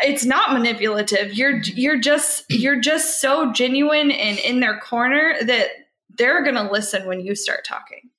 it's 0.00 0.24
not 0.24 0.52
manipulative 0.52 1.34
you're 1.34 1.58
you're 1.62 1.98
just 1.98 2.44
you're 2.48 2.78
just 2.78 3.20
so 3.20 3.52
genuine 3.52 4.12
and 4.12 4.38
in 4.38 4.60
their 4.60 4.78
corner 4.78 5.34
that 5.42 5.66
they're 6.18 6.42
going 6.42 6.56
to 6.56 6.70
listen 6.70 7.06
when 7.06 7.20
you 7.20 7.34
start 7.34 7.64
talking 7.64 8.10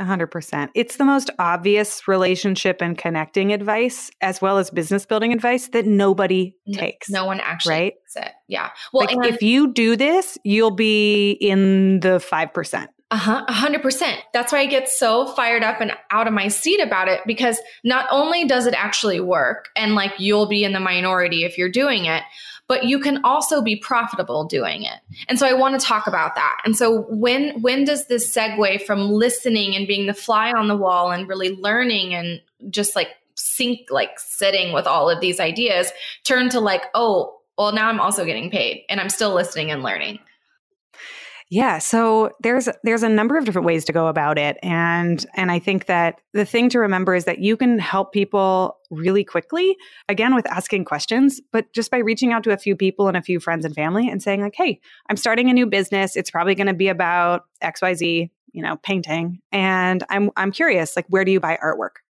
100%. 0.00 0.70
It's 0.74 0.96
the 0.96 1.04
most 1.04 1.30
obvious 1.38 2.08
relationship 2.08 2.78
and 2.80 2.98
connecting 2.98 3.52
advice 3.52 4.10
as 4.20 4.40
well 4.40 4.58
as 4.58 4.70
business 4.70 5.06
building 5.06 5.32
advice 5.32 5.68
that 5.68 5.86
nobody 5.86 6.56
no, 6.66 6.78
takes. 6.78 7.08
No 7.08 7.26
one 7.26 7.40
actually 7.40 7.74
right? 7.74 7.92
takes 7.92 8.26
it. 8.26 8.32
Yeah. 8.48 8.70
Well, 8.92 9.06
like 9.06 9.32
if 9.32 9.42
you 9.42 9.72
do 9.72 9.96
this, 9.96 10.36
you'll 10.44 10.72
be 10.72 11.32
in 11.32 12.00
the 12.00 12.18
5%. 12.18 12.88
Uh-huh, 13.10 13.44
100%. 13.48 14.16
That's 14.32 14.52
why 14.52 14.60
I 14.60 14.66
get 14.66 14.88
so 14.88 15.26
fired 15.34 15.62
up 15.62 15.80
and 15.80 15.92
out 16.10 16.26
of 16.26 16.32
my 16.32 16.48
seat 16.48 16.80
about 16.80 17.06
it 17.06 17.20
because 17.26 17.60
not 17.84 18.06
only 18.10 18.44
does 18.44 18.66
it 18.66 18.74
actually 18.76 19.20
work 19.20 19.68
and 19.76 19.94
like 19.94 20.14
you'll 20.18 20.48
be 20.48 20.64
in 20.64 20.72
the 20.72 20.80
minority 20.80 21.44
if 21.44 21.56
you're 21.56 21.70
doing 21.70 22.06
it, 22.06 22.24
but 22.66 22.84
you 22.84 22.98
can 22.98 23.22
also 23.24 23.60
be 23.60 23.76
profitable 23.76 24.44
doing 24.44 24.84
it. 24.84 25.00
And 25.28 25.38
so 25.38 25.46
I 25.46 25.52
want 25.52 25.78
to 25.78 25.86
talk 25.86 26.06
about 26.06 26.34
that. 26.34 26.58
And 26.64 26.76
so 26.76 27.02
when 27.10 27.60
when 27.60 27.84
does 27.84 28.06
this 28.06 28.34
segue 28.34 28.82
from 28.82 29.10
listening 29.10 29.76
and 29.76 29.86
being 29.86 30.06
the 30.06 30.14
fly 30.14 30.52
on 30.52 30.68
the 30.68 30.76
wall 30.76 31.10
and 31.10 31.28
really 31.28 31.54
learning 31.56 32.14
and 32.14 32.40
just 32.70 32.96
like 32.96 33.08
sync 33.34 33.90
like 33.90 34.18
sitting 34.18 34.72
with 34.72 34.86
all 34.86 35.10
of 35.10 35.20
these 35.20 35.40
ideas 35.40 35.92
turn 36.22 36.48
to 36.50 36.60
like, 36.60 36.84
oh, 36.94 37.38
well 37.58 37.72
now 37.72 37.88
I'm 37.88 38.00
also 38.00 38.24
getting 38.24 38.50
paid 38.50 38.84
and 38.88 39.00
I'm 39.00 39.08
still 39.08 39.34
listening 39.34 39.70
and 39.70 39.82
learning. 39.82 40.18
Yeah, 41.54 41.78
so 41.78 42.32
there's 42.40 42.68
there's 42.82 43.04
a 43.04 43.08
number 43.08 43.36
of 43.38 43.44
different 43.44 43.64
ways 43.64 43.84
to 43.84 43.92
go 43.92 44.08
about 44.08 44.38
it 44.38 44.58
and 44.60 45.24
and 45.36 45.52
I 45.52 45.60
think 45.60 45.86
that 45.86 46.20
the 46.32 46.44
thing 46.44 46.68
to 46.70 46.80
remember 46.80 47.14
is 47.14 47.26
that 47.26 47.38
you 47.38 47.56
can 47.56 47.78
help 47.78 48.12
people 48.12 48.76
really 48.90 49.22
quickly 49.22 49.76
again 50.08 50.34
with 50.34 50.50
asking 50.50 50.84
questions, 50.84 51.40
but 51.52 51.72
just 51.72 51.92
by 51.92 51.98
reaching 51.98 52.32
out 52.32 52.42
to 52.42 52.52
a 52.52 52.56
few 52.56 52.74
people 52.74 53.06
and 53.06 53.16
a 53.16 53.22
few 53.22 53.38
friends 53.38 53.64
and 53.64 53.72
family 53.72 54.08
and 54.08 54.20
saying 54.20 54.40
like, 54.40 54.56
"Hey, 54.56 54.80
I'm 55.08 55.16
starting 55.16 55.48
a 55.48 55.52
new 55.52 55.64
business. 55.64 56.16
It's 56.16 56.28
probably 56.28 56.56
going 56.56 56.66
to 56.66 56.74
be 56.74 56.88
about 56.88 57.42
XYZ, 57.62 58.30
you 58.50 58.62
know, 58.62 58.74
painting, 58.82 59.38
and 59.52 60.02
I'm 60.10 60.32
I'm 60.36 60.50
curious 60.50 60.96
like 60.96 61.06
where 61.08 61.24
do 61.24 61.30
you 61.30 61.38
buy 61.38 61.56
artwork?" 61.62 62.02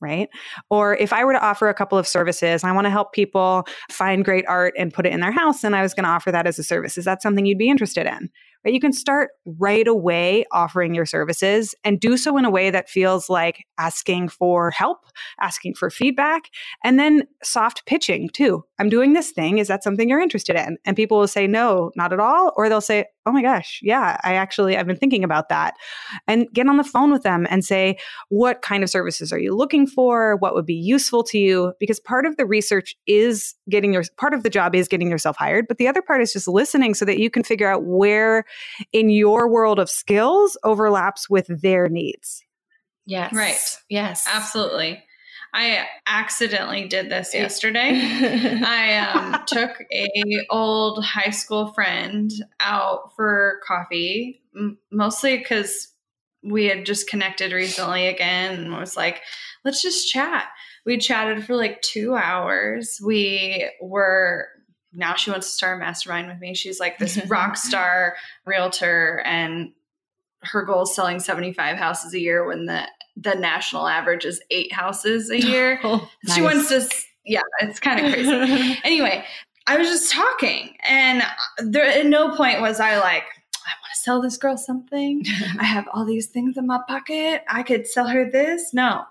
right? 0.00 0.28
Or 0.70 0.96
if 0.96 1.12
I 1.12 1.24
were 1.24 1.32
to 1.32 1.44
offer 1.44 1.68
a 1.68 1.74
couple 1.74 1.98
of 1.98 2.06
services, 2.06 2.62
I 2.64 2.72
want 2.72 2.84
to 2.84 2.90
help 2.90 3.12
people 3.12 3.66
find 3.90 4.24
great 4.24 4.44
art 4.46 4.74
and 4.78 4.94
put 4.94 5.06
it 5.06 5.12
in 5.12 5.20
their 5.20 5.32
house, 5.32 5.64
and 5.64 5.74
I 5.76 5.82
was 5.82 5.92
going 5.92 6.04
to 6.04 6.10
offer 6.10 6.30
that 6.32 6.46
as 6.46 6.58
a 6.58 6.62
service. 6.62 6.96
Is 6.96 7.04
that 7.04 7.20
something 7.20 7.44
you'd 7.44 7.58
be 7.58 7.68
interested 7.68 8.06
in? 8.06 8.30
Right? 8.64 8.74
You 8.74 8.80
can 8.80 8.92
start 8.92 9.30
right 9.44 9.86
away 9.86 10.44
offering 10.52 10.94
your 10.94 11.06
services 11.06 11.74
and 11.84 12.00
do 12.00 12.16
so 12.16 12.36
in 12.36 12.44
a 12.44 12.50
way 12.50 12.70
that 12.70 12.88
feels 12.88 13.28
like 13.28 13.64
asking 13.78 14.28
for 14.28 14.70
help, 14.70 14.98
asking 15.40 15.74
for 15.74 15.90
feedback, 15.90 16.50
and 16.82 16.98
then 16.98 17.22
soft 17.42 17.86
pitching 17.86 18.28
too. 18.28 18.64
I'm 18.78 18.88
doing 18.88 19.12
this 19.12 19.30
thing. 19.30 19.58
Is 19.58 19.68
that 19.68 19.82
something 19.82 20.08
you're 20.08 20.20
interested 20.20 20.56
in? 20.56 20.76
And 20.84 20.96
people 20.96 21.18
will 21.18 21.28
say, 21.28 21.46
no, 21.46 21.90
not 21.96 22.12
at 22.12 22.20
all. 22.20 22.52
Or 22.56 22.68
they'll 22.68 22.80
say, 22.80 23.06
oh 23.26 23.32
my 23.32 23.42
gosh, 23.42 23.80
yeah, 23.82 24.18
I 24.24 24.34
actually, 24.34 24.76
I've 24.76 24.86
been 24.86 24.96
thinking 24.96 25.22
about 25.22 25.50
that. 25.50 25.74
And 26.26 26.48
get 26.54 26.66
on 26.66 26.78
the 26.78 26.84
phone 26.84 27.12
with 27.12 27.22
them 27.24 27.46
and 27.50 27.62
say, 27.64 27.98
what 28.30 28.62
kind 28.62 28.82
of 28.82 28.88
services 28.88 29.32
are 29.32 29.38
you 29.38 29.54
looking 29.54 29.86
for? 29.86 30.36
What 30.36 30.54
would 30.54 30.64
be 30.64 30.74
useful 30.74 31.22
to 31.24 31.38
you? 31.38 31.74
Because 31.78 32.00
part 32.00 32.24
of 32.24 32.36
the 32.38 32.46
research 32.46 32.96
is 33.06 33.54
getting 33.68 33.92
your, 33.92 34.02
part 34.16 34.32
of 34.32 34.44
the 34.44 34.50
job 34.50 34.74
is 34.74 34.88
getting 34.88 35.10
yourself 35.10 35.36
hired, 35.36 35.66
but 35.68 35.76
the 35.76 35.88
other 35.88 36.00
part 36.00 36.22
is 36.22 36.32
just 36.32 36.48
listening 36.48 36.94
so 36.94 37.04
that 37.04 37.18
you 37.18 37.28
can 37.28 37.44
figure 37.44 37.70
out 37.70 37.84
where 37.84 38.44
in 38.92 39.10
your 39.10 39.48
world 39.48 39.78
of 39.78 39.90
skills 39.90 40.56
overlaps 40.64 41.28
with 41.28 41.46
their 41.48 41.88
needs. 41.88 42.42
Yes. 43.06 43.32
Right. 43.32 43.76
Yes. 43.88 44.26
Absolutely. 44.30 45.02
I 45.54 45.86
accidentally 46.06 46.88
did 46.88 47.10
this 47.10 47.32
yeah. 47.32 47.42
yesterday. 47.42 47.90
I 48.64 48.98
um, 48.98 49.44
took 49.46 49.82
a 49.92 50.46
old 50.50 51.04
high 51.04 51.30
school 51.30 51.72
friend 51.72 52.30
out 52.60 53.14
for 53.16 53.60
coffee, 53.66 54.42
m- 54.54 54.78
mostly 54.90 55.38
because 55.38 55.88
we 56.42 56.66
had 56.66 56.84
just 56.84 57.08
connected 57.08 57.52
recently 57.52 58.06
again, 58.06 58.60
and 58.60 58.76
was 58.76 58.96
like, 58.96 59.22
"Let's 59.64 59.82
just 59.82 60.10
chat." 60.10 60.48
We 60.84 60.98
chatted 60.98 61.44
for 61.44 61.56
like 61.56 61.80
two 61.82 62.14
hours. 62.14 63.00
We 63.04 63.70
were 63.80 64.48
now 64.92 65.14
she 65.14 65.30
wants 65.30 65.46
to 65.46 65.52
start 65.52 65.76
a 65.76 65.80
mastermind 65.80 66.28
with 66.28 66.38
me. 66.38 66.54
She's 66.54 66.80
like 66.80 66.98
this 66.98 67.18
rock 67.28 67.56
star 67.56 68.16
realtor 68.46 69.22
and 69.24 69.72
her 70.42 70.62
goal 70.62 70.82
is 70.82 70.94
selling 70.94 71.18
75 71.18 71.76
houses 71.76 72.14
a 72.14 72.20
year 72.20 72.46
when 72.46 72.66
the 72.66 72.86
the 73.16 73.34
national 73.34 73.88
average 73.88 74.24
is 74.24 74.40
eight 74.50 74.72
houses 74.72 75.30
a 75.30 75.40
year. 75.46 75.80
Oh, 75.82 76.08
She 76.34 76.40
wants 76.40 76.68
to, 76.68 76.88
yeah, 77.24 77.40
it's 77.60 77.80
kind 77.80 78.04
of 78.04 78.12
crazy. 78.12 78.78
anyway, 78.84 79.24
I 79.66 79.76
was 79.76 79.88
just 79.88 80.12
talking, 80.12 80.76
and 80.88 81.22
there 81.58 81.84
at 81.84 82.06
no 82.06 82.36
point 82.36 82.60
was 82.60 82.80
I 82.80 82.98
like, 82.98 83.24
I 83.24 83.74
want 83.82 83.92
to 83.94 84.00
sell 84.00 84.22
this 84.22 84.36
girl 84.36 84.56
something. 84.56 85.24
I 85.58 85.64
have 85.64 85.88
all 85.92 86.04
these 86.04 86.28
things 86.28 86.56
in 86.56 86.66
my 86.66 86.80
pocket. 86.86 87.42
I 87.48 87.62
could 87.62 87.86
sell 87.86 88.06
her 88.06 88.30
this. 88.30 88.72
No. 88.72 89.04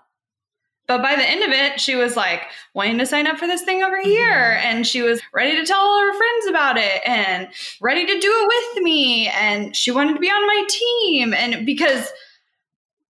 But 0.88 1.02
by 1.02 1.14
the 1.14 1.28
end 1.28 1.44
of 1.44 1.50
it, 1.50 1.78
she 1.78 1.94
was 1.94 2.16
like 2.16 2.44
wanting 2.72 2.96
to 2.98 3.06
sign 3.06 3.26
up 3.26 3.36
for 3.36 3.46
this 3.46 3.62
thing 3.62 3.82
over 3.82 4.00
here. 4.00 4.56
Mm-hmm. 4.56 4.66
And 4.66 4.86
she 4.86 5.02
was 5.02 5.20
ready 5.34 5.54
to 5.54 5.64
tell 5.64 5.78
all 5.78 6.00
her 6.00 6.16
friends 6.16 6.46
about 6.48 6.78
it 6.78 7.02
and 7.06 7.46
ready 7.80 8.06
to 8.06 8.18
do 8.18 8.32
it 8.32 8.74
with 8.74 8.82
me. 8.82 9.28
And 9.28 9.76
she 9.76 9.90
wanted 9.90 10.14
to 10.14 10.20
be 10.20 10.30
on 10.30 10.46
my 10.46 10.66
team. 10.68 11.34
And 11.34 11.66
because 11.66 12.10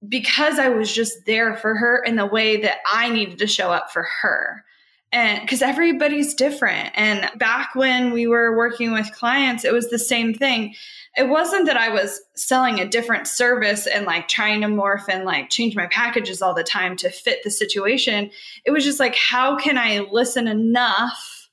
because 0.08 0.58
I 0.58 0.68
was 0.68 0.92
just 0.92 1.24
there 1.24 1.56
for 1.56 1.76
her 1.76 2.02
in 2.04 2.16
the 2.16 2.26
way 2.26 2.60
that 2.62 2.78
I 2.92 3.08
needed 3.08 3.38
to 3.38 3.46
show 3.46 3.72
up 3.72 3.92
for 3.92 4.06
her. 4.22 4.64
And 5.10 5.40
because 5.40 5.62
everybody's 5.62 6.34
different. 6.34 6.90
And 6.94 7.30
back 7.36 7.74
when 7.74 8.12
we 8.12 8.26
were 8.26 8.56
working 8.56 8.92
with 8.92 9.12
clients, 9.12 9.64
it 9.64 9.72
was 9.72 9.88
the 9.88 9.98
same 9.98 10.34
thing. 10.34 10.74
It 11.16 11.28
wasn't 11.28 11.66
that 11.66 11.76
I 11.76 11.88
was 11.88 12.20
selling 12.36 12.78
a 12.78 12.88
different 12.88 13.26
service 13.26 13.86
and 13.86 14.06
like 14.06 14.28
trying 14.28 14.60
to 14.60 14.68
morph 14.68 15.08
and 15.08 15.24
like 15.24 15.50
change 15.50 15.74
my 15.74 15.86
packages 15.86 16.42
all 16.42 16.54
the 16.54 16.62
time 16.62 16.96
to 16.98 17.10
fit 17.10 17.42
the 17.42 17.50
situation. 17.50 18.30
It 18.64 18.70
was 18.70 18.84
just 18.84 19.00
like, 19.00 19.16
how 19.16 19.56
can 19.56 19.78
I 19.78 20.06
listen 20.10 20.46
enough 20.46 21.48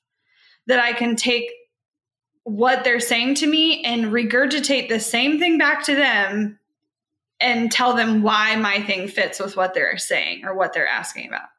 that 0.68 0.80
I 0.80 0.94
can 0.94 1.16
take 1.16 1.50
what 2.44 2.84
they're 2.84 3.00
saying 3.00 3.36
to 3.36 3.48
me 3.48 3.84
and 3.84 4.06
regurgitate 4.06 4.88
the 4.88 5.00
same 5.00 5.40
thing 5.40 5.58
back 5.58 5.84
to 5.86 5.96
them 5.96 6.60
and 7.40 7.72
tell 7.72 7.96
them 7.96 8.22
why 8.22 8.56
my 8.56 8.82
thing 8.84 9.08
fits 9.08 9.40
with 9.40 9.58
what 9.58 9.74
they're 9.74 9.98
saying 9.98 10.46
or 10.46 10.56
what 10.56 10.74
they're 10.74 10.88
asking 10.88 11.28
about. 11.28 11.50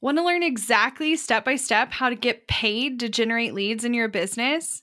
Want 0.00 0.16
to 0.16 0.24
learn 0.24 0.42
exactly 0.42 1.14
step 1.16 1.44
by 1.44 1.56
step 1.56 1.92
how 1.92 2.08
to 2.08 2.16
get 2.16 2.48
paid 2.48 3.00
to 3.00 3.10
generate 3.10 3.52
leads 3.52 3.84
in 3.84 3.92
your 3.92 4.08
business? 4.08 4.82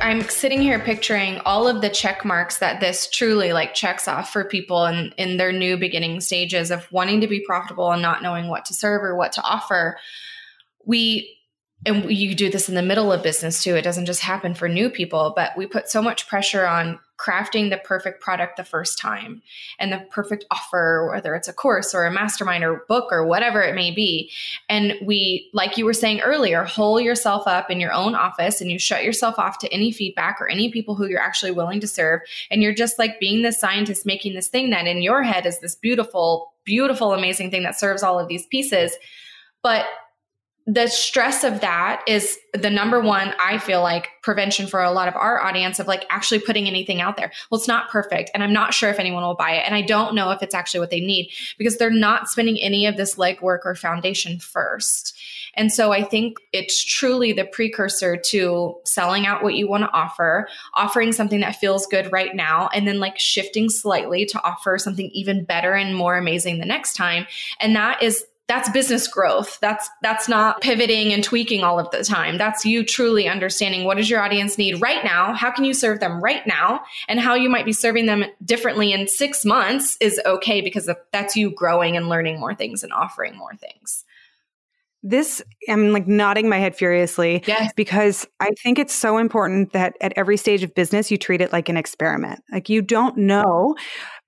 I'm 0.00 0.22
sitting 0.28 0.62
here 0.62 0.78
picturing 0.78 1.38
all 1.40 1.66
of 1.66 1.82
the 1.82 1.88
check 1.88 2.24
marks 2.24 2.58
that 2.58 2.80
this 2.80 3.10
truly 3.10 3.52
like 3.52 3.74
checks 3.74 4.06
off 4.06 4.32
for 4.32 4.44
people 4.44 4.86
in, 4.86 5.12
in 5.18 5.36
their 5.36 5.52
new 5.52 5.76
beginning 5.76 6.20
stages 6.20 6.70
of 6.70 6.90
wanting 6.92 7.20
to 7.20 7.26
be 7.26 7.40
profitable 7.40 7.90
and 7.90 8.00
not 8.00 8.22
knowing 8.22 8.48
what 8.48 8.64
to 8.66 8.74
serve 8.74 9.02
or 9.02 9.16
what 9.16 9.32
to 9.32 9.42
offer. 9.42 9.98
We 10.84 11.36
and 11.86 12.10
you 12.10 12.34
do 12.34 12.50
this 12.50 12.68
in 12.68 12.74
the 12.74 12.82
middle 12.82 13.12
of 13.12 13.22
business 13.22 13.62
too. 13.62 13.76
It 13.76 13.82
doesn't 13.82 14.06
just 14.06 14.20
happen 14.20 14.54
for 14.54 14.68
new 14.68 14.90
people, 14.90 15.32
but 15.34 15.56
we 15.56 15.66
put 15.66 15.88
so 15.88 16.02
much 16.02 16.28
pressure 16.28 16.66
on 16.66 16.98
crafting 17.18 17.68
the 17.68 17.78
perfect 17.78 18.20
product 18.20 18.56
the 18.56 18.64
first 18.64 18.96
time 18.96 19.42
and 19.78 19.92
the 19.92 19.98
perfect 20.10 20.44
offer, 20.50 21.10
whether 21.12 21.34
it's 21.34 21.48
a 21.48 21.52
course 21.52 21.94
or 21.94 22.04
a 22.04 22.12
mastermind 22.12 22.62
or 22.62 22.84
book 22.88 23.08
or 23.10 23.26
whatever 23.26 23.60
it 23.60 23.74
may 23.74 23.90
be. 23.90 24.30
And 24.68 24.94
we, 25.02 25.50
like 25.52 25.76
you 25.76 25.84
were 25.84 25.92
saying 25.92 26.20
earlier, 26.20 26.64
hole 26.64 27.00
yourself 27.00 27.46
up 27.46 27.70
in 27.70 27.80
your 27.80 27.92
own 27.92 28.14
office 28.14 28.60
and 28.60 28.70
you 28.70 28.78
shut 28.78 29.04
yourself 29.04 29.38
off 29.38 29.58
to 29.58 29.72
any 29.72 29.90
feedback 29.90 30.40
or 30.40 30.48
any 30.48 30.70
people 30.70 30.94
who 30.94 31.08
you're 31.08 31.20
actually 31.20 31.50
willing 31.50 31.80
to 31.80 31.88
serve. 31.88 32.20
And 32.50 32.62
you're 32.62 32.74
just 32.74 32.98
like 32.98 33.18
being 33.18 33.42
the 33.42 33.52
scientist 33.52 34.06
making 34.06 34.34
this 34.34 34.48
thing 34.48 34.70
that 34.70 34.86
in 34.86 35.02
your 35.02 35.24
head 35.24 35.44
is 35.44 35.58
this 35.58 35.74
beautiful, 35.74 36.52
beautiful, 36.64 37.12
amazing 37.12 37.50
thing 37.50 37.64
that 37.64 37.78
serves 37.78 38.04
all 38.04 38.20
of 38.20 38.28
these 38.28 38.46
pieces. 38.46 38.96
But 39.62 39.86
the 40.68 40.86
stress 40.86 41.44
of 41.44 41.62
that 41.62 42.02
is 42.06 42.38
the 42.52 42.68
number 42.68 43.00
one 43.00 43.34
i 43.42 43.56
feel 43.56 43.80
like 43.80 44.10
prevention 44.22 44.66
for 44.66 44.82
a 44.82 44.90
lot 44.90 45.08
of 45.08 45.16
our 45.16 45.40
audience 45.40 45.78
of 45.78 45.86
like 45.86 46.04
actually 46.10 46.38
putting 46.38 46.66
anything 46.66 47.00
out 47.00 47.16
there. 47.16 47.32
Well 47.50 47.58
it's 47.58 47.66
not 47.66 47.88
perfect 47.88 48.30
and 48.34 48.44
i'm 48.44 48.52
not 48.52 48.74
sure 48.74 48.90
if 48.90 48.98
anyone 48.98 49.22
will 49.22 49.34
buy 49.34 49.52
it 49.52 49.64
and 49.64 49.74
i 49.74 49.80
don't 49.80 50.14
know 50.14 50.30
if 50.30 50.42
it's 50.42 50.54
actually 50.54 50.80
what 50.80 50.90
they 50.90 51.00
need 51.00 51.30
because 51.56 51.78
they're 51.78 51.88
not 51.88 52.28
spending 52.28 52.58
any 52.58 52.84
of 52.84 52.98
this 52.98 53.14
legwork 53.14 53.60
or 53.64 53.74
foundation 53.74 54.38
first. 54.38 55.16
And 55.54 55.72
so 55.72 55.90
i 55.90 56.02
think 56.02 56.36
it's 56.52 56.84
truly 56.84 57.32
the 57.32 57.46
precursor 57.46 58.18
to 58.26 58.76
selling 58.84 59.26
out 59.26 59.42
what 59.42 59.54
you 59.54 59.66
want 59.66 59.84
to 59.84 59.92
offer 59.92 60.48
offering 60.74 61.12
something 61.12 61.40
that 61.40 61.56
feels 61.56 61.86
good 61.86 62.12
right 62.12 62.36
now 62.36 62.68
and 62.74 62.86
then 62.86 63.00
like 63.00 63.18
shifting 63.18 63.70
slightly 63.70 64.26
to 64.26 64.42
offer 64.44 64.76
something 64.76 65.08
even 65.14 65.44
better 65.44 65.72
and 65.72 65.96
more 65.96 66.18
amazing 66.18 66.58
the 66.58 66.66
next 66.66 66.94
time. 66.94 67.26
And 67.58 67.74
that 67.74 68.02
is 68.02 68.26
that's 68.48 68.70
business 68.70 69.06
growth. 69.06 69.58
That's 69.60 69.88
that's 70.02 70.28
not 70.28 70.62
pivoting 70.62 71.12
and 71.12 71.22
tweaking 71.22 71.62
all 71.62 71.78
of 71.78 71.90
the 71.90 72.02
time. 72.02 72.38
That's 72.38 72.64
you 72.64 72.82
truly 72.82 73.28
understanding 73.28 73.84
what 73.84 73.98
does 73.98 74.08
your 74.08 74.20
audience 74.20 74.56
need 74.56 74.80
right 74.80 75.04
now? 75.04 75.34
How 75.34 75.50
can 75.50 75.64
you 75.64 75.74
serve 75.74 76.00
them 76.00 76.22
right 76.22 76.46
now? 76.46 76.80
And 77.08 77.20
how 77.20 77.34
you 77.34 77.50
might 77.50 77.66
be 77.66 77.72
serving 77.72 78.06
them 78.06 78.24
differently 78.42 78.92
in 78.92 79.06
6 79.06 79.44
months 79.44 79.98
is 80.00 80.18
okay 80.24 80.62
because 80.62 80.90
that's 81.12 81.36
you 81.36 81.50
growing 81.50 81.96
and 81.96 82.08
learning 82.08 82.40
more 82.40 82.54
things 82.54 82.82
and 82.82 82.92
offering 82.92 83.36
more 83.36 83.54
things. 83.54 84.04
This 85.02 85.42
i'm 85.68 85.92
like 85.92 86.08
nodding 86.08 86.48
my 86.48 86.58
head 86.58 86.74
furiously 86.74 87.44
yes. 87.46 87.72
because 87.76 88.26
i 88.40 88.50
think 88.62 88.80
it's 88.80 88.92
so 88.94 89.18
important 89.18 89.72
that 89.72 89.96
at 90.00 90.12
every 90.16 90.36
stage 90.36 90.64
of 90.64 90.74
business 90.74 91.08
you 91.08 91.16
treat 91.16 91.40
it 91.40 91.52
like 91.52 91.68
an 91.68 91.76
experiment. 91.76 92.42
Like 92.50 92.68
you 92.68 92.82
don't 92.82 93.16
know 93.16 93.76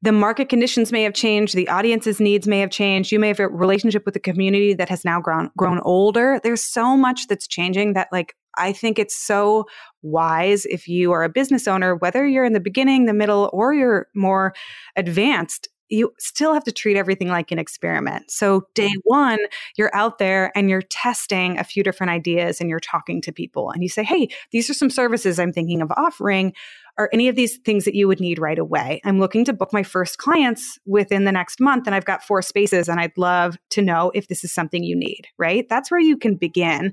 the 0.03 0.13
market 0.13 0.49
conditions 0.49 0.93
may 0.93 1.03
have 1.03 1.15
changed 1.15 1.55
the 1.55 1.69
audience's 1.69 2.21
needs 2.21 2.47
may 2.47 2.61
have 2.61 2.71
changed 2.71 3.13
you 3.13 3.19
may 3.19 3.29
have 3.29 3.41
a 3.41 3.49
relationship 3.49 4.05
with 4.05 4.15
the 4.15 4.21
community 4.21 4.75
that 4.75 4.89
has 4.89 5.05
now 5.05 5.21
grown 5.21 5.51
grown 5.57 5.81
older 5.81 6.41
there's 6.43 6.63
so 6.63 6.97
much 6.97 7.27
that's 7.29 7.47
changing 7.47 7.93
that 7.93 8.09
like 8.13 8.35
i 8.59 8.73
think 8.73 8.99
it's 8.99 9.17
so 9.17 9.65
wise 10.03 10.65
if 10.67 10.89
you 10.89 11.13
are 11.13 11.23
a 11.23 11.29
business 11.29 11.69
owner 11.69 11.95
whether 11.97 12.27
you're 12.27 12.45
in 12.45 12.53
the 12.53 12.61
beginning 12.61 13.07
the 13.07 13.13
middle 13.13 13.51
or 13.53 13.75
you're 13.75 14.07
more 14.15 14.55
advanced 14.97 15.69
you 15.91 16.13
still 16.19 16.55
have 16.55 16.65
to 16.65 16.73
treat 16.73 16.97
everything 16.97 17.29
like 17.29 17.51
an 17.51 17.59
experiment. 17.59 18.31
So, 18.31 18.67
day 18.75 18.93
one, 19.03 19.39
you're 19.77 19.95
out 19.95 20.19
there 20.19 20.53
and 20.57 20.71
you're 20.71 20.83
testing 20.83 21.59
a 21.59 21.65
few 21.65 21.83
different 21.83 22.11
ideas 22.11 22.61
and 22.61 22.71
you're 22.71 22.81
talking 22.81 23.21
to 23.23 23.33
people 23.33 23.71
and 23.71 23.83
you 23.83 23.89
say, 23.89 24.05
Hey, 24.05 24.29
these 24.53 24.71
are 24.71 24.75
some 24.75 24.91
services 24.91 25.39
I'm 25.39 25.53
thinking 25.53 25.83
of 25.83 25.91
offering. 25.97 26.55
Are 26.99 27.11
any 27.13 27.29
of 27.29 27.37
these 27.37 27.59
things 27.59 27.85
that 27.85 27.95
you 27.95 28.09
would 28.09 28.21
need 28.21 28.39
right 28.39 28.59
away? 28.59 29.01
I'm 29.05 29.19
looking 29.19 29.45
to 29.47 29.53
book 29.53 29.73
my 29.73 29.83
first 29.83 30.19
clients 30.19 30.79
within 30.87 31.25
the 31.25 31.33
next 31.33 31.61
month 31.61 31.87
and 31.87 31.95
I've 31.95 32.05
got 32.05 32.23
four 32.23 32.43
spaces 32.43 32.89
and 32.89 33.01
I'd 33.01 33.17
love 33.17 33.57
to 33.71 33.83
know 33.83 34.11
if 34.15 34.29
this 34.29 34.45
is 34.45 34.53
something 34.53 34.83
you 34.83 34.97
need, 34.97 35.27
right? 35.39 35.67
That's 35.69 35.91
where 35.91 36.01
you 36.01 36.17
can 36.17 36.37
begin. 36.37 36.93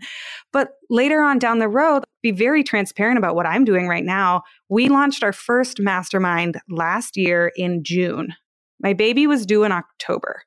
But 0.53 0.71
later 0.89 1.21
on 1.21 1.39
down 1.39 1.59
the 1.59 1.69
road, 1.69 2.03
be 2.23 2.31
very 2.31 2.63
transparent 2.63 3.17
about 3.17 3.35
what 3.35 3.45
I'm 3.45 3.65
doing 3.65 3.87
right 3.87 4.03
now. 4.03 4.43
We 4.69 4.89
launched 4.89 5.23
our 5.23 5.33
first 5.33 5.79
mastermind 5.79 6.59
last 6.69 7.17
year 7.17 7.51
in 7.55 7.83
June 7.83 8.33
my 8.79 8.93
baby 8.93 9.27
was 9.27 9.45
due 9.45 9.63
in 9.63 9.71
October. 9.71 10.43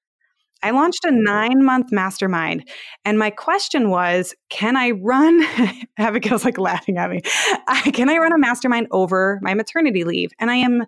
I 0.62 0.70
launched 0.70 1.04
a 1.04 1.10
nine 1.10 1.64
month 1.64 1.92
mastermind. 1.92 2.68
And 3.04 3.18
my 3.18 3.30
question 3.30 3.90
was 3.90 4.34
can 4.48 4.76
I 4.76 4.90
run? 4.90 5.42
Abigail's 5.98 6.44
like 6.44 6.58
laughing 6.58 6.98
at 6.98 7.10
me. 7.10 7.20
can 7.92 8.08
I 8.08 8.18
run 8.18 8.32
a 8.32 8.38
mastermind 8.38 8.88
over 8.90 9.38
my 9.42 9.54
maternity 9.54 10.04
leave? 10.04 10.32
And 10.38 10.50
I 10.50 10.56
am. 10.56 10.84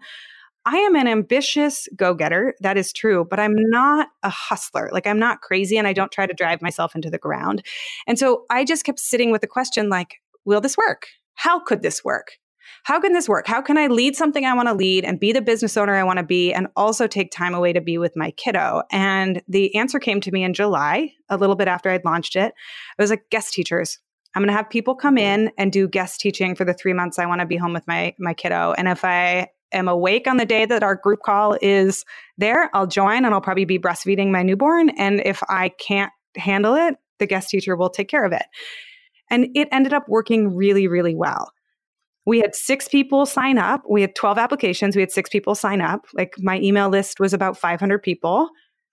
I 0.64 0.76
am 0.76 0.94
an 0.94 1.08
ambitious 1.08 1.88
go 1.96 2.14
getter. 2.14 2.54
That 2.60 2.76
is 2.76 2.92
true, 2.92 3.26
but 3.28 3.40
I'm 3.40 3.56
not 3.56 4.10
a 4.22 4.30
hustler. 4.30 4.90
Like, 4.92 5.08
I'm 5.08 5.18
not 5.18 5.40
crazy 5.40 5.76
and 5.76 5.88
I 5.88 5.92
don't 5.92 6.12
try 6.12 6.24
to 6.24 6.32
drive 6.32 6.62
myself 6.62 6.94
into 6.94 7.10
the 7.10 7.18
ground. 7.18 7.66
And 8.06 8.16
so 8.16 8.44
I 8.48 8.64
just 8.64 8.84
kept 8.84 9.00
sitting 9.00 9.32
with 9.32 9.40
the 9.40 9.48
question, 9.48 9.88
like, 9.88 10.18
will 10.44 10.60
this 10.60 10.76
work? 10.76 11.08
How 11.34 11.58
could 11.58 11.82
this 11.82 12.04
work? 12.04 12.38
How 12.84 13.00
can 13.00 13.12
this 13.12 13.28
work? 13.28 13.46
How 13.46 13.60
can 13.60 13.78
I 13.78 13.86
lead 13.86 14.16
something 14.16 14.44
I 14.44 14.54
want 14.54 14.68
to 14.68 14.74
lead 14.74 15.04
and 15.04 15.20
be 15.20 15.32
the 15.32 15.40
business 15.40 15.76
owner 15.76 15.94
I 15.94 16.04
want 16.04 16.18
to 16.18 16.24
be 16.24 16.52
and 16.52 16.68
also 16.76 17.06
take 17.06 17.30
time 17.30 17.54
away 17.54 17.72
to 17.72 17.80
be 17.80 17.98
with 17.98 18.12
my 18.16 18.30
kiddo? 18.32 18.82
And 18.90 19.42
the 19.48 19.74
answer 19.74 19.98
came 19.98 20.20
to 20.20 20.32
me 20.32 20.44
in 20.44 20.54
July, 20.54 21.12
a 21.28 21.36
little 21.36 21.56
bit 21.56 21.68
after 21.68 21.90
I'd 21.90 22.04
launched 22.04 22.36
it. 22.36 22.54
It 22.98 23.02
was 23.02 23.10
like 23.10 23.30
guest 23.30 23.52
teachers. 23.54 23.98
I'm 24.34 24.40
going 24.42 24.48
to 24.48 24.56
have 24.56 24.70
people 24.70 24.94
come 24.94 25.18
in 25.18 25.50
and 25.58 25.70
do 25.70 25.86
guest 25.86 26.20
teaching 26.20 26.54
for 26.54 26.64
the 26.64 26.74
3 26.74 26.92
months 26.94 27.18
I 27.18 27.26
want 27.26 27.40
to 27.40 27.46
be 27.46 27.56
home 27.56 27.72
with 27.72 27.86
my 27.86 28.14
my 28.18 28.34
kiddo. 28.34 28.72
And 28.72 28.88
if 28.88 29.04
I 29.04 29.48
am 29.72 29.88
awake 29.88 30.26
on 30.26 30.36
the 30.36 30.46
day 30.46 30.64
that 30.66 30.82
our 30.82 30.94
group 30.94 31.20
call 31.24 31.56
is 31.60 32.04
there, 32.38 32.70
I'll 32.74 32.86
join 32.86 33.24
and 33.24 33.34
I'll 33.34 33.40
probably 33.40 33.64
be 33.64 33.78
breastfeeding 33.78 34.30
my 34.30 34.42
newborn 34.42 34.90
and 34.90 35.20
if 35.24 35.42
I 35.48 35.70
can't 35.70 36.12
handle 36.36 36.74
it, 36.74 36.96
the 37.18 37.26
guest 37.26 37.50
teacher 37.50 37.76
will 37.76 37.90
take 37.90 38.08
care 38.08 38.24
of 38.24 38.32
it. 38.32 38.44
And 39.30 39.48
it 39.54 39.68
ended 39.72 39.92
up 39.92 40.08
working 40.08 40.54
really, 40.54 40.88
really 40.88 41.14
well 41.14 41.52
we 42.24 42.40
had 42.40 42.54
six 42.54 42.88
people 42.88 43.26
sign 43.26 43.58
up. 43.58 43.82
We 43.88 44.00
had 44.00 44.14
12 44.14 44.38
applications. 44.38 44.94
We 44.94 45.02
had 45.02 45.10
six 45.10 45.28
people 45.28 45.54
sign 45.54 45.80
up. 45.80 46.06
Like 46.14 46.34
my 46.38 46.60
email 46.60 46.88
list 46.88 47.18
was 47.18 47.32
about 47.32 47.58
500 47.58 48.02
people. 48.02 48.48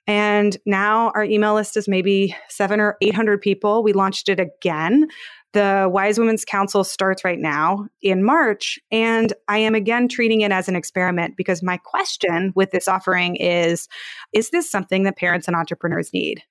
And 0.07 0.57
now 0.65 1.11
our 1.13 1.23
email 1.23 1.53
list 1.53 1.77
is 1.77 1.87
maybe 1.87 2.35
seven 2.47 2.79
or 2.79 2.97
800 3.01 3.39
people. 3.41 3.83
We 3.83 3.93
launched 3.93 4.27
it 4.27 4.39
again. 4.39 5.07
The 5.53 5.87
Wise 5.91 6.17
Women's 6.17 6.45
Council 6.45 6.83
starts 6.83 7.23
right 7.23 7.39
now 7.39 7.87
in 8.01 8.23
March. 8.23 8.79
And 8.91 9.33
I 9.47 9.59
am 9.59 9.75
again 9.75 10.07
treating 10.07 10.41
it 10.41 10.51
as 10.51 10.67
an 10.67 10.75
experiment 10.75 11.37
because 11.37 11.61
my 11.61 11.77
question 11.77 12.51
with 12.55 12.71
this 12.71 12.87
offering 12.87 13.35
is 13.35 13.87
Is 14.33 14.49
this 14.49 14.69
something 14.69 15.03
that 15.03 15.17
parents 15.17 15.47
and 15.47 15.55
entrepreneurs 15.55 16.11
need? 16.13 16.41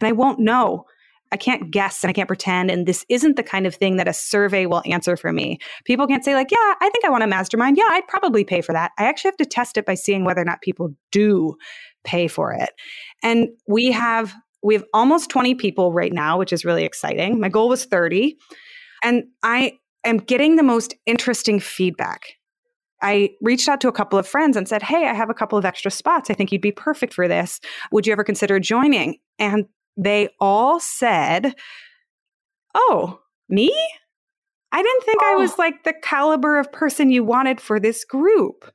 And 0.00 0.08
I 0.08 0.12
won't 0.12 0.38
know 0.38 0.84
I 1.32 1.36
can't 1.36 1.70
guess 1.70 2.02
and 2.02 2.10
I 2.10 2.12
can't 2.12 2.28
pretend. 2.28 2.70
And 2.70 2.86
this 2.86 3.04
isn't 3.08 3.36
the 3.36 3.42
kind 3.42 3.66
of 3.66 3.74
thing 3.74 3.96
that 3.96 4.08
a 4.08 4.12
survey 4.12 4.66
will 4.66 4.82
answer 4.86 5.16
for 5.16 5.32
me. 5.32 5.58
People 5.84 6.06
can't 6.06 6.24
say, 6.24 6.34
like, 6.34 6.50
yeah, 6.50 6.74
I 6.80 6.90
think 6.90 7.04
I 7.04 7.10
want 7.10 7.22
a 7.22 7.26
mastermind. 7.26 7.76
Yeah, 7.76 7.88
I'd 7.90 8.08
probably 8.08 8.44
pay 8.44 8.60
for 8.60 8.72
that. 8.72 8.92
I 8.98 9.04
actually 9.04 9.28
have 9.28 9.36
to 9.38 9.46
test 9.46 9.76
it 9.76 9.86
by 9.86 9.94
seeing 9.94 10.24
whether 10.24 10.40
or 10.40 10.46
not 10.46 10.62
people 10.62 10.94
do 11.12 11.56
pay 12.04 12.28
for 12.28 12.52
it. 12.52 12.70
And 13.22 13.48
we 13.66 13.92
have 13.92 14.34
we 14.62 14.74
have 14.74 14.84
almost 14.92 15.30
20 15.30 15.54
people 15.54 15.92
right 15.92 16.12
now, 16.12 16.36
which 16.36 16.52
is 16.52 16.64
really 16.64 16.84
exciting. 16.84 17.38
My 17.38 17.48
goal 17.48 17.68
was 17.68 17.84
30. 17.84 18.36
And 19.04 19.24
I 19.44 19.78
am 20.04 20.18
getting 20.18 20.56
the 20.56 20.62
most 20.62 20.94
interesting 21.06 21.60
feedback. 21.60 22.34
I 23.00 23.30
reached 23.40 23.68
out 23.68 23.80
to 23.82 23.88
a 23.88 23.92
couple 23.92 24.18
of 24.18 24.26
friends 24.26 24.56
and 24.56 24.68
said, 24.68 24.82
Hey, 24.82 25.06
I 25.06 25.14
have 25.14 25.30
a 25.30 25.34
couple 25.34 25.56
of 25.56 25.64
extra 25.64 25.90
spots. 25.90 26.30
I 26.30 26.34
think 26.34 26.50
you'd 26.50 26.60
be 26.60 26.72
perfect 26.72 27.14
for 27.14 27.28
this. 27.28 27.60
Would 27.92 28.06
you 28.06 28.12
ever 28.12 28.24
consider 28.24 28.58
joining? 28.58 29.18
And 29.38 29.66
they 29.98 30.28
all 30.40 30.80
said, 30.80 31.54
Oh, 32.74 33.20
me? 33.48 33.74
I 34.70 34.82
didn't 34.82 35.04
think 35.04 35.20
oh. 35.22 35.32
I 35.32 35.36
was 35.36 35.52
oh. 35.52 35.56
like 35.58 35.84
the 35.84 35.94
caliber 36.02 36.58
of 36.58 36.70
person 36.72 37.10
you 37.10 37.24
wanted 37.24 37.60
for 37.60 37.80
this 37.80 38.04
group. 38.04 38.70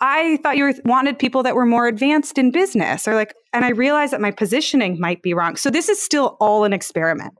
I 0.00 0.38
thought 0.38 0.56
you 0.56 0.64
were, 0.64 0.74
wanted 0.84 1.18
people 1.18 1.42
that 1.44 1.54
were 1.54 1.66
more 1.66 1.86
advanced 1.86 2.36
in 2.36 2.50
business 2.50 3.06
or 3.06 3.14
like, 3.14 3.34
and 3.52 3.64
I 3.64 3.70
realized 3.70 4.12
that 4.12 4.20
my 4.20 4.32
positioning 4.32 4.98
might 5.00 5.22
be 5.22 5.34
wrong. 5.34 5.56
So 5.56 5.70
this 5.70 5.88
is 5.88 6.02
still 6.02 6.36
all 6.40 6.64
an 6.64 6.72
experiment. 6.72 7.34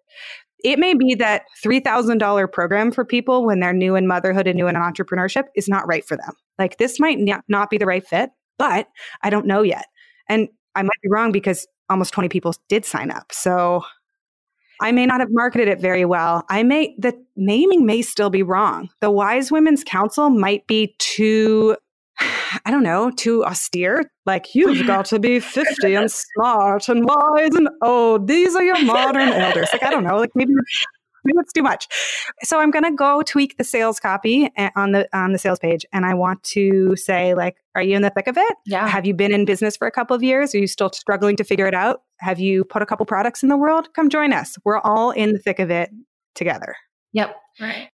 It 0.62 0.78
may 0.78 0.94
be 0.94 1.14
that 1.16 1.42
$3,000 1.64 2.50
program 2.50 2.90
for 2.90 3.04
people 3.04 3.44
when 3.44 3.60
they're 3.60 3.74
new 3.74 3.96
in 3.96 4.06
motherhood 4.06 4.46
and 4.46 4.56
new 4.56 4.66
in 4.66 4.76
entrepreneurship 4.76 5.44
is 5.56 5.68
not 5.68 5.86
right 5.86 6.06
for 6.06 6.16
them. 6.16 6.32
Like 6.58 6.78
this 6.78 6.98
might 6.98 7.18
not 7.48 7.70
be 7.70 7.76
the 7.76 7.86
right 7.86 8.06
fit, 8.06 8.30
but 8.56 8.86
I 9.22 9.30
don't 9.30 9.46
know 9.46 9.62
yet. 9.62 9.86
And 10.28 10.48
I 10.74 10.82
might 10.82 11.00
be 11.02 11.10
wrong 11.10 11.32
because 11.32 11.66
almost 11.88 12.12
20 12.12 12.28
people 12.28 12.54
did 12.68 12.84
sign 12.84 13.10
up. 13.10 13.32
So 13.32 13.84
I 14.80 14.92
may 14.92 15.06
not 15.06 15.20
have 15.20 15.28
marketed 15.30 15.68
it 15.68 15.80
very 15.80 16.04
well. 16.04 16.44
I 16.48 16.62
may, 16.62 16.94
the 16.98 17.14
naming 17.36 17.86
may 17.86 18.02
still 18.02 18.30
be 18.30 18.42
wrong. 18.42 18.90
The 19.00 19.10
Wise 19.10 19.52
Women's 19.52 19.84
Council 19.84 20.30
might 20.30 20.66
be 20.66 20.94
too, 20.98 21.76
I 22.64 22.70
don't 22.70 22.82
know, 22.82 23.10
too 23.10 23.44
austere. 23.44 24.10
Like, 24.26 24.54
you've 24.54 24.86
got 24.86 25.04
to 25.06 25.18
be 25.18 25.40
50 25.40 25.94
and 25.94 26.10
smart 26.10 26.88
and 26.88 27.04
wise 27.04 27.54
and 27.54 27.68
oh, 27.82 28.18
these 28.18 28.56
are 28.56 28.62
your 28.62 28.82
modern 28.84 29.28
elders. 29.28 29.68
Like, 29.72 29.84
I 29.84 29.90
don't 29.90 30.04
know, 30.04 30.16
like 30.16 30.30
maybe 30.34 30.52
it's 31.40 31.52
too 31.52 31.62
much. 31.62 31.88
So 32.42 32.58
I'm 32.58 32.70
going 32.70 32.84
to 32.84 32.92
go 32.92 33.22
tweak 33.22 33.56
the 33.58 33.64
sales 33.64 34.00
copy 34.00 34.50
eh, 34.56 34.70
on 34.76 34.92
the 34.92 35.08
on 35.16 35.32
the 35.32 35.38
sales 35.38 35.58
page, 35.58 35.84
and 35.92 36.04
I 36.04 36.14
want 36.14 36.42
to 36.44 36.96
say 36.96 37.34
like, 37.34 37.56
are 37.74 37.82
you 37.82 37.96
in 37.96 38.02
the 38.02 38.10
thick 38.10 38.26
of 38.26 38.36
it? 38.36 38.56
Yeah. 38.66 38.86
Have 38.86 39.06
you 39.06 39.14
been 39.14 39.32
in 39.32 39.44
business 39.44 39.76
for 39.76 39.86
a 39.86 39.90
couple 39.90 40.14
of 40.14 40.22
years? 40.22 40.54
Are 40.54 40.58
you 40.58 40.66
still 40.66 40.90
struggling 40.92 41.36
to 41.36 41.44
figure 41.44 41.66
it 41.66 41.74
out? 41.74 42.02
Have 42.18 42.38
you 42.38 42.64
put 42.64 42.82
a 42.82 42.86
couple 42.86 43.06
products 43.06 43.42
in 43.42 43.48
the 43.48 43.56
world? 43.56 43.92
Come 43.94 44.08
join 44.08 44.32
us. 44.32 44.56
We're 44.64 44.78
all 44.78 45.10
in 45.10 45.32
the 45.32 45.38
thick 45.38 45.58
of 45.58 45.70
it 45.70 45.90
together. 46.34 46.76
Yep. 47.12 47.36
Right. 47.60 47.88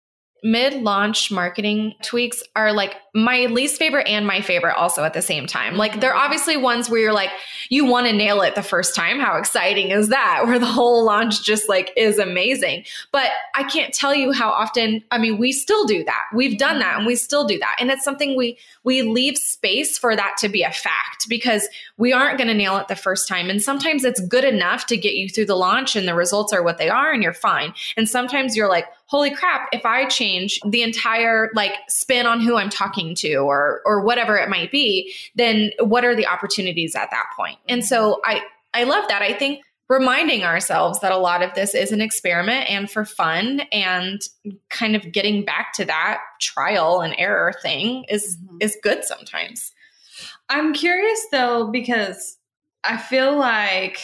Mid 0.43 0.82
launch 0.84 1.32
marketing 1.32 1.93
tweaks 2.04 2.43
are 2.56 2.71
like 2.71 2.95
my 3.13 3.47
least 3.47 3.78
favorite 3.78 4.08
and 4.08 4.28
my 4.28 4.41
favorite 4.41 4.76
also 4.76 5.04
at 5.04 5.13
the 5.13 5.21
same 5.21 5.47
time. 5.47 5.76
Like 5.76 6.00
they're 6.00 6.12
mm-hmm. 6.12 6.19
obviously 6.19 6.58
ones 6.58 6.89
where 6.89 7.00
you're 7.00 7.13
like, 7.13 7.32
you 7.69 7.86
want 7.86 8.06
to 8.08 8.13
nail 8.13 8.41
it 8.41 8.56
the 8.56 8.62
first 8.62 8.95
time. 8.95 9.19
How 9.19 9.38
exciting 9.38 9.89
is 9.89 10.10
that? 10.10 10.43
Where 10.45 10.60
the 10.60 10.65
whole 10.65 11.04
launch 11.04 11.43
just 11.43 11.67
like 11.67 11.91
is 11.97 12.19
amazing. 12.19 12.86
But 13.12 13.32
I 13.56 13.63
can't 13.63 13.93
tell 13.93 14.13
you 14.13 14.32
how 14.32 14.50
often, 14.50 15.04
I 15.12 15.17
mean, 15.17 15.38
we 15.38 15.52
still 15.52 15.86
do 15.86 16.04
that. 16.04 16.26
We've 16.34 16.58
done 16.58 16.80
that 16.80 16.97
and 16.97 17.08
we 17.08 17.15
still 17.15 17.45
do 17.45 17.58
that. 17.60 17.78
And 17.80 17.89
it's 17.89 18.04
something 18.04 18.38
we 18.38 18.58
we 18.84 19.02
leave 19.02 19.38
space 19.38 19.97
for 19.97 20.15
that 20.15 20.36
to 20.39 20.50
be 20.50 20.63
a 20.63 20.71
fact 20.71 21.28
because 21.28 21.67
we 21.97 22.13
aren't 22.13 22.38
going 22.38 22.47
to 22.47 22.54
nail 22.54 22.78
it 22.78 22.88
the 22.88 22.95
first 22.95 23.28
time. 23.28 23.50
And 23.50 23.62
sometimes 23.62 24.04
it's 24.06 24.21
good 24.21 24.45
enough 24.45 24.86
to 24.88 24.97
get 24.97 25.15
you 25.15 25.28
through 25.28 25.47
the 25.47 25.56
launch 25.56 25.95
and 25.95 26.08
the 26.08 26.15
results 26.15 26.54
are 26.54 26.63
what 26.63 26.78
they 26.78 26.89
are 26.89 27.12
and 27.12 27.21
you're 27.21 27.34
fine. 27.34 27.73
And 27.97 28.08
sometimes 28.08 28.56
you're 28.56 28.69
like, 28.69 28.86
holy 29.08 29.32
crap, 29.32 29.70
if 29.72 29.86
I 29.86 30.06
change 30.06 30.60
the 30.65 30.84
entire 30.84 31.50
like 31.56 31.74
spin 31.88 32.26
on 32.26 32.39
who 32.39 32.58
I'm 32.58 32.70
talking 32.70 33.15
to 33.15 33.36
or 33.38 33.82
or 33.86 34.02
whatever 34.02 34.38
it 34.38 34.50
might 34.50 34.72
be, 34.72 35.13
then 35.36 35.72
what 35.80 36.06
are 36.06 36.15
the 36.15 36.28
opportunities 36.28 36.96
at 36.96 37.10
that 37.12 37.26
point? 37.36 37.58
And 37.67 37.84
so 37.84 38.22
I 38.24 38.41
I 38.74 38.84
love 38.84 39.08
that. 39.08 39.22
I 39.22 39.34
think 39.34 39.63
reminding 39.89 40.43
ourselves 40.43 41.00
that 41.00 41.13
a 41.13 41.17
lot 41.17 41.41
of 41.41 41.54
this 41.54 41.74
is 41.74 41.93
an 41.93 42.02
experiment 42.02 42.70
and 42.70 42.91
for 42.91 43.06
fun 43.06 43.62
and 43.72 44.22
kind 44.70 44.96
of 44.96 45.12
getting 45.13 45.46
back 45.46 45.72
to 45.74 45.86
that 45.86 46.20
trial 46.41 47.00
and 47.00 47.15
error 47.17 47.54
thing 47.62 48.04
is 48.10 48.38
mm-hmm. 48.38 48.58
is 48.60 48.78
good 48.84 49.04
sometimes. 49.04 49.72
I'm 50.50 50.74
curious 50.74 51.26
though 51.32 51.70
because 51.72 52.38
I 52.84 52.98
feel 52.98 53.38
like 53.38 54.00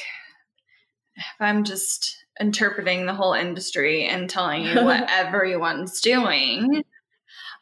if 1.16 1.36
I'm 1.40 1.64
just 1.64 2.23
interpreting 2.40 3.06
the 3.06 3.14
whole 3.14 3.34
industry 3.34 4.06
and 4.06 4.30
telling 4.30 4.64
you 4.64 4.76
what 4.84 5.10
everyone's 5.10 6.02
doing. 6.02 6.84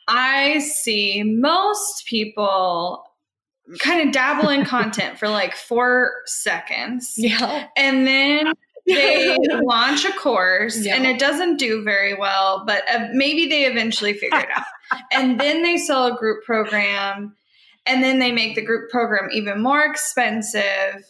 I 0.08 0.60
see 0.60 1.24
most 1.24 2.06
people 2.06 3.04
kind 3.80 4.06
of 4.06 4.14
dabble 4.14 4.50
in 4.50 4.66
content 4.66 5.18
for 5.18 5.30
like 5.30 5.56
four 5.56 6.14
seconds. 6.26 7.14
Yeah. 7.18 7.68
And 7.78 8.06
then 8.06 8.54
they 8.88 9.38
launch 9.64 10.06
a 10.06 10.12
course 10.14 10.86
yeah. 10.86 10.96
and 10.96 11.06
it 11.06 11.20
doesn't 11.20 11.58
do 11.58 11.84
very 11.84 12.14
well, 12.14 12.64
but 12.66 12.84
uh, 12.94 13.08
maybe 13.14 13.48
they 13.48 13.66
eventually 13.66 14.14
figure 14.14 14.40
it 14.40 14.50
out. 14.54 14.66
and 15.12 15.40
then 15.40 15.64
they 15.64 15.78
sell 15.78 16.08
a 16.08 16.18
group 16.18 16.44
program 16.44 17.36
and 17.86 18.04
then 18.04 18.20
they 18.20 18.32
make 18.32 18.56
the 18.56 18.66
group 18.66 18.90
program 18.90 19.30
even 19.32 19.62
more 19.62 19.84
expensive 19.84 21.06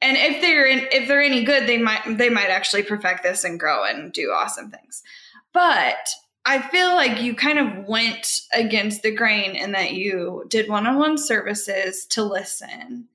and 0.00 0.16
if 0.16 0.40
they're 0.40 0.66
in, 0.66 0.86
if 0.92 1.08
they're 1.08 1.22
any 1.22 1.44
good, 1.44 1.66
they 1.66 1.78
might 1.78 2.18
they 2.18 2.28
might 2.28 2.50
actually 2.50 2.82
perfect 2.82 3.22
this 3.22 3.44
and 3.44 3.58
grow 3.58 3.84
and 3.84 4.12
do 4.12 4.30
awesome 4.30 4.70
things. 4.70 5.02
But 5.52 6.08
I 6.44 6.60
feel 6.60 6.94
like 6.94 7.20
you 7.20 7.34
kind 7.34 7.58
of 7.58 7.86
went 7.86 8.40
against 8.52 9.02
the 9.02 9.10
grain 9.10 9.56
in 9.56 9.72
that 9.72 9.92
you 9.92 10.44
did 10.48 10.68
one-on-one 10.68 11.18
services 11.18 12.06
to 12.06 12.22
listen. 12.22 13.08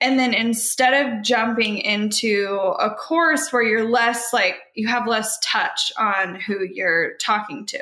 And 0.00 0.18
then 0.18 0.34
instead 0.34 1.06
of 1.06 1.22
jumping 1.22 1.78
into 1.78 2.74
a 2.78 2.90
course 2.90 3.52
where 3.52 3.62
you're 3.62 3.88
less 3.88 4.32
like 4.32 4.56
you 4.74 4.88
have 4.88 5.06
less 5.06 5.38
touch 5.42 5.92
on 5.96 6.34
who 6.34 6.64
you're 6.64 7.14
talking 7.18 7.64
to, 7.66 7.78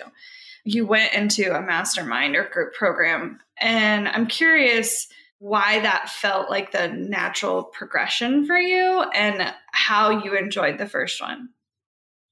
you 0.65 0.87
went 0.87 1.15
into 1.15 1.57
a 1.57 1.63
mastermind 1.63 2.37
or 2.37 2.45
group 2.45 2.75
program. 2.75 3.41
And 3.61 4.07
I'm 4.09 4.27
curious 4.27 5.09
why 5.43 5.81
that 5.81 6.09
felt 6.09 6.49
like 6.49 6.71
the 6.71 6.87
natural 6.87 7.65
progression 7.65 8.47
for 8.47 8.57
you 8.57 9.03
and 9.13 9.53
how 9.73 10.23
you 10.23 10.39
enjoyed 10.39 10.79
the 10.79 10.87
first 10.87 11.21
one. 11.21 11.49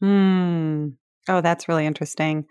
Hmm. 0.01 0.91
Oh, 1.29 1.41
that's 1.41 1.69
really 1.69 1.87
interesting. 1.87 2.47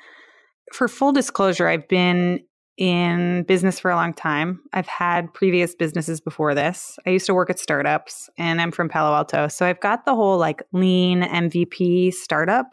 For 0.73 0.89
full 0.89 1.13
disclosure, 1.13 1.69
I've 1.69 1.87
been 1.87 2.41
in 2.77 3.43
business 3.43 3.79
for 3.79 3.89
a 3.89 3.95
long 3.95 4.13
time. 4.13 4.59
I've 4.73 4.87
had 4.87 5.33
previous 5.33 5.75
businesses 5.75 6.19
before 6.19 6.53
this. 6.53 6.99
I 7.07 7.11
used 7.11 7.27
to 7.27 7.33
work 7.33 7.49
at 7.49 7.57
startups 7.57 8.29
and 8.37 8.59
I'm 8.59 8.71
from 8.71 8.89
Palo 8.89 9.15
Alto. 9.15 9.47
So 9.47 9.65
I've 9.65 9.79
got 9.79 10.03
the 10.03 10.13
whole 10.13 10.37
like 10.37 10.61
lean 10.73 11.21
MVP 11.21 12.13
startup 12.13 12.67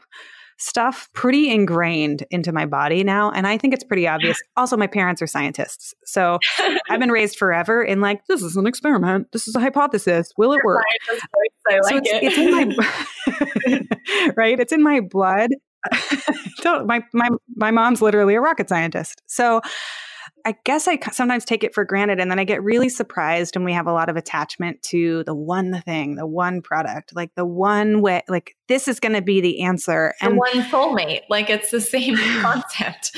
stuff 0.58 1.08
pretty 1.12 1.50
ingrained 1.50 2.24
into 2.30 2.52
my 2.52 2.66
body 2.66 3.04
now. 3.04 3.30
And 3.30 3.46
I 3.46 3.58
think 3.58 3.74
it's 3.74 3.84
pretty 3.84 4.08
obvious. 4.08 4.40
Also, 4.56 4.76
my 4.76 4.86
parents 4.86 5.20
are 5.20 5.26
scientists. 5.26 5.94
So 6.04 6.38
I've 6.90 7.00
been 7.00 7.12
raised 7.12 7.36
forever 7.36 7.82
in 7.82 8.00
like, 8.00 8.26
this 8.26 8.42
is 8.42 8.56
an 8.56 8.66
experiment. 8.66 9.28
This 9.32 9.46
is 9.46 9.54
a 9.54 9.60
hypothesis. 9.60 10.32
Will 10.36 10.52
it 10.52 10.60
work? 10.64 10.84
Like 11.08 11.80
so 11.90 11.96
it's, 11.96 12.10
it. 12.10 12.22
it's 12.22 12.38
in 12.38 12.50
my 12.50 14.32
right. 14.36 14.58
It's 14.58 14.72
in 14.72 14.82
my 14.82 15.00
blood. 15.00 15.50
my 16.64 17.02
my 17.12 17.28
my 17.54 17.70
mom's 17.70 18.02
literally 18.02 18.34
a 18.34 18.40
rocket 18.40 18.68
scientist. 18.68 19.22
So 19.26 19.60
I 20.44 20.56
guess 20.64 20.88
I 20.88 20.98
sometimes 21.12 21.44
take 21.44 21.64
it 21.64 21.74
for 21.74 21.84
granted. 21.84 22.20
And 22.20 22.30
then 22.30 22.38
I 22.38 22.44
get 22.44 22.62
really 22.62 22.88
surprised 22.88 23.56
when 23.56 23.64
we 23.64 23.72
have 23.72 23.86
a 23.86 23.92
lot 23.92 24.08
of 24.08 24.16
attachment 24.16 24.82
to 24.84 25.24
the 25.24 25.34
one 25.34 25.82
thing, 25.82 26.16
the 26.16 26.26
one 26.26 26.62
product, 26.62 27.14
like 27.14 27.34
the 27.34 27.44
one 27.44 28.00
way, 28.00 28.22
like 28.28 28.56
this 28.68 28.88
is 28.88 29.00
going 29.00 29.14
to 29.14 29.22
be 29.22 29.40
the 29.40 29.62
answer. 29.62 30.14
And 30.20 30.34
the 30.34 30.36
one 30.36 30.62
soulmate, 30.64 31.22
like 31.28 31.50
it's 31.50 31.70
the 31.70 31.80
same 31.80 32.16
concept. 32.40 33.16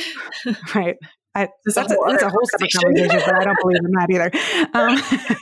right. 0.75 0.97
I, 1.35 1.49
that's, 1.67 1.93
a, 1.93 1.97
that's 2.07 2.23
a 2.23 2.31
whole 2.31 2.47
separate 2.47 2.73
conversation, 2.73 3.21
but 3.25 3.35
I 3.41 3.45
don't 3.45 3.59
believe 3.61 3.79
in 3.85 3.93
that 3.93 4.11
either. 4.11 4.31
Um, 4.75 4.99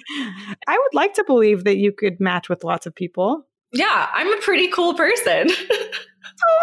I 0.69 0.79
would 0.79 0.95
like 0.95 1.15
to 1.15 1.25
believe 1.25 1.65
that 1.65 1.79
you 1.79 1.93
could 1.93 2.21
match 2.21 2.49
with 2.49 2.65
lots 2.65 2.87
of 2.87 2.95
people. 2.95 3.47
Yeah, 3.73 4.09
I'm 4.13 4.33
a 4.33 4.41
pretty 4.41 4.69
cool 4.69 4.95
person. 4.95 5.49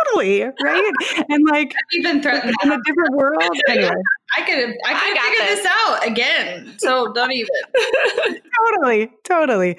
Totally 0.05 0.43
right 0.43 0.91
and 1.29 1.43
like 1.49 1.73
even 1.93 2.21
threatened 2.21 2.53
in 2.63 2.71
a 2.71 2.77
different 2.85 3.15
world 3.15 3.41
anyway 3.69 3.91
i 4.37 4.41
could 4.41 4.75
i 4.85 4.93
could 4.93 5.21
figure 5.21 5.45
this. 5.45 5.59
this 5.59 5.65
out 5.69 6.07
again 6.07 6.75
so 6.77 7.11
don't 7.13 7.31
even 7.31 7.49
totally 8.59 9.11
totally 9.23 9.77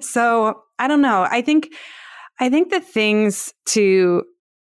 so 0.00 0.62
i 0.78 0.86
don't 0.88 1.02
know 1.02 1.26
i 1.30 1.40
think 1.40 1.68
i 2.40 2.48
think 2.48 2.70
the 2.70 2.80
things 2.80 3.52
to 3.66 4.22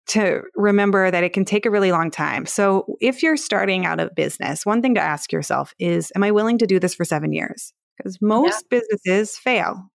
to 0.07 0.43
remember 0.55 1.11
that 1.11 1.25
it 1.25 1.33
can 1.33 1.45
take 1.45 1.65
a 1.65 1.71
really 1.71 1.91
long 1.91 2.11
time. 2.11 2.45
So, 2.45 2.85
if 3.01 3.23
you're 3.23 3.39
starting 3.39 3.87
out 3.87 4.01
a 4.01 4.11
business, 4.15 4.67
one 4.67 4.83
thing 4.83 4.95
to 4.97 5.01
ask 5.01 5.33
yourself 5.33 5.73
is 5.79 6.13
Am 6.15 6.23
I 6.23 6.31
willing 6.31 6.59
to 6.59 6.67
do 6.67 6.79
this 6.79 6.95
for 6.95 7.07
seven 7.07 7.33
years? 7.33 7.73
Because 7.97 8.19
most 8.21 8.65
yeah. 8.71 8.81
businesses 8.81 9.39
fail 9.39 9.91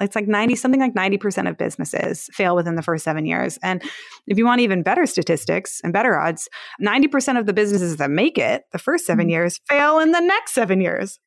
it's 0.00 0.14
like 0.14 0.28
90 0.28 0.54
something 0.56 0.80
like 0.80 0.94
90% 0.94 1.48
of 1.48 1.56
businesses 1.56 2.28
fail 2.32 2.54
within 2.54 2.76
the 2.76 2.82
first 2.82 3.04
seven 3.04 3.26
years 3.26 3.58
and 3.62 3.82
if 4.26 4.38
you 4.38 4.44
want 4.44 4.60
even 4.60 4.82
better 4.82 5.06
statistics 5.06 5.80
and 5.82 5.92
better 5.92 6.18
odds 6.18 6.48
90% 6.82 7.38
of 7.38 7.46
the 7.46 7.52
businesses 7.52 7.96
that 7.96 8.10
make 8.10 8.38
it 8.38 8.64
the 8.72 8.78
first 8.78 9.06
7 9.06 9.22
mm-hmm. 9.22 9.30
years 9.30 9.60
fail 9.68 9.98
in 9.98 10.12
the 10.12 10.20
next 10.20 10.52
seven 10.54 10.80
years 10.80 11.18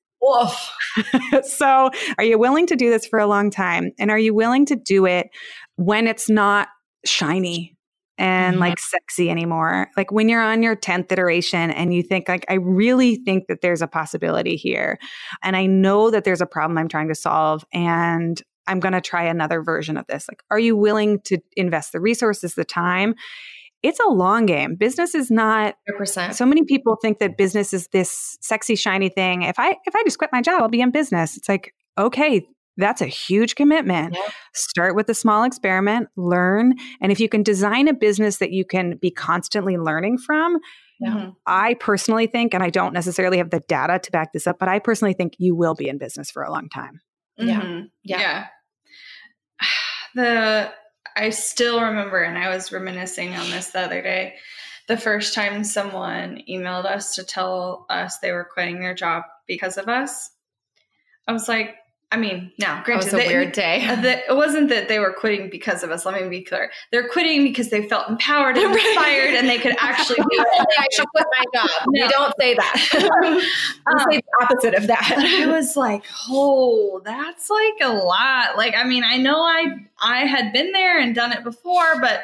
so 1.43 1.89
are 2.17 2.23
you 2.23 2.38
willing 2.38 2.67
to 2.67 2.75
do 2.75 2.89
this 2.89 3.05
for 3.05 3.19
a 3.19 3.27
long 3.27 3.49
time 3.49 3.91
and 3.99 4.12
are 4.12 4.19
you 4.19 4.34
willing 4.34 4.65
to 4.65 4.75
do 4.75 5.05
it 5.05 5.27
when 5.77 6.07
it's 6.07 6.29
not 6.29 6.67
shiny 7.05 7.75
and 8.21 8.53
mm-hmm. 8.53 8.62
like 8.62 8.79
sexy 8.79 9.31
anymore. 9.31 9.89
Like 9.97 10.12
when 10.12 10.29
you're 10.29 10.43
on 10.43 10.62
your 10.62 10.75
10th 10.75 11.12
iteration 11.12 11.71
and 11.71 11.91
you 11.93 12.03
think 12.03 12.29
like 12.29 12.45
I 12.49 12.55
really 12.55 13.15
think 13.15 13.47
that 13.47 13.62
there's 13.62 13.81
a 13.81 13.88
possibility 13.88 14.55
here 14.55 14.99
and 15.41 15.55
I 15.55 15.65
know 15.65 16.12
that 16.12 16.23
there's 16.23 16.41
a 16.41 16.45
problem 16.45 16.77
I'm 16.77 16.88
trying 16.88 17.07
to 17.07 17.15
solve 17.15 17.65
and 17.73 18.41
I'm 18.71 18.79
going 18.79 18.93
to 18.93 19.01
try 19.01 19.23
another 19.23 19.62
version 19.62 19.97
of 19.97 20.07
this. 20.07 20.27
Like, 20.29 20.43
are 20.49 20.60
you 20.60 20.75
willing 20.75 21.19
to 21.25 21.39
invest 21.55 21.91
the 21.91 21.99
resources, 21.99 22.55
the 22.55 22.65
time? 22.65 23.15
It's 23.84 23.99
a 23.99 24.10
long 24.10 24.45
game. 24.45 24.75
Business 24.75 25.15
is 25.15 25.29
not 25.29 25.75
100%. 25.99 26.34
So 26.36 26.45
many 26.45 26.63
people 26.63 26.97
think 27.01 27.19
that 27.19 27.38
business 27.38 27.73
is 27.73 27.88
this 27.88 28.38
sexy 28.41 28.75
shiny 28.75 29.10
thing. 29.10 29.41
If 29.41 29.60
I 29.60 29.71
if 29.86 29.95
I 29.95 30.03
just 30.03 30.17
quit 30.17 30.29
my 30.31 30.41
job, 30.41 30.62
I'll 30.62 30.69
be 30.69 30.81
in 30.81 30.91
business. 30.91 31.36
It's 31.36 31.49
like, 31.49 31.73
okay, 31.97 32.47
that's 32.77 33.01
a 33.01 33.07
huge 33.07 33.55
commitment. 33.55 34.15
Yeah. 34.15 34.31
Start 34.53 34.95
with 34.95 35.10
a 35.10 35.13
small 35.13 35.43
experiment, 35.43 36.10
learn, 36.15 36.75
and 37.01 37.12
if 37.12 37.19
you 37.19 37.27
can 37.27 37.43
design 37.43 37.88
a 37.88 37.93
business 37.93 38.38
that 38.38 38.51
you 38.51 38.65
can 38.65 38.97
be 38.97 39.12
constantly 39.12 39.77
learning 39.77 40.19
from, 40.19 40.60
yeah. 40.99 41.31
I 41.47 41.73
personally 41.73 42.27
think, 42.27 42.53
and 42.53 42.63
I 42.63 42.69
don't 42.69 42.93
necessarily 42.93 43.39
have 43.39 43.49
the 43.49 43.62
data 43.67 43.99
to 43.99 44.12
back 44.12 44.31
this 44.31 44.45
up, 44.45 44.60
but 44.60 44.69
I 44.69 44.79
personally 44.79 45.13
think 45.13 45.34
you 45.39 45.55
will 45.55 45.73
be 45.73 45.89
in 45.89 45.97
business 45.97 46.29
for 46.29 46.43
a 46.43 46.51
long 46.51 46.69
time. 46.69 47.01
Mm-hmm. 47.39 47.86
Yeah. 48.03 48.19
yeah. 48.19 48.45
The 50.13 50.74
I 51.15 51.30
still 51.30 51.82
remember, 51.82 52.21
and 52.21 52.38
I 52.38 52.50
was 52.50 52.71
reminiscing 52.71 53.34
on 53.34 53.50
this 53.50 53.69
the 53.69 53.80
other 53.80 54.02
day. 54.02 54.36
The 54.88 54.97
first 54.97 55.34
time 55.34 55.63
someone 55.63 56.41
emailed 56.50 56.86
us 56.86 57.15
to 57.15 57.24
tell 57.24 57.86
us 57.89 58.17
they 58.17 58.34
were 58.34 58.47
quitting 58.54 58.82
their 58.82 58.93
job 58.93 59.24
because 59.47 59.78
of 59.78 59.88
us, 59.88 60.32
I 61.28 61.34
was 61.34 61.47
like, 61.47 61.76
I 62.12 62.17
mean, 62.17 62.52
now, 62.60 62.84
granted, 62.84 63.08
it 63.08 63.13
was 63.13 63.13
a 63.13 63.26
they, 63.26 63.34
weird 63.34 63.52
day. 63.54 63.86
Uh, 63.86 64.02
it 64.04 64.36
wasn't 64.36 64.67
that 64.69 64.89
they 64.89 65.00
were 65.00 65.13
quitting 65.13 65.50
because 65.50 65.82
of 65.82 65.91
us. 65.91 66.05
Let 66.05 66.22
me 66.22 66.28
be 66.28 66.41
clear. 66.41 66.70
They're 66.91 67.07
quitting 67.07 67.43
because 67.43 67.70
they 67.70 67.88
felt 67.88 68.09
empowered 68.09 68.57
and 68.57 68.72
inspired, 68.76 69.36
and 69.36 69.47
they 69.47 69.57
could 69.57 69.76
actually 69.80 70.20
be. 70.30 70.39
I 70.39 70.88
should 70.91 71.07
quit 71.09 71.26
my 71.38 71.45
job. 71.53 71.70
No. 71.91 72.05
We 72.05 72.12
don't 72.12 72.34
say 72.39 72.53
that. 72.55 73.41
um, 73.88 73.99
say 74.09 74.18
the 74.18 74.45
opposite 74.45 74.74
of 74.76 74.88
that. 74.88 75.14
I 75.18 75.45
was 75.47 75.76
like, 75.76 76.03
oh, 76.30 77.01
that's 77.03 77.49
like 77.49 77.74
a 77.82 77.93
lot. 77.93 78.55
Like, 78.55 78.76
I 78.76 78.84
mean, 78.84 79.03
I 79.03 79.18
know 79.18 79.41
I 79.41 79.76
I 79.99 80.26
had 80.26 80.53
been 80.53 80.72
there 80.72 80.99
and 80.99 81.14
done 81.14 81.32
it 81.32 81.43
before, 81.43 81.99
but 81.99 82.24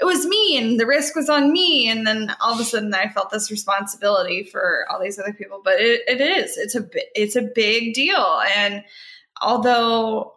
it 0.00 0.04
was 0.04 0.26
me 0.26 0.56
and 0.56 0.78
the 0.78 0.86
risk 0.86 1.16
was 1.16 1.28
on 1.28 1.52
me 1.52 1.88
and 1.88 2.06
then 2.06 2.34
all 2.40 2.54
of 2.54 2.60
a 2.60 2.64
sudden 2.64 2.94
i 2.94 3.08
felt 3.08 3.30
this 3.30 3.50
responsibility 3.50 4.44
for 4.44 4.86
all 4.88 5.00
these 5.00 5.18
other 5.18 5.32
people 5.32 5.60
but 5.64 5.74
it, 5.80 6.02
it 6.06 6.20
is 6.20 6.56
it's 6.56 6.74
a 6.76 6.88
it's 7.14 7.34
a 7.34 7.42
big 7.42 7.94
deal 7.94 8.40
and 8.54 8.84
although 9.40 10.34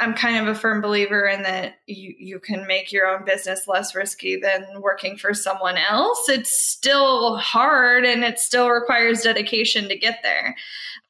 i'm 0.00 0.14
kind 0.14 0.36
of 0.36 0.48
a 0.48 0.58
firm 0.58 0.80
believer 0.80 1.26
in 1.26 1.42
that 1.42 1.76
you 1.86 2.14
you 2.18 2.38
can 2.38 2.66
make 2.66 2.92
your 2.92 3.06
own 3.06 3.24
business 3.24 3.66
less 3.66 3.94
risky 3.94 4.36
than 4.36 4.64
working 4.80 5.16
for 5.16 5.34
someone 5.34 5.76
else 5.76 6.28
it's 6.28 6.56
still 6.70 7.36
hard 7.36 8.04
and 8.04 8.24
it 8.24 8.38
still 8.38 8.70
requires 8.70 9.22
dedication 9.22 9.88
to 9.88 9.96
get 9.96 10.20
there 10.22 10.56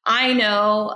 i 0.07 0.33
know 0.33 0.95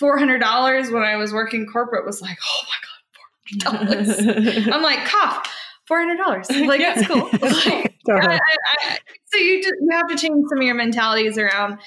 $400 0.00 0.92
when 0.92 1.02
i 1.02 1.16
was 1.16 1.32
working 1.32 1.66
corporate 1.66 2.06
was 2.06 2.22
like 2.22 2.38
oh 2.44 2.62
my 2.66 3.78
god 3.78 3.96
$400 3.96 4.72
i'm 4.72 4.82
like 4.82 5.04
cough 5.06 5.46
four 5.90 5.98
hundred 5.98 6.18
dollars. 6.18 6.46
Like 6.70 6.80
that's 6.80 7.06
cool. 7.06 7.28
Like, 8.06 8.24
I, 8.24 8.38
I, 8.38 8.98
so 9.26 9.38
you 9.38 9.62
just 9.62 9.74
you 9.80 9.88
have 9.92 10.08
to 10.08 10.16
change 10.16 10.44
some 10.48 10.58
of 10.58 10.64
your 10.64 10.74
mentalities 10.74 11.36
around 11.36 11.78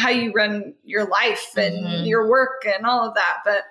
how 0.00 0.10
you 0.10 0.32
run 0.32 0.74
your 0.84 1.08
life 1.08 1.56
and 1.56 1.84
mm-hmm. 1.84 2.04
your 2.04 2.28
work 2.28 2.64
and 2.66 2.86
all 2.86 3.06
of 3.06 3.14
that. 3.14 3.38
But 3.44 3.62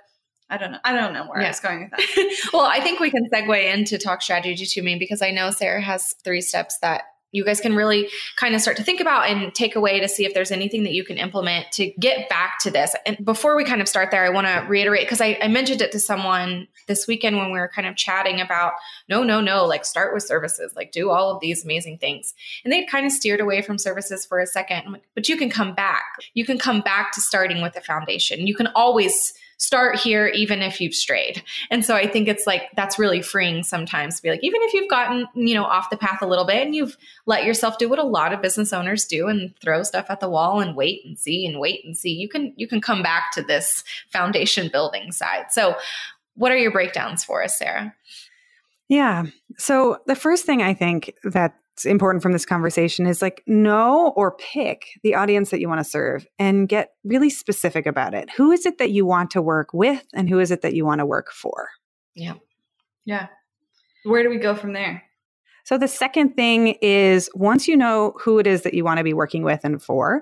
I 0.49 0.57
don't 0.57 0.71
know. 0.71 0.79
I 0.83 0.93
don't 0.93 1.13
know 1.13 1.25
where 1.25 1.41
yeah. 1.41 1.47
I 1.47 1.49
was 1.49 1.59
going 1.59 1.81
with 1.81 1.91
that. 1.91 2.49
well, 2.53 2.65
I 2.65 2.79
think 2.79 2.99
we 2.99 3.11
can 3.11 3.29
segue 3.29 3.73
into 3.73 3.97
talk 3.97 4.21
strategy 4.21 4.65
to 4.65 4.81
me 4.81 4.97
because 4.97 5.21
I 5.21 5.31
know 5.31 5.51
Sarah 5.51 5.81
has 5.81 6.13
three 6.23 6.41
steps 6.41 6.77
that 6.79 7.03
you 7.31 7.45
guys 7.45 7.61
can 7.61 7.75
really 7.75 8.09
kind 8.35 8.55
of 8.55 8.61
start 8.61 8.77
to 8.77 8.83
think 8.83 8.99
about 8.99 9.29
and 9.29 9.53
take 9.53 9.75
away 9.75 9.99
to 9.99 10.07
see 10.07 10.25
if 10.25 10.33
there's 10.33 10.51
anything 10.51 10.83
that 10.83 10.93
you 10.93 11.03
can 11.03 11.17
implement 11.17 11.71
to 11.73 11.91
get 11.99 12.27
back 12.29 12.59
to 12.59 12.71
this. 12.71 12.95
And 13.05 13.23
before 13.23 13.55
we 13.55 13.63
kind 13.63 13.81
of 13.81 13.87
start 13.87 14.11
there, 14.11 14.25
I 14.25 14.29
want 14.29 14.47
to 14.47 14.65
reiterate 14.67 15.05
because 15.05 15.21
I, 15.21 15.37
I, 15.41 15.47
mentioned 15.47 15.81
it 15.81 15.91
to 15.91 15.99
someone 15.99 16.67
this 16.87 17.07
weekend 17.07 17.37
when 17.37 17.51
we 17.51 17.59
were 17.59 17.71
kind 17.73 17.87
of 17.87 17.95
chatting 17.95 18.39
about 18.39 18.73
no, 19.07 19.23
no, 19.23 19.41
no, 19.41 19.65
like 19.65 19.85
start 19.85 20.13
with 20.13 20.23
services, 20.23 20.73
like 20.75 20.91
do 20.91 21.09
all 21.09 21.31
of 21.31 21.41
these 21.41 21.63
amazing 21.63 21.97
things. 21.97 22.33
And 22.63 22.71
they'd 22.71 22.87
kind 22.87 23.05
of 23.05 23.11
steered 23.11 23.41
away 23.41 23.61
from 23.61 23.77
services 23.77 24.25
for 24.25 24.39
a 24.39 24.47
second, 24.47 24.97
but 25.15 25.29
you 25.29 25.37
can 25.37 25.49
come 25.49 25.73
back. 25.73 26.03
You 26.33 26.45
can 26.45 26.57
come 26.57 26.81
back 26.81 27.11
to 27.13 27.21
starting 27.21 27.61
with 27.61 27.73
the 27.73 27.81
foundation. 27.81 28.47
You 28.47 28.55
can 28.55 28.67
always 28.67 29.33
start 29.59 29.99
here 29.99 30.27
even 30.27 30.61
if 30.61 30.79
you've 30.79 30.95
strayed. 30.95 31.43
And 31.69 31.85
so 31.85 31.93
I 31.93 32.07
think 32.07 32.27
it's 32.27 32.47
like 32.47 32.69
that's 32.75 32.97
really 32.97 33.21
freeing 33.21 33.61
sometimes 33.61 34.15
to 34.15 34.23
be 34.23 34.29
like, 34.29 34.43
even 34.43 34.61
if 34.63 34.73
you've 34.73 34.89
gotten, 34.89 35.27
you 35.35 35.53
know, 35.53 35.65
off 35.65 35.89
the 35.89 35.97
path 35.97 36.21
a 36.21 36.25
little 36.25 36.45
bit 36.45 36.65
and 36.65 36.73
you've 36.73 36.97
let 37.25 37.43
yourself 37.43 37.77
do 37.77 37.89
what 37.89 37.99
a 37.99 38.03
lot 38.03 38.33
of 38.33 38.41
business 38.41 38.71
owners 38.71 39.05
do 39.05 39.27
and 39.27 39.53
throw 39.59 39.83
stuff 39.83 40.07
at 40.09 40.21
the 40.21 40.29
wall 40.29 40.61
and 40.61 40.77
wait 40.77 41.05
and 41.05 41.19
see 41.19 41.45
and 41.45 41.59
wait 41.59 41.83
and 41.83 41.97
see, 41.97 42.11
you 42.11 42.29
can 42.29 42.53
you 42.55 42.67
can 42.67 42.79
come 42.79 43.03
back 43.03 43.33
to 43.33 43.43
this 43.43 43.83
foundation 44.09 44.69
building 44.71 45.11
side. 45.11 45.47
So 45.51 45.75
what 46.35 46.53
are 46.53 46.57
your 46.57 46.71
breakdowns 46.71 47.25
for 47.25 47.43
us, 47.43 47.59
Sarah? 47.59 47.93
Yeah. 48.87 49.25
So 49.57 49.99
the 50.07 50.15
first 50.15 50.45
thing 50.45 50.63
I 50.63 50.73
think 50.73 51.13
that 51.23 51.58
important 51.85 52.23
from 52.23 52.31
this 52.31 52.45
conversation 52.45 53.05
is 53.05 53.21
like 53.21 53.43
know 53.47 54.13
or 54.15 54.35
pick 54.35 54.87
the 55.03 55.15
audience 55.15 55.49
that 55.51 55.59
you 55.59 55.67
want 55.67 55.79
to 55.79 55.89
serve 55.89 56.25
and 56.37 56.67
get 56.67 56.91
really 57.03 57.29
specific 57.29 57.85
about 57.85 58.13
it. 58.13 58.29
Who 58.31 58.51
is 58.51 58.65
it 58.65 58.77
that 58.77 58.91
you 58.91 59.05
want 59.05 59.31
to 59.31 59.41
work 59.41 59.73
with 59.73 60.03
and 60.13 60.29
who 60.29 60.39
is 60.39 60.51
it 60.51 60.61
that 60.61 60.73
you 60.73 60.85
want 60.85 60.99
to 60.99 61.05
work 61.05 61.31
for? 61.31 61.69
Yeah. 62.15 62.35
Yeah. 63.05 63.27
Where 64.03 64.23
do 64.23 64.29
we 64.29 64.37
go 64.37 64.55
from 64.55 64.73
there? 64.73 65.03
So 65.65 65.77
the 65.77 65.87
second 65.87 66.35
thing 66.35 66.77
is 66.81 67.29
once 67.35 67.67
you 67.67 67.77
know 67.77 68.13
who 68.19 68.39
it 68.39 68.47
is 68.47 68.63
that 68.63 68.73
you 68.73 68.83
want 68.83 68.97
to 68.97 69.03
be 69.03 69.13
working 69.13 69.43
with 69.43 69.61
and 69.63 69.81
for, 69.81 70.21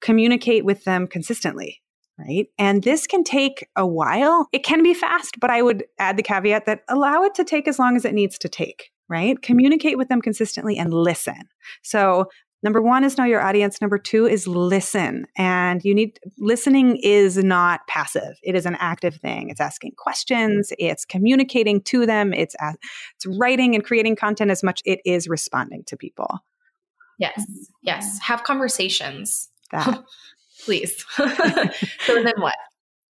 communicate 0.00 0.64
with 0.64 0.84
them 0.84 1.06
consistently 1.06 1.80
right? 2.18 2.48
And 2.58 2.82
this 2.82 3.06
can 3.06 3.24
take 3.24 3.68
a 3.76 3.86
while. 3.86 4.48
It 4.52 4.62
can 4.62 4.82
be 4.82 4.94
fast, 4.94 5.40
but 5.40 5.50
I 5.50 5.62
would 5.62 5.84
add 5.98 6.16
the 6.16 6.22
caveat 6.22 6.66
that 6.66 6.82
allow 6.88 7.22
it 7.22 7.34
to 7.36 7.44
take 7.44 7.66
as 7.66 7.78
long 7.78 7.96
as 7.96 8.04
it 8.04 8.14
needs 8.14 8.38
to 8.38 8.48
take 8.48 8.90
right? 9.10 9.42
Communicate 9.42 9.98
with 9.98 10.08
them 10.08 10.22
consistently 10.22 10.78
and 10.78 10.94
listen. 10.94 11.42
So, 11.82 12.26
number 12.62 12.80
one 12.80 13.04
is 13.04 13.18
know 13.18 13.24
your 13.24 13.42
audience. 13.42 13.80
Number 13.80 13.98
two 13.98 14.26
is 14.26 14.46
listen. 14.46 15.26
And 15.36 15.84
you 15.84 15.94
need 15.94 16.18
listening 16.38 16.96
is 17.02 17.36
not 17.36 17.80
passive, 17.88 18.38
it 18.42 18.54
is 18.54 18.64
an 18.64 18.76
active 18.78 19.16
thing. 19.16 19.50
It's 19.50 19.60
asking 19.60 19.92
questions, 19.98 20.72
it's 20.78 21.04
communicating 21.04 21.82
to 21.82 22.06
them, 22.06 22.32
it's, 22.32 22.54
it's 23.16 23.26
writing 23.38 23.74
and 23.74 23.84
creating 23.84 24.16
content 24.16 24.50
as 24.50 24.62
much 24.62 24.80
it 24.86 25.00
is 25.04 25.28
responding 25.28 25.84
to 25.84 25.96
people. 25.96 26.38
Yes, 27.18 27.44
yes. 27.82 28.18
Have 28.22 28.44
conversations. 28.44 29.50
That. 29.72 30.02
Please. 30.64 31.04
so 31.16 32.22
then 32.22 32.34
what? 32.36 32.54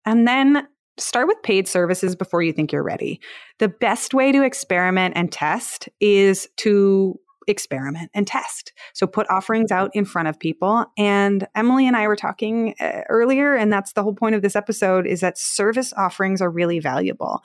And 0.07 0.27
then 0.27 0.67
start 1.01 1.27
with 1.27 1.43
paid 1.43 1.67
services 1.67 2.15
before 2.15 2.43
you 2.43 2.53
think 2.53 2.73
you're 2.73 2.83
ready. 2.83 3.21
The 3.59 3.69
best 3.69 4.15
way 4.15 4.33
to 4.33 4.43
experiment 4.43 5.15
and 5.17 5.33
test 5.33 5.89
is 6.01 6.49
to 6.59 7.19
experiment 7.49 8.11
and 8.15 8.27
test. 8.27 8.73
So 8.95 9.07
put 9.07 9.29
offerings 9.31 9.73
out 9.73 9.91
in 9.95 10.05
front 10.05 10.29
of 10.29 10.39
people. 10.39 10.87
And 10.97 11.47
Emily 11.55 11.87
and 11.87 11.97
I 11.97 12.07
were 12.07 12.17
talking 12.17 12.75
uh, 12.81 13.03
earlier, 13.09 13.55
and 13.55 13.73
that's 13.73 13.93
the 13.93 14.03
whole 14.03 14.15
point 14.15 14.35
of 14.35 14.43
this 14.43 14.57
episode 14.57 15.07
is 15.07 15.21
that 15.21 15.39
service 15.39 15.93
offerings 15.95 16.41
are 16.41 16.51
really 16.51 16.79
valuable. 16.79 17.41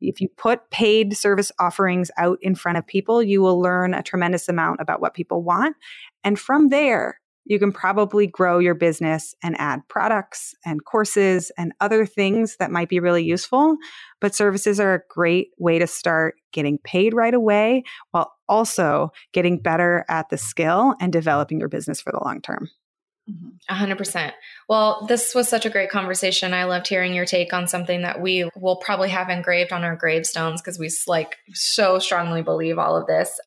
If 0.00 0.20
you 0.20 0.28
put 0.28 0.70
paid 0.70 1.16
service 1.16 1.50
offerings 1.58 2.10
out 2.18 2.38
in 2.42 2.54
front 2.54 2.78
of 2.78 2.86
people, 2.86 3.22
you 3.22 3.40
will 3.40 3.60
learn 3.60 3.94
a 3.94 4.02
tremendous 4.02 4.48
amount 4.48 4.80
about 4.80 5.00
what 5.00 5.14
people 5.14 5.42
want. 5.42 5.76
And 6.22 6.38
from 6.38 6.68
there, 6.68 7.18
you 7.46 7.58
can 7.58 7.72
probably 7.72 8.26
grow 8.26 8.58
your 8.58 8.74
business 8.74 9.34
and 9.42 9.56
add 9.58 9.80
products 9.88 10.54
and 10.64 10.84
courses 10.84 11.50
and 11.56 11.72
other 11.80 12.04
things 12.04 12.56
that 12.58 12.70
might 12.70 12.88
be 12.88 13.00
really 13.00 13.24
useful. 13.24 13.76
But 14.20 14.34
services 14.34 14.80
are 14.80 14.94
a 14.94 15.02
great 15.08 15.50
way 15.58 15.78
to 15.78 15.86
start 15.86 16.34
getting 16.52 16.78
paid 16.78 17.14
right 17.14 17.34
away 17.34 17.84
while 18.10 18.32
also 18.48 19.12
getting 19.32 19.58
better 19.60 20.04
at 20.08 20.28
the 20.28 20.38
skill 20.38 20.94
and 21.00 21.12
developing 21.12 21.60
your 21.60 21.68
business 21.68 22.00
for 22.00 22.12
the 22.12 22.22
long 22.24 22.40
term. 22.40 22.68
Mm-hmm. 23.30 23.48
A 23.68 23.74
hundred 23.74 23.98
percent. 23.98 24.34
Well, 24.68 25.04
this 25.08 25.34
was 25.34 25.48
such 25.48 25.66
a 25.66 25.70
great 25.70 25.90
conversation. 25.90 26.54
I 26.54 26.64
loved 26.64 26.86
hearing 26.86 27.12
your 27.12 27.26
take 27.26 27.52
on 27.52 27.66
something 27.66 28.02
that 28.02 28.20
we 28.20 28.48
will 28.54 28.76
probably 28.76 29.08
have 29.08 29.28
engraved 29.28 29.72
on 29.72 29.82
our 29.82 29.96
gravestones 29.96 30.62
because 30.62 30.78
we 30.78 30.88
like 31.08 31.36
so 31.52 31.98
strongly 31.98 32.42
believe 32.42 32.78
all 32.78 32.96
of 32.96 33.06
this. 33.06 33.40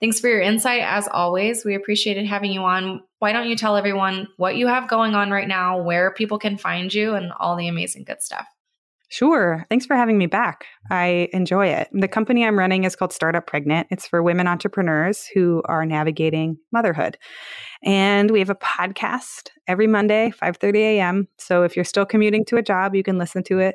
Thanks 0.00 0.18
for 0.18 0.28
your 0.28 0.40
insight 0.40 0.80
as 0.82 1.06
always. 1.08 1.64
We 1.64 1.74
appreciated 1.74 2.26
having 2.26 2.52
you 2.52 2.62
on. 2.62 3.02
Why 3.18 3.32
don't 3.32 3.48
you 3.48 3.56
tell 3.56 3.76
everyone 3.76 4.28
what 4.38 4.56
you 4.56 4.66
have 4.66 4.88
going 4.88 5.14
on 5.14 5.30
right 5.30 5.48
now, 5.48 5.82
where 5.82 6.12
people 6.12 6.38
can 6.38 6.56
find 6.56 6.92
you, 6.92 7.14
and 7.14 7.32
all 7.38 7.56
the 7.56 7.68
amazing 7.68 8.04
good 8.04 8.22
stuff? 8.22 8.46
Sure. 9.10 9.66
Thanks 9.68 9.86
for 9.86 9.96
having 9.96 10.18
me 10.18 10.26
back. 10.26 10.66
I 10.88 11.28
enjoy 11.32 11.66
it. 11.66 11.88
The 11.92 12.06
company 12.06 12.46
I'm 12.46 12.56
running 12.56 12.84
is 12.84 12.94
called 12.94 13.12
Startup 13.12 13.44
Pregnant. 13.44 13.88
It's 13.90 14.06
for 14.06 14.22
women 14.22 14.46
entrepreneurs 14.46 15.26
who 15.26 15.62
are 15.64 15.84
navigating 15.84 16.58
motherhood. 16.72 17.18
And 17.82 18.30
we 18.30 18.38
have 18.38 18.50
a 18.50 18.54
podcast 18.54 19.48
every 19.66 19.88
Monday, 19.88 20.32
5:30 20.40 20.78
a.m. 20.78 21.28
So 21.38 21.64
if 21.64 21.74
you're 21.74 21.84
still 21.84 22.06
commuting 22.06 22.44
to 22.46 22.56
a 22.56 22.62
job, 22.62 22.94
you 22.94 23.02
can 23.02 23.18
listen 23.18 23.42
to 23.44 23.58
it 23.58 23.74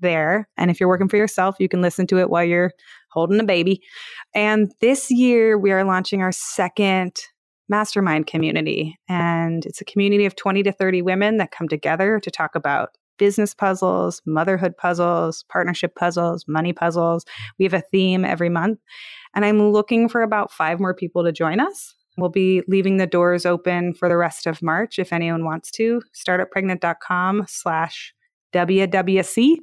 there. 0.00 0.48
And 0.56 0.72
if 0.72 0.80
you're 0.80 0.88
working 0.88 1.08
for 1.08 1.16
yourself, 1.16 1.54
you 1.60 1.68
can 1.68 1.80
listen 1.80 2.08
to 2.08 2.18
it 2.18 2.28
while 2.28 2.44
you're 2.44 2.72
holding 3.14 3.40
a 3.40 3.44
baby. 3.44 3.80
And 4.34 4.72
this 4.80 5.10
year, 5.10 5.56
we 5.58 5.72
are 5.72 5.84
launching 5.84 6.20
our 6.20 6.32
second 6.32 7.16
mastermind 7.68 8.26
community. 8.26 8.98
And 9.08 9.64
it's 9.64 9.80
a 9.80 9.84
community 9.84 10.26
of 10.26 10.36
20 10.36 10.62
to 10.64 10.72
30 10.72 11.02
women 11.02 11.38
that 11.38 11.50
come 11.50 11.68
together 11.68 12.20
to 12.20 12.30
talk 12.30 12.54
about 12.54 12.90
business 13.16 13.54
puzzles, 13.54 14.20
motherhood 14.26 14.76
puzzles, 14.76 15.44
partnership 15.48 15.94
puzzles, 15.94 16.44
money 16.48 16.72
puzzles. 16.72 17.24
We 17.58 17.64
have 17.64 17.74
a 17.74 17.80
theme 17.80 18.24
every 18.24 18.48
month. 18.48 18.80
And 19.34 19.44
I'm 19.44 19.70
looking 19.70 20.08
for 20.08 20.22
about 20.22 20.52
five 20.52 20.80
more 20.80 20.94
people 20.94 21.24
to 21.24 21.32
join 21.32 21.60
us. 21.60 21.94
We'll 22.16 22.30
be 22.30 22.62
leaving 22.68 22.96
the 22.96 23.06
doors 23.06 23.44
open 23.44 23.94
for 23.94 24.08
the 24.08 24.16
rest 24.16 24.46
of 24.46 24.62
March 24.62 24.98
if 24.98 25.12
anyone 25.12 25.44
wants 25.44 25.70
to. 25.72 26.02
Startuppregnant.com 26.14 27.44
slash 27.48 28.14
WWC 28.52 29.56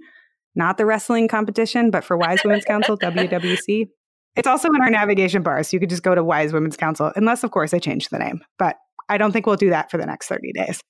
not 0.55 0.77
the 0.77 0.85
wrestling 0.85 1.27
competition, 1.27 1.91
but 1.91 2.03
for 2.03 2.17
Wise 2.17 2.39
Women's 2.43 2.65
Council, 2.65 2.97
WWC. 2.97 3.87
It's 4.35 4.47
also 4.47 4.69
in 4.69 4.81
our 4.81 4.89
navigation 4.89 5.43
bar, 5.43 5.61
so 5.63 5.75
you 5.75 5.79
could 5.79 5.89
just 5.89 6.03
go 6.03 6.15
to 6.15 6.23
Wise 6.23 6.53
Women's 6.53 6.77
Council, 6.77 7.11
unless, 7.15 7.43
of 7.43 7.51
course, 7.51 7.73
I 7.73 7.79
change 7.79 8.09
the 8.09 8.19
name. 8.19 8.41
But 8.57 8.77
I 9.09 9.17
don't 9.17 9.33
think 9.33 9.45
we'll 9.45 9.57
do 9.57 9.69
that 9.71 9.91
for 9.91 9.97
the 9.97 10.05
next 10.05 10.27
30 10.27 10.53
days. 10.53 10.81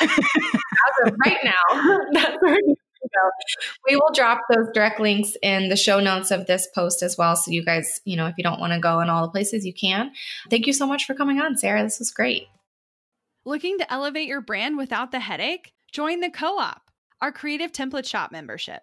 As 0.00 0.08
of 1.06 1.14
right 1.24 1.38
now, 1.44 1.98
that's 2.12 2.36
where 2.40 2.58
go. 3.12 3.30
We 3.88 3.96
will 3.96 4.12
drop 4.14 4.40
those 4.52 4.68
direct 4.74 5.00
links 5.00 5.36
in 5.42 5.68
the 5.68 5.76
show 5.76 6.00
notes 6.00 6.30
of 6.30 6.46
this 6.46 6.68
post 6.74 7.02
as 7.02 7.16
well. 7.16 7.36
So 7.36 7.50
you 7.50 7.64
guys, 7.64 8.00
you 8.04 8.16
know, 8.16 8.26
if 8.26 8.34
you 8.36 8.44
don't 8.44 8.60
want 8.60 8.72
to 8.72 8.80
go 8.80 9.00
in 9.00 9.08
all 9.08 9.22
the 9.22 9.30
places, 9.30 9.64
you 9.64 9.74
can. 9.74 10.12
Thank 10.50 10.66
you 10.66 10.72
so 10.72 10.86
much 10.86 11.04
for 11.04 11.14
coming 11.14 11.40
on, 11.40 11.56
Sarah. 11.56 11.82
This 11.82 11.98
was 11.98 12.10
great. 12.10 12.46
Looking 13.44 13.78
to 13.78 13.92
elevate 13.92 14.28
your 14.28 14.40
brand 14.40 14.76
without 14.76 15.10
the 15.10 15.20
headache? 15.20 15.72
Join 15.92 16.20
the 16.20 16.30
co 16.30 16.58
op, 16.58 16.82
our 17.20 17.32
creative 17.32 17.72
template 17.72 18.08
shop 18.08 18.32
membership. 18.32 18.82